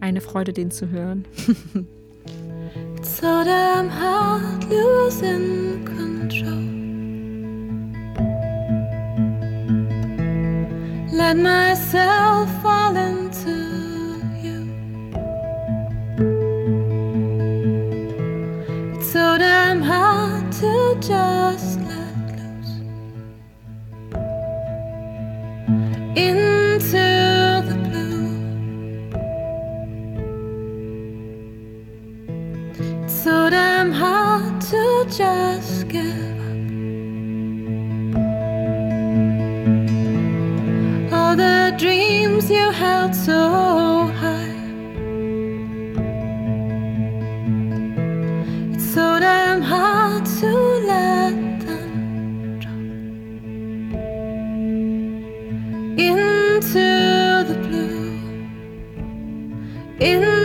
eine 0.00 0.22
Freude, 0.22 0.54
den 0.54 0.70
zu 0.70 0.88
hören. 0.88 1.26
so 3.06 3.44
damn 3.44 3.88
hard 3.88 4.64
losing 4.64 5.84
control. 5.84 6.64
Let 11.12 11.36
myself 11.36 12.48
fall 12.62 12.96
into 12.96 13.56
you. 14.42 14.60
It's 18.94 19.12
so 19.12 19.36
damn 19.38 19.82
hard 19.82 20.50
to 20.60 20.96
just 21.00 21.63
just 35.16 35.86
give 35.86 36.40
up. 36.40 36.54
All 41.12 41.36
the 41.36 41.72
dreams 41.78 42.50
you 42.50 42.70
held 42.72 43.14
so 43.14 44.08
high. 44.20 44.50
It's 48.72 48.92
so 48.92 49.20
damn 49.20 49.62
hard 49.62 50.26
to 50.40 50.50
let 50.92 51.60
them 51.60 52.58
drop 52.58 52.74
into 55.96 57.44
the 57.48 57.56
blue. 57.62 58.18
Into 60.00 60.43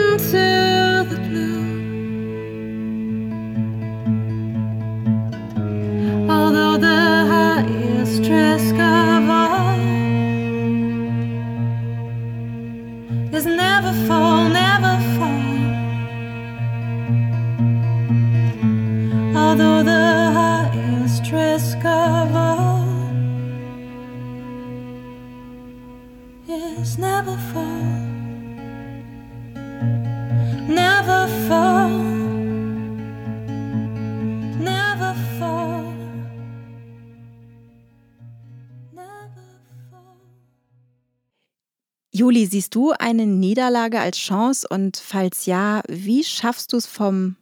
siehst 42.49 42.75
du 42.75 42.91
eine 42.91 43.25
Niederlage 43.25 43.99
als 43.99 44.17
Chance 44.17 44.67
und 44.69 44.97
falls 44.97 45.45
ja, 45.45 45.81
wie 45.87 46.23
schaffst 46.23 46.73
du 46.73 46.77
es 46.77 46.87
vom 46.87 47.35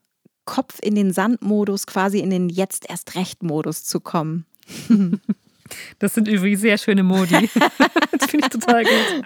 Kopf 0.45 0.79
in 0.81 0.95
den 0.95 1.11
Sandmodus, 1.11 1.87
quasi 1.87 2.19
in 2.19 2.29
den 2.29 2.49
Jetzt 2.49 2.89
erst 2.89 3.15
recht 3.15 3.43
Modus 3.43 3.83
zu 3.83 3.99
kommen? 3.99 4.45
Das 5.99 6.13
sind 6.13 6.29
übrigens 6.29 6.61
sehr 6.61 6.77
schöne 6.77 7.03
Modi. 7.03 7.49
das 8.17 8.29
finde 8.29 8.47
ich 8.47 8.49
total 8.49 8.83
gut. 8.83 9.23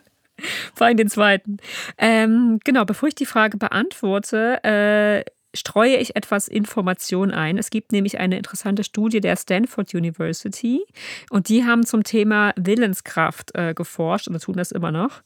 Vor 0.74 0.88
allem 0.88 0.98
den 0.98 1.10
zweiten. 1.10 1.58
Ähm, 1.98 2.60
genau, 2.64 2.86
bevor 2.86 3.10
ich 3.10 3.16
die 3.16 3.26
Frage 3.26 3.58
beantworte, 3.58 4.64
äh, 4.64 5.24
streue 5.54 5.98
ich 5.98 6.16
etwas 6.16 6.48
Information 6.48 7.32
ein. 7.32 7.58
Es 7.58 7.70
gibt 7.70 7.92
nämlich 7.92 8.20
eine 8.20 8.38
interessante 8.38 8.84
Studie 8.84 9.20
der 9.20 9.36
Stanford 9.36 9.94
University 9.94 10.86
und 11.30 11.50
die 11.50 11.66
haben 11.66 11.86
zum 11.86 12.04
Thema 12.04 12.54
Willenskraft 12.56 13.54
äh, 13.56 13.74
geforscht 13.74 14.28
und 14.28 14.42
tun 14.42 14.56
das 14.56 14.72
immer 14.72 14.92
noch. 14.92 15.22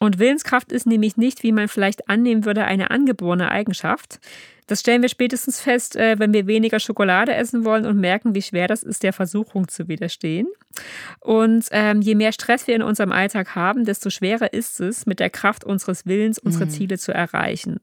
Und 0.00 0.18
Willenskraft 0.18 0.72
ist 0.72 0.86
nämlich 0.86 1.18
nicht, 1.18 1.42
wie 1.42 1.52
man 1.52 1.68
vielleicht 1.68 2.08
annehmen 2.08 2.46
würde, 2.46 2.64
eine 2.64 2.90
angeborene 2.90 3.50
Eigenschaft. 3.50 4.18
Das 4.66 4.80
stellen 4.80 5.02
wir 5.02 5.08
spätestens 5.10 5.60
fest, 5.60 5.94
äh, 5.94 6.18
wenn 6.18 6.32
wir 6.32 6.46
weniger 6.46 6.80
Schokolade 6.80 7.34
essen 7.34 7.64
wollen 7.64 7.84
und 7.84 7.98
merken, 7.98 8.34
wie 8.34 8.40
schwer 8.40 8.66
das 8.66 8.82
ist, 8.82 9.02
der 9.02 9.12
Versuchung 9.12 9.68
zu 9.68 9.88
widerstehen. 9.88 10.48
Und 11.18 11.66
ähm, 11.72 12.00
je 12.00 12.14
mehr 12.14 12.32
Stress 12.32 12.66
wir 12.66 12.76
in 12.76 12.82
unserem 12.82 13.12
Alltag 13.12 13.54
haben, 13.54 13.84
desto 13.84 14.08
schwerer 14.10 14.52
ist 14.54 14.80
es, 14.80 15.06
mit 15.06 15.20
der 15.20 15.28
Kraft 15.28 15.64
unseres 15.64 16.06
Willens 16.06 16.38
unsere 16.38 16.64
mhm. 16.64 16.70
Ziele 16.70 16.98
zu 16.98 17.12
erreichen. 17.12 17.80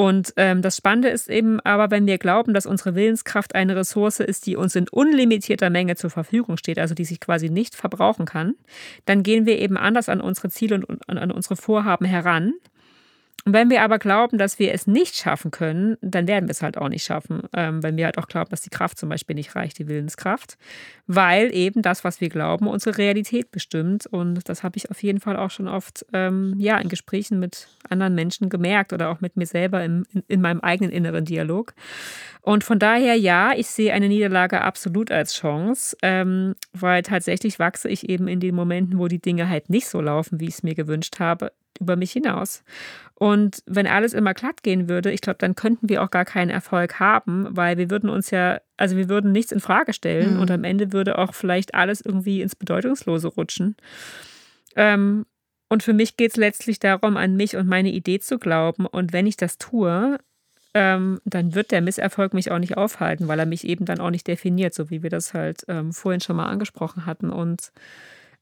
Und 0.00 0.32
ähm, 0.38 0.62
das 0.62 0.78
Spannende 0.78 1.10
ist 1.10 1.28
eben 1.28 1.60
aber, 1.60 1.90
wenn 1.90 2.06
wir 2.06 2.16
glauben, 2.16 2.54
dass 2.54 2.64
unsere 2.64 2.94
Willenskraft 2.94 3.54
eine 3.54 3.76
Ressource 3.76 4.20
ist, 4.20 4.46
die 4.46 4.56
uns 4.56 4.74
in 4.74 4.88
unlimitierter 4.88 5.68
Menge 5.68 5.94
zur 5.94 6.08
Verfügung 6.08 6.56
steht, 6.56 6.78
also 6.78 6.94
die 6.94 7.04
sich 7.04 7.20
quasi 7.20 7.50
nicht 7.50 7.74
verbrauchen 7.74 8.24
kann, 8.24 8.54
dann 9.04 9.22
gehen 9.22 9.44
wir 9.44 9.58
eben 9.58 9.76
anders 9.76 10.08
an 10.08 10.22
unsere 10.22 10.48
Ziele 10.48 10.76
und 10.76 11.06
an, 11.06 11.18
an 11.18 11.30
unsere 11.30 11.54
Vorhaben 11.54 12.06
heran. 12.06 12.54
Und 13.44 13.54
wenn 13.54 13.70
wir 13.70 13.82
aber 13.82 13.98
glauben, 13.98 14.36
dass 14.36 14.58
wir 14.58 14.74
es 14.74 14.86
nicht 14.86 15.16
schaffen 15.16 15.50
können, 15.50 15.96
dann 16.02 16.28
werden 16.28 16.46
wir 16.46 16.52
es 16.52 16.62
halt 16.62 16.76
auch 16.76 16.88
nicht 16.88 17.04
schaffen. 17.04 17.42
Ähm, 17.54 17.82
wenn 17.82 17.96
wir 17.96 18.04
halt 18.04 18.18
auch 18.18 18.26
glauben, 18.26 18.50
dass 18.50 18.60
die 18.60 18.70
Kraft 18.70 18.98
zum 18.98 19.08
Beispiel 19.08 19.34
nicht 19.34 19.56
reicht, 19.56 19.78
die 19.78 19.88
Willenskraft. 19.88 20.58
Weil 21.06 21.54
eben 21.54 21.80
das, 21.80 22.04
was 22.04 22.20
wir 22.20 22.28
glauben, 22.28 22.66
unsere 22.66 22.98
Realität 22.98 23.50
bestimmt. 23.50 24.06
Und 24.06 24.48
das 24.48 24.62
habe 24.62 24.76
ich 24.76 24.90
auf 24.90 25.02
jeden 25.02 25.20
Fall 25.20 25.36
auch 25.36 25.50
schon 25.50 25.68
oft 25.68 26.04
ähm, 26.12 26.54
ja, 26.58 26.76
in 26.78 26.88
Gesprächen 26.88 27.40
mit 27.40 27.68
anderen 27.88 28.14
Menschen 28.14 28.50
gemerkt 28.50 28.92
oder 28.92 29.08
auch 29.08 29.20
mit 29.20 29.36
mir 29.36 29.46
selber 29.46 29.82
im, 29.84 30.04
in, 30.12 30.22
in 30.28 30.40
meinem 30.42 30.60
eigenen 30.60 30.92
inneren 30.92 31.24
Dialog. 31.24 31.72
Und 32.42 32.62
von 32.62 32.78
daher, 32.78 33.16
ja, 33.16 33.52
ich 33.56 33.68
sehe 33.68 33.92
eine 33.92 34.08
Niederlage 34.08 34.60
absolut 34.60 35.10
als 35.10 35.34
Chance, 35.34 35.96
ähm, 36.02 36.54
weil 36.72 37.02
tatsächlich 37.02 37.58
wachse 37.58 37.88
ich 37.88 38.08
eben 38.08 38.28
in 38.28 38.40
den 38.40 38.54
Momenten, 38.54 38.98
wo 38.98 39.08
die 39.08 39.20
Dinge 39.20 39.48
halt 39.48 39.70
nicht 39.70 39.88
so 39.88 40.00
laufen, 40.00 40.40
wie 40.40 40.46
ich 40.46 40.54
es 40.54 40.62
mir 40.62 40.74
gewünscht 40.74 41.20
habe, 41.20 41.52
über 41.80 41.96
mich 41.96 42.12
hinaus. 42.12 42.62
Und 43.20 43.62
wenn 43.66 43.86
alles 43.86 44.14
immer 44.14 44.32
glatt 44.32 44.62
gehen 44.62 44.88
würde, 44.88 45.12
ich 45.12 45.20
glaube, 45.20 45.36
dann 45.38 45.54
könnten 45.54 45.90
wir 45.90 46.02
auch 46.02 46.10
gar 46.10 46.24
keinen 46.24 46.48
Erfolg 46.48 47.00
haben, 47.00 47.48
weil 47.50 47.76
wir 47.76 47.90
würden 47.90 48.08
uns 48.08 48.30
ja, 48.30 48.62
also 48.78 48.96
wir 48.96 49.10
würden 49.10 49.30
nichts 49.30 49.52
in 49.52 49.60
Frage 49.60 49.92
stellen 49.92 50.36
mhm. 50.36 50.40
und 50.40 50.50
am 50.50 50.64
Ende 50.64 50.94
würde 50.94 51.18
auch 51.18 51.34
vielleicht 51.34 51.74
alles 51.74 52.00
irgendwie 52.00 52.40
ins 52.40 52.56
Bedeutungslose 52.56 53.28
rutschen. 53.28 53.76
Ähm, 54.74 55.26
und 55.68 55.82
für 55.82 55.92
mich 55.92 56.16
geht 56.16 56.30
es 56.30 56.38
letztlich 56.38 56.78
darum, 56.78 57.18
an 57.18 57.36
mich 57.36 57.56
und 57.56 57.68
meine 57.68 57.90
Idee 57.90 58.20
zu 58.20 58.38
glauben. 58.38 58.86
Und 58.86 59.12
wenn 59.12 59.26
ich 59.26 59.36
das 59.36 59.58
tue, 59.58 60.16
ähm, 60.72 61.20
dann 61.26 61.54
wird 61.54 61.72
der 61.72 61.82
Misserfolg 61.82 62.32
mich 62.32 62.50
auch 62.50 62.58
nicht 62.58 62.78
aufhalten, 62.78 63.28
weil 63.28 63.38
er 63.38 63.44
mich 63.44 63.64
eben 63.64 63.84
dann 63.84 64.00
auch 64.00 64.10
nicht 64.10 64.28
definiert, 64.28 64.72
so 64.72 64.88
wie 64.88 65.02
wir 65.02 65.10
das 65.10 65.34
halt 65.34 65.64
ähm, 65.68 65.92
vorhin 65.92 66.22
schon 66.22 66.36
mal 66.36 66.48
angesprochen 66.48 67.04
hatten. 67.04 67.28
Und 67.28 67.70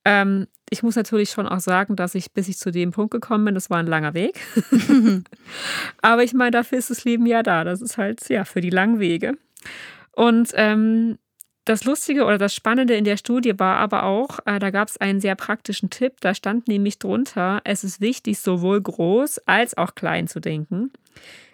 ähm, 0.04 0.46
ich 0.70 0.82
muss 0.82 0.96
natürlich 0.96 1.30
schon 1.30 1.46
auch 1.46 1.60
sagen, 1.60 1.96
dass 1.96 2.14
ich, 2.14 2.32
bis 2.32 2.48
ich 2.48 2.58
zu 2.58 2.70
dem 2.70 2.90
Punkt 2.90 3.10
gekommen 3.10 3.44
bin, 3.44 3.54
das 3.54 3.70
war 3.70 3.78
ein 3.78 3.86
langer 3.86 4.14
Weg. 4.14 4.40
Aber 6.02 6.22
ich 6.22 6.34
meine, 6.34 6.50
dafür 6.50 6.78
ist 6.78 6.90
das 6.90 7.04
Leben 7.04 7.26
ja 7.26 7.42
da. 7.42 7.64
Das 7.64 7.80
ist 7.80 7.98
halt, 7.98 8.28
ja, 8.28 8.44
für 8.44 8.60
die 8.60 8.70
langen 8.70 9.00
Wege. 9.00 9.36
Und 10.12 10.50
ähm, 10.54 11.18
das 11.64 11.84
Lustige 11.84 12.24
oder 12.24 12.38
das 12.38 12.54
Spannende 12.54 12.94
in 12.94 13.04
der 13.04 13.18
Studie 13.18 13.58
war 13.58 13.76
aber 13.76 14.04
auch, 14.04 14.40
äh, 14.46 14.58
da 14.58 14.70
gab 14.70 14.88
es 14.88 14.96
einen 14.96 15.20
sehr 15.20 15.34
praktischen 15.34 15.90
Tipp. 15.90 16.14
Da 16.20 16.34
stand 16.34 16.66
nämlich 16.66 16.98
drunter, 16.98 17.60
es 17.64 17.84
ist 17.84 18.00
wichtig, 18.00 18.38
sowohl 18.38 18.80
groß 18.80 19.38
als 19.46 19.76
auch 19.76 19.94
klein 19.94 20.28
zu 20.28 20.40
denken. 20.40 20.90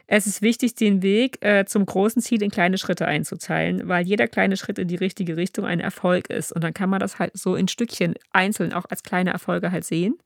Es 0.07 0.27
ist 0.27 0.43
wichtig, 0.43 0.75
den 0.75 1.03
Weg 1.03 1.45
äh, 1.45 1.65
zum 1.65 1.87
großen 1.87 2.21
Ziel 2.21 2.43
in 2.43 2.51
kleine 2.51 2.77
Schritte 2.79 3.07
einzuteilen, 3.07 3.89
weil 3.89 4.07
jeder 4.07 4.29
kleine 4.29 4.57
Schritt 4.57 4.79
in 4.79 4.89
die 4.89 4.97
richtige 4.97 5.37
Richtung 5.37 5.65
ein 5.65 5.81
Erfolg 5.81 6.29
ist. 6.29 6.53
Und 6.53 6.63
dann 6.63 6.75
kann 6.75 6.91
man 6.91 7.01
das 7.01 7.19
halt 7.19 7.37
so 7.37 7.57
in 7.57 7.69
Stückchen 7.69 8.15
einzeln 8.31 8.73
auch 8.73 8.85
als 8.91 9.03
kleine 9.03 9.31
Erfolge 9.31 9.73
halt 9.73 9.85
sehen. 9.85 10.17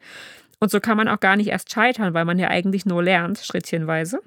Und 0.60 0.70
so 0.70 0.80
kann 0.80 0.96
man 0.96 1.06
auch 1.08 1.20
gar 1.20 1.36
nicht 1.36 1.48
erst 1.48 1.70
scheitern, 1.70 2.14
weil 2.14 2.24
man 2.24 2.38
ja 2.38 2.48
eigentlich 2.48 2.86
nur 2.86 3.02
lernt, 3.02 3.38
schrittchenweise. 3.38 4.20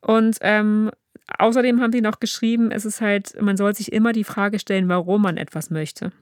Und 0.00 0.38
ähm, 0.40 0.90
außerdem 1.38 1.80
haben 1.80 1.90
die 1.90 2.00
noch 2.00 2.20
geschrieben, 2.20 2.70
es 2.70 2.84
ist 2.84 3.00
halt, 3.00 3.40
man 3.40 3.56
soll 3.56 3.74
sich 3.74 3.92
immer 3.92 4.12
die 4.12 4.24
Frage 4.24 4.60
stellen, 4.60 4.88
warum 4.88 5.22
man 5.22 5.36
etwas 5.36 5.70
möchte. 5.70 6.12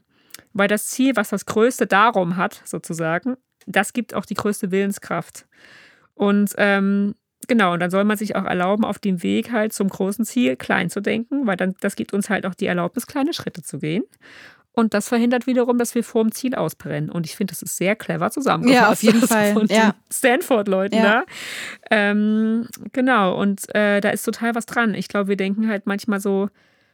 Weil 0.53 0.67
das 0.67 0.87
Ziel, 0.87 1.15
was 1.15 1.29
das 1.29 1.45
größte 1.45 1.85
Darum 1.85 2.37
hat, 2.37 2.61
sozusagen, 2.65 3.37
das 3.67 3.93
gibt 3.93 4.13
auch 4.13 4.25
die 4.25 4.33
größte 4.33 4.71
Willenskraft. 4.71 5.45
Und 6.15 6.53
ähm, 6.57 7.15
Genau, 7.47 7.73
und 7.73 7.79
dann 7.79 7.91
soll 7.91 8.05
man 8.05 8.17
sich 8.17 8.35
auch 8.35 8.45
erlauben, 8.45 8.85
auf 8.85 8.97
dem 8.97 9.21
Weg 9.21 9.51
halt 9.51 9.73
zum 9.73 9.89
großen 9.89 10.25
Ziel 10.25 10.55
klein 10.55 10.89
zu 10.89 10.99
denken, 10.99 11.45
weil 11.45 11.57
dann 11.57 11.75
das 11.79 11.95
gibt 11.95 12.13
uns 12.13 12.29
halt 12.29 12.45
auch 12.45 12.55
die 12.55 12.65
Erlaubnis, 12.65 13.07
kleine 13.07 13.33
Schritte 13.33 13.61
zu 13.61 13.79
gehen. 13.79 14.03
Und 14.75 14.93
das 14.93 15.07
verhindert 15.07 15.47
wiederum, 15.47 15.77
dass 15.77 15.95
wir 15.95 16.03
vor 16.03 16.23
dem 16.23 16.33
Ziel 16.33 16.53
ausbrennen. 16.53 17.09
Und 17.09 17.25
ich 17.25 17.35
finde, 17.35 17.51
das 17.51 17.61
ist 17.61 17.77
sehr 17.77 17.95
clever 17.95 18.29
zusammengefasst. 18.29 18.81
Ja, 18.81 18.91
auf 18.91 19.03
jeden 19.03 19.21
Fall. 19.27 19.53
Von 19.53 19.67
ja. 19.67 19.95
Stanford-Leuten 20.11 20.97
ja. 20.97 21.03
da. 21.03 21.23
Ähm, 21.91 22.67
genau, 22.91 23.39
und 23.39 23.73
äh, 23.73 24.01
da 24.01 24.09
ist 24.09 24.23
total 24.23 24.53
was 24.53 24.65
dran. 24.65 24.93
Ich 24.93 25.07
glaube, 25.07 25.29
wir 25.29 25.37
denken 25.37 25.69
halt 25.69 25.85
manchmal 25.85 26.19
so, 26.19 26.49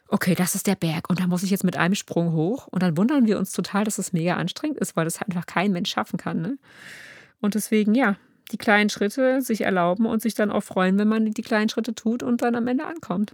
okay, 0.08 0.36
das 0.36 0.54
ist 0.54 0.68
der 0.68 0.76
Berg 0.76 1.10
und 1.10 1.20
da 1.20 1.26
muss 1.26 1.42
ich 1.42 1.50
jetzt 1.50 1.64
mit 1.64 1.76
einem 1.76 1.96
Sprung 1.96 2.34
hoch. 2.34 2.68
Und 2.68 2.84
dann 2.84 2.98
wundern 2.98 3.26
wir 3.26 3.40
uns 3.40 3.52
total, 3.52 3.84
dass 3.84 3.98
es 3.98 4.14
mega 4.14 4.36
anstrengend 4.36 4.78
ist, 4.78 4.96
weil 4.96 5.06
das 5.06 5.22
einfach 5.22 5.48
kein 5.48 5.72
Mensch 5.72 5.90
schaffen 5.90 6.18
kann. 6.18 6.42
Ne? 6.42 6.58
Und 7.40 7.56
deswegen, 7.56 7.96
ja, 7.96 8.16
die 8.52 8.58
kleinen 8.58 8.90
Schritte 8.90 9.42
sich 9.42 9.62
erlauben 9.62 10.06
und 10.06 10.22
sich 10.22 10.34
dann 10.34 10.52
auch 10.52 10.64
freuen, 10.64 10.98
wenn 10.98 11.08
man 11.08 11.32
die 11.32 11.42
kleinen 11.42 11.70
Schritte 11.70 11.96
tut 11.96 12.24
und 12.24 12.42
dann 12.42 12.56
am 12.56 12.68
Ende 12.68 12.86
ankommt. 12.86 13.34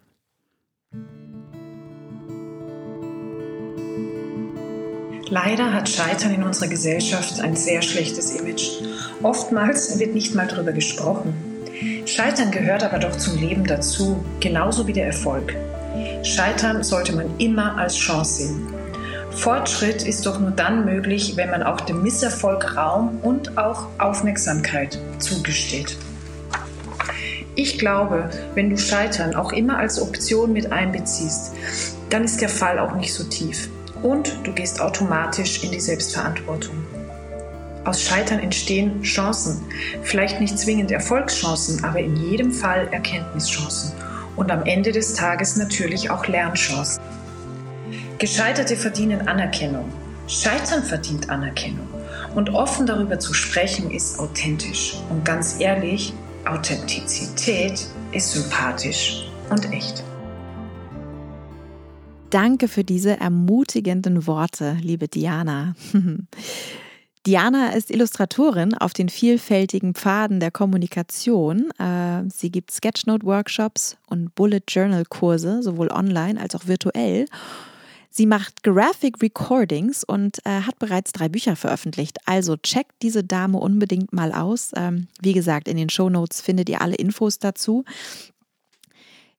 Leider 5.30 5.74
hat 5.74 5.90
Scheitern 5.90 6.34
in 6.34 6.44
unserer 6.44 6.70
Gesellschaft 6.70 7.42
ein 7.42 7.56
sehr 7.56 7.82
schlechtes 7.82 8.40
Image. 8.40 8.82
Oftmals 9.24 10.00
wird 10.00 10.14
nicht 10.14 10.36
mal 10.36 10.48
darüber 10.48 10.72
gesprochen. 10.72 11.34
Scheitern 12.06 12.52
gehört 12.52 12.84
aber 12.84 13.00
doch 13.00 13.18
zum 13.18 13.38
Leben 13.38 13.66
dazu, 13.66 14.24
genauso 14.40 14.88
wie 14.88 14.94
der 14.94 15.08
Erfolg. 15.08 15.54
Scheitern 16.24 16.84
sollte 16.84 17.14
man 17.14 17.38
immer 17.40 17.78
als 17.78 17.96
Chance 17.96 18.44
sehen. 18.44 18.77
Fortschritt 19.38 20.02
ist 20.02 20.26
doch 20.26 20.40
nur 20.40 20.50
dann 20.50 20.84
möglich, 20.84 21.38
wenn 21.38 21.52
man 21.52 21.62
auch 21.62 21.80
dem 21.82 22.02
Misserfolg 22.02 22.76
Raum 22.76 23.20
und 23.22 23.58
auch 23.58 23.86
Aufmerksamkeit 24.00 25.00
zugesteht. 25.20 25.96
Ich 27.54 27.78
glaube, 27.78 28.32
wenn 28.56 28.72
du 28.72 28.78
Scheitern 28.78 29.36
auch 29.36 29.52
immer 29.52 29.78
als 29.78 30.02
Option 30.02 30.54
mit 30.54 30.72
einbeziehst, 30.72 31.54
dann 32.10 32.24
ist 32.24 32.42
der 32.42 32.50
Fall 32.50 32.80
auch 32.80 32.96
nicht 32.96 33.14
so 33.14 33.24
tief 33.26 33.70
und 34.02 34.40
du 34.44 34.52
gehst 34.52 34.82
automatisch 34.82 35.64
in 35.64 35.72
die 35.72 35.80
Selbstverantwortung. 35.80 36.76
Aus 37.86 38.02
Scheitern 38.02 38.40
entstehen 38.40 39.04
Chancen, 39.04 39.62
vielleicht 40.02 40.42
nicht 40.42 40.58
zwingend 40.58 40.92
Erfolgschancen, 40.92 41.84
aber 41.84 42.00
in 42.00 42.16
jedem 42.18 42.52
Fall 42.52 42.88
Erkenntnischancen 42.92 43.94
und 44.36 44.52
am 44.52 44.64
Ende 44.64 44.92
des 44.92 45.14
Tages 45.14 45.56
natürlich 45.58 46.10
auch 46.10 46.26
Lernchancen. 46.26 47.02
Gescheiterte 48.20 48.76
verdienen 48.76 49.28
Anerkennung. 49.28 49.86
Scheitern 50.28 50.82
verdient 50.82 51.30
Anerkennung. 51.30 51.88
Und 52.34 52.50
offen 52.50 52.88
darüber 52.88 53.20
zu 53.20 53.36
sprechen 53.36 53.92
ist 53.92 54.18
authentisch. 54.18 54.98
Und 55.12 55.24
ganz 55.24 55.60
ehrlich, 55.60 56.14
Authentizität 56.44 57.86
ist 58.12 58.32
sympathisch 58.32 59.28
und 59.52 59.72
echt. 59.72 60.04
Danke 62.32 62.68
für 62.68 62.84
diese 62.84 63.20
ermutigenden 63.20 64.26
Worte, 64.26 64.78
liebe 64.82 65.08
Diana. 65.08 65.76
Diana 67.28 67.74
ist 67.74 67.92
Illustratorin 67.92 68.74
auf 68.74 68.94
den 68.94 69.10
vielfältigen 69.10 69.94
Pfaden 69.94 70.40
der 70.40 70.50
Kommunikation. 70.50 71.70
Äh, 71.78 72.24
sie 72.34 72.50
gibt 72.50 72.72
Sketchnote-Workshops 72.72 73.98
und 74.08 74.34
Bullet 74.34 74.62
Journal-Kurse, 74.68 75.62
sowohl 75.62 75.92
online 75.92 76.42
als 76.42 76.56
auch 76.56 76.66
virtuell. 76.66 77.26
Sie 78.18 78.26
macht 78.26 78.64
Graphic 78.64 79.22
Recordings 79.22 80.04
und 80.04 80.44
äh, 80.44 80.62
hat 80.62 80.80
bereits 80.80 81.12
drei 81.12 81.30
Bücher 81.30 81.56
veröffentlicht. 81.56 82.18
Also 82.26 82.58
checkt 82.58 83.04
diese 83.04 83.24
Dame 83.24 83.60
unbedingt 83.60 84.12
mal 84.12 84.32
aus. 84.32 84.72
Ähm, 84.76 85.08
wie 85.22 85.34
gesagt, 85.34 85.68
in 85.68 85.78
den 85.78 85.92
Show 85.92 86.10
Notes 86.10 86.42
findet 86.42 86.68
ihr 86.68 86.82
alle 86.82 86.96
Infos 86.96 87.38
dazu. 87.38 87.86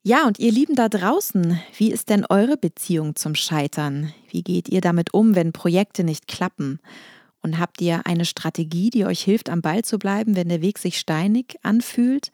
Ja, 0.04 0.28
und 0.28 0.38
ihr 0.38 0.52
Lieben 0.52 0.76
da 0.76 0.88
draußen, 0.88 1.58
wie 1.76 1.90
ist 1.90 2.08
denn 2.08 2.24
eure 2.24 2.56
Beziehung 2.56 3.16
zum 3.16 3.34
Scheitern? 3.34 4.12
Wie 4.30 4.44
geht 4.44 4.68
ihr 4.68 4.80
damit 4.80 5.12
um, 5.12 5.34
wenn 5.34 5.52
Projekte 5.52 6.04
nicht 6.04 6.28
klappen? 6.28 6.78
Und 7.42 7.58
habt 7.58 7.80
ihr 7.80 8.06
eine 8.06 8.26
Strategie, 8.26 8.90
die 8.90 9.06
euch 9.06 9.22
hilft, 9.22 9.50
am 9.50 9.60
Ball 9.60 9.82
zu 9.82 9.98
bleiben, 9.98 10.36
wenn 10.36 10.50
der 10.50 10.62
Weg 10.62 10.78
sich 10.78 11.00
steinig 11.00 11.56
anfühlt? 11.64 12.30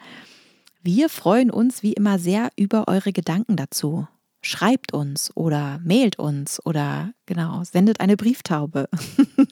Wir 0.82 1.08
freuen 1.08 1.50
uns 1.50 1.82
wie 1.82 1.94
immer 1.94 2.18
sehr 2.18 2.50
über 2.54 2.86
eure 2.86 3.14
Gedanken 3.14 3.56
dazu 3.56 4.06
schreibt 4.44 4.92
uns 4.92 5.34
oder 5.36 5.80
mailt 5.84 6.18
uns 6.18 6.64
oder 6.64 7.12
genau, 7.26 7.64
sendet 7.64 8.00
eine 8.00 8.16
Brieftaube 8.16 8.88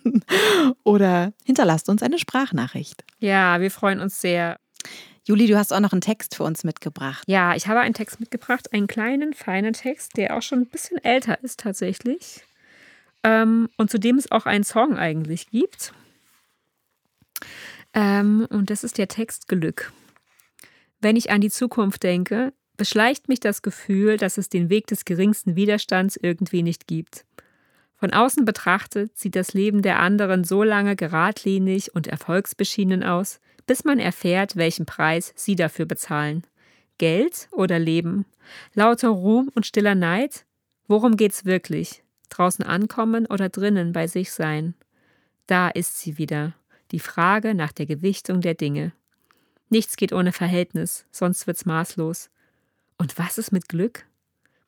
oder 0.85 1.33
hinterlasst 1.44 1.88
uns 1.88 2.02
eine 2.02 2.18
Sprachnachricht. 2.18 3.05
Ja, 3.18 3.61
wir 3.61 3.70
freuen 3.70 4.00
uns 4.00 4.20
sehr. 4.20 4.59
Juli, 5.24 5.46
du 5.46 5.57
hast 5.57 5.72
auch 5.72 5.81
noch 5.81 5.92
einen 5.92 6.00
Text 6.00 6.35
für 6.35 6.42
uns 6.42 6.64
mitgebracht. 6.64 7.24
Ja, 7.26 7.55
ich 7.55 7.68
habe 7.68 7.81
einen 7.81 7.94
Text 7.94 8.20
mitgebracht, 8.20 8.72
einen 8.72 8.87
kleinen, 8.87 9.35
feinen 9.35 9.72
Text, 9.72 10.16
der 10.16 10.37
auch 10.37 10.42
schon 10.42 10.61
ein 10.61 10.66
bisschen 10.66 10.98
älter 10.98 11.42
ist 11.42 11.61
tatsächlich. 11.61 12.44
Ähm, 13.22 13.68
und 13.76 13.90
zu 13.90 13.98
dem 13.98 14.18
es 14.18 14.31
auch 14.31 14.46
einen 14.46 14.64
Song 14.64 14.96
eigentlich 14.96 15.51
gibt. 15.51 15.93
Ähm, 17.95 18.47
und 18.51 18.70
das 18.70 18.84
ist 18.84 18.99
der 18.99 19.09
Text 19.09 19.49
Glück. 19.49 19.93
Wenn 21.01 21.16
ich 21.16 21.30
an 21.30 21.40
die 21.40 21.51
Zukunft 21.51 22.03
denke, 22.03 22.53
beschleicht 22.83 23.28
mich 23.28 23.39
das 23.39 23.62
Gefühl, 23.62 24.16
dass 24.16 24.39
es 24.39 24.49
den 24.49 24.68
Weg 24.68 24.89
des 24.89 25.05
geringsten 25.05 25.55
Widerstands 25.55 26.18
irgendwie 26.20 26.64
nicht 26.64 26.89
gibt. 26.89 27.24
Von 27.95 28.12
außen 28.12 28.45
betrachtet 28.45 29.16
sieht 29.16 29.37
das 29.37 29.55
Leben 29.55 29.83
der 29.83 30.01
anderen 30.01 30.43
so 30.43 30.64
lange 30.64 30.97
geradlinig 30.97 31.95
und 31.95 32.09
erfolgsbeschienen 32.09 33.05
aus, 33.05 33.39
bis 33.68 33.85
man 33.85 34.01
erfährt, 34.01 34.57
welchen 34.57 34.85
Preis 34.85 35.33
sie 35.37 35.55
dafür 35.55 35.87
bezahlen. 35.87 36.43
Geld 36.99 37.47
oder 37.53 37.78
Leben? 37.78 38.26
Lauter 38.74 39.11
Ruhm 39.11 39.49
und 39.55 39.64
stiller 39.64 39.95
Neid? 39.95 40.45
Worum 40.89 41.16
geht's 41.16 41.45
wirklich? 41.45 42.03
Draußen 42.30 42.64
ankommen 42.64 43.26
oder 43.26 43.49
drinnen 43.49 43.93
bei 43.93 44.09
sich 44.09 44.33
sein? 44.33 44.74
Da 45.47 45.68
ist 45.68 46.01
sie 46.01 46.18
wieder, 46.18 46.57
die 46.91 46.99
Frage 46.99 47.55
nach 47.55 47.70
der 47.70 47.87
Gewichtung 47.87 48.41
der 48.41 48.55
Dinge. 48.55 48.91
Nichts 49.68 49.95
geht 49.95 50.12
ohne 50.12 50.33
Verhältnis, 50.33 51.07
sonst 51.12 51.47
wird's 51.47 51.64
maßlos. 51.64 52.28
Und 53.03 53.18
was 53.18 53.36
ist 53.36 53.50
mit 53.50 53.68
Glück? 53.68 54.07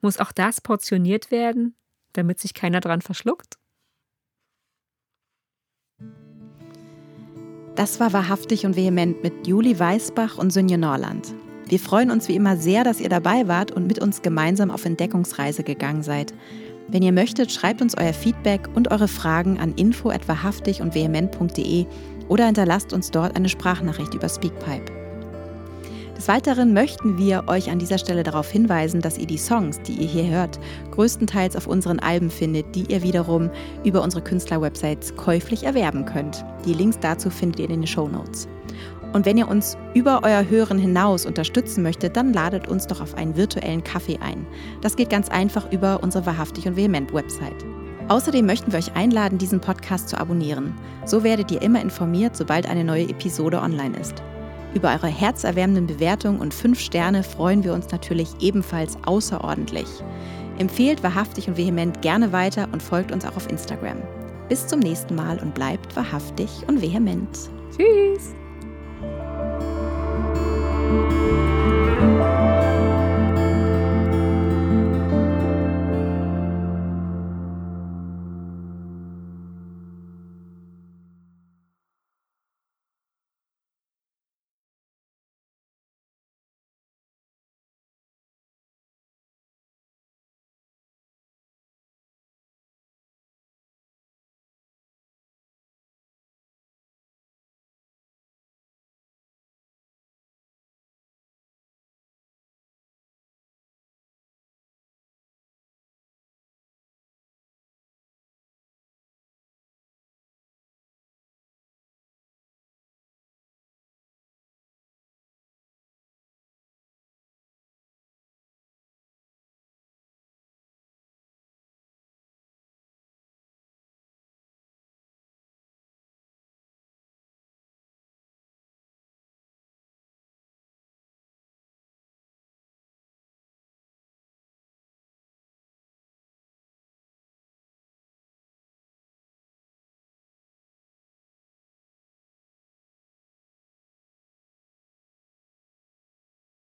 Muss 0.00 0.18
auch 0.18 0.32
das 0.32 0.60
portioniert 0.60 1.30
werden, 1.30 1.76
damit 2.14 2.40
sich 2.40 2.52
keiner 2.52 2.80
dran 2.80 3.00
verschluckt? 3.00 3.58
Das 7.76 8.00
war 8.00 8.12
wahrhaftig 8.12 8.66
und 8.66 8.74
vehement 8.74 9.22
mit 9.22 9.46
Juli 9.46 9.78
Weißbach 9.78 10.36
und 10.36 10.50
Sünje 10.50 10.78
Norland. 10.78 11.32
Wir 11.68 11.78
freuen 11.78 12.10
uns 12.10 12.26
wie 12.26 12.34
immer 12.34 12.56
sehr, 12.56 12.82
dass 12.82 12.98
ihr 12.98 13.08
dabei 13.08 13.46
wart 13.46 13.70
und 13.70 13.86
mit 13.86 14.00
uns 14.00 14.20
gemeinsam 14.20 14.72
auf 14.72 14.84
Entdeckungsreise 14.84 15.62
gegangen 15.62 16.02
seid. 16.02 16.34
Wenn 16.88 17.04
ihr 17.04 17.12
möchtet, 17.12 17.52
schreibt 17.52 17.82
uns 17.82 17.96
euer 17.96 18.12
Feedback 18.12 18.68
und 18.74 18.90
eure 18.90 19.06
Fragen 19.06 19.60
an 19.60 19.74
info@wahrhaftig 19.76 20.82
und 20.82 20.96
vehement.de 20.96 21.86
oder 22.26 22.46
hinterlasst 22.46 22.92
uns 22.92 23.12
dort 23.12 23.36
eine 23.36 23.48
Sprachnachricht 23.48 24.12
über 24.12 24.28
Speakpipe. 24.28 24.93
Des 26.16 26.28
Weiteren 26.28 26.72
möchten 26.72 27.18
wir 27.18 27.44
euch 27.48 27.70
an 27.70 27.80
dieser 27.80 27.98
Stelle 27.98 28.22
darauf 28.22 28.48
hinweisen, 28.48 29.00
dass 29.00 29.18
ihr 29.18 29.26
die 29.26 29.36
Songs, 29.36 29.80
die 29.82 29.94
ihr 29.94 30.06
hier 30.06 30.28
hört, 30.28 30.60
größtenteils 30.92 31.56
auf 31.56 31.66
unseren 31.66 31.98
Alben 31.98 32.30
findet, 32.30 32.74
die 32.76 32.84
ihr 32.84 33.02
wiederum 33.02 33.50
über 33.82 34.00
unsere 34.00 34.22
Künstlerwebsites 34.22 35.16
käuflich 35.16 35.64
erwerben 35.64 36.04
könnt. 36.04 36.44
Die 36.64 36.72
Links 36.72 36.98
dazu 37.00 37.30
findet 37.30 37.58
ihr 37.58 37.64
in 37.68 37.80
den 37.80 37.86
Show 37.86 38.06
Notes. 38.06 38.46
Und 39.12 39.26
wenn 39.26 39.38
ihr 39.38 39.48
uns 39.48 39.76
über 39.94 40.20
euer 40.22 40.48
Hören 40.48 40.78
hinaus 40.78 41.26
unterstützen 41.26 41.82
möchtet, 41.82 42.16
dann 42.16 42.32
ladet 42.32 42.68
uns 42.68 42.86
doch 42.86 43.00
auf 43.00 43.14
einen 43.16 43.36
virtuellen 43.36 43.82
Kaffee 43.82 44.18
ein. 44.18 44.46
Das 44.82 44.96
geht 44.96 45.10
ganz 45.10 45.28
einfach 45.28 45.70
über 45.72 46.02
unsere 46.02 46.26
Wahrhaftig 46.26 46.66
und 46.66 46.76
Vehement 46.76 47.12
Website. 47.12 47.64
Außerdem 48.08 48.46
möchten 48.46 48.70
wir 48.70 48.78
euch 48.78 48.94
einladen, 48.94 49.38
diesen 49.38 49.60
Podcast 49.60 50.08
zu 50.10 50.18
abonnieren. 50.18 50.74
So 51.06 51.24
werdet 51.24 51.50
ihr 51.50 51.62
immer 51.62 51.80
informiert, 51.80 52.36
sobald 52.36 52.68
eine 52.68 52.84
neue 52.84 53.08
Episode 53.08 53.60
online 53.60 53.96
ist. 53.98 54.22
Über 54.74 54.90
eure 54.92 55.06
herzerwärmenden 55.06 55.86
Bewertungen 55.86 56.40
und 56.40 56.52
5 56.52 56.78
Sterne 56.80 57.22
freuen 57.22 57.62
wir 57.62 57.74
uns 57.74 57.90
natürlich 57.92 58.28
ebenfalls 58.40 58.98
außerordentlich. 59.04 59.86
Empfehlt 60.58 61.02
wahrhaftig 61.02 61.48
und 61.48 61.56
vehement 61.56 62.02
gerne 62.02 62.32
weiter 62.32 62.68
und 62.72 62.82
folgt 62.82 63.12
uns 63.12 63.24
auch 63.24 63.36
auf 63.36 63.48
Instagram. 63.48 63.98
Bis 64.48 64.66
zum 64.66 64.80
nächsten 64.80 65.14
Mal 65.14 65.38
und 65.38 65.54
bleibt 65.54 65.94
wahrhaftig 65.96 66.50
und 66.66 66.82
vehement. 66.82 67.50
Tschüss! 67.76 68.34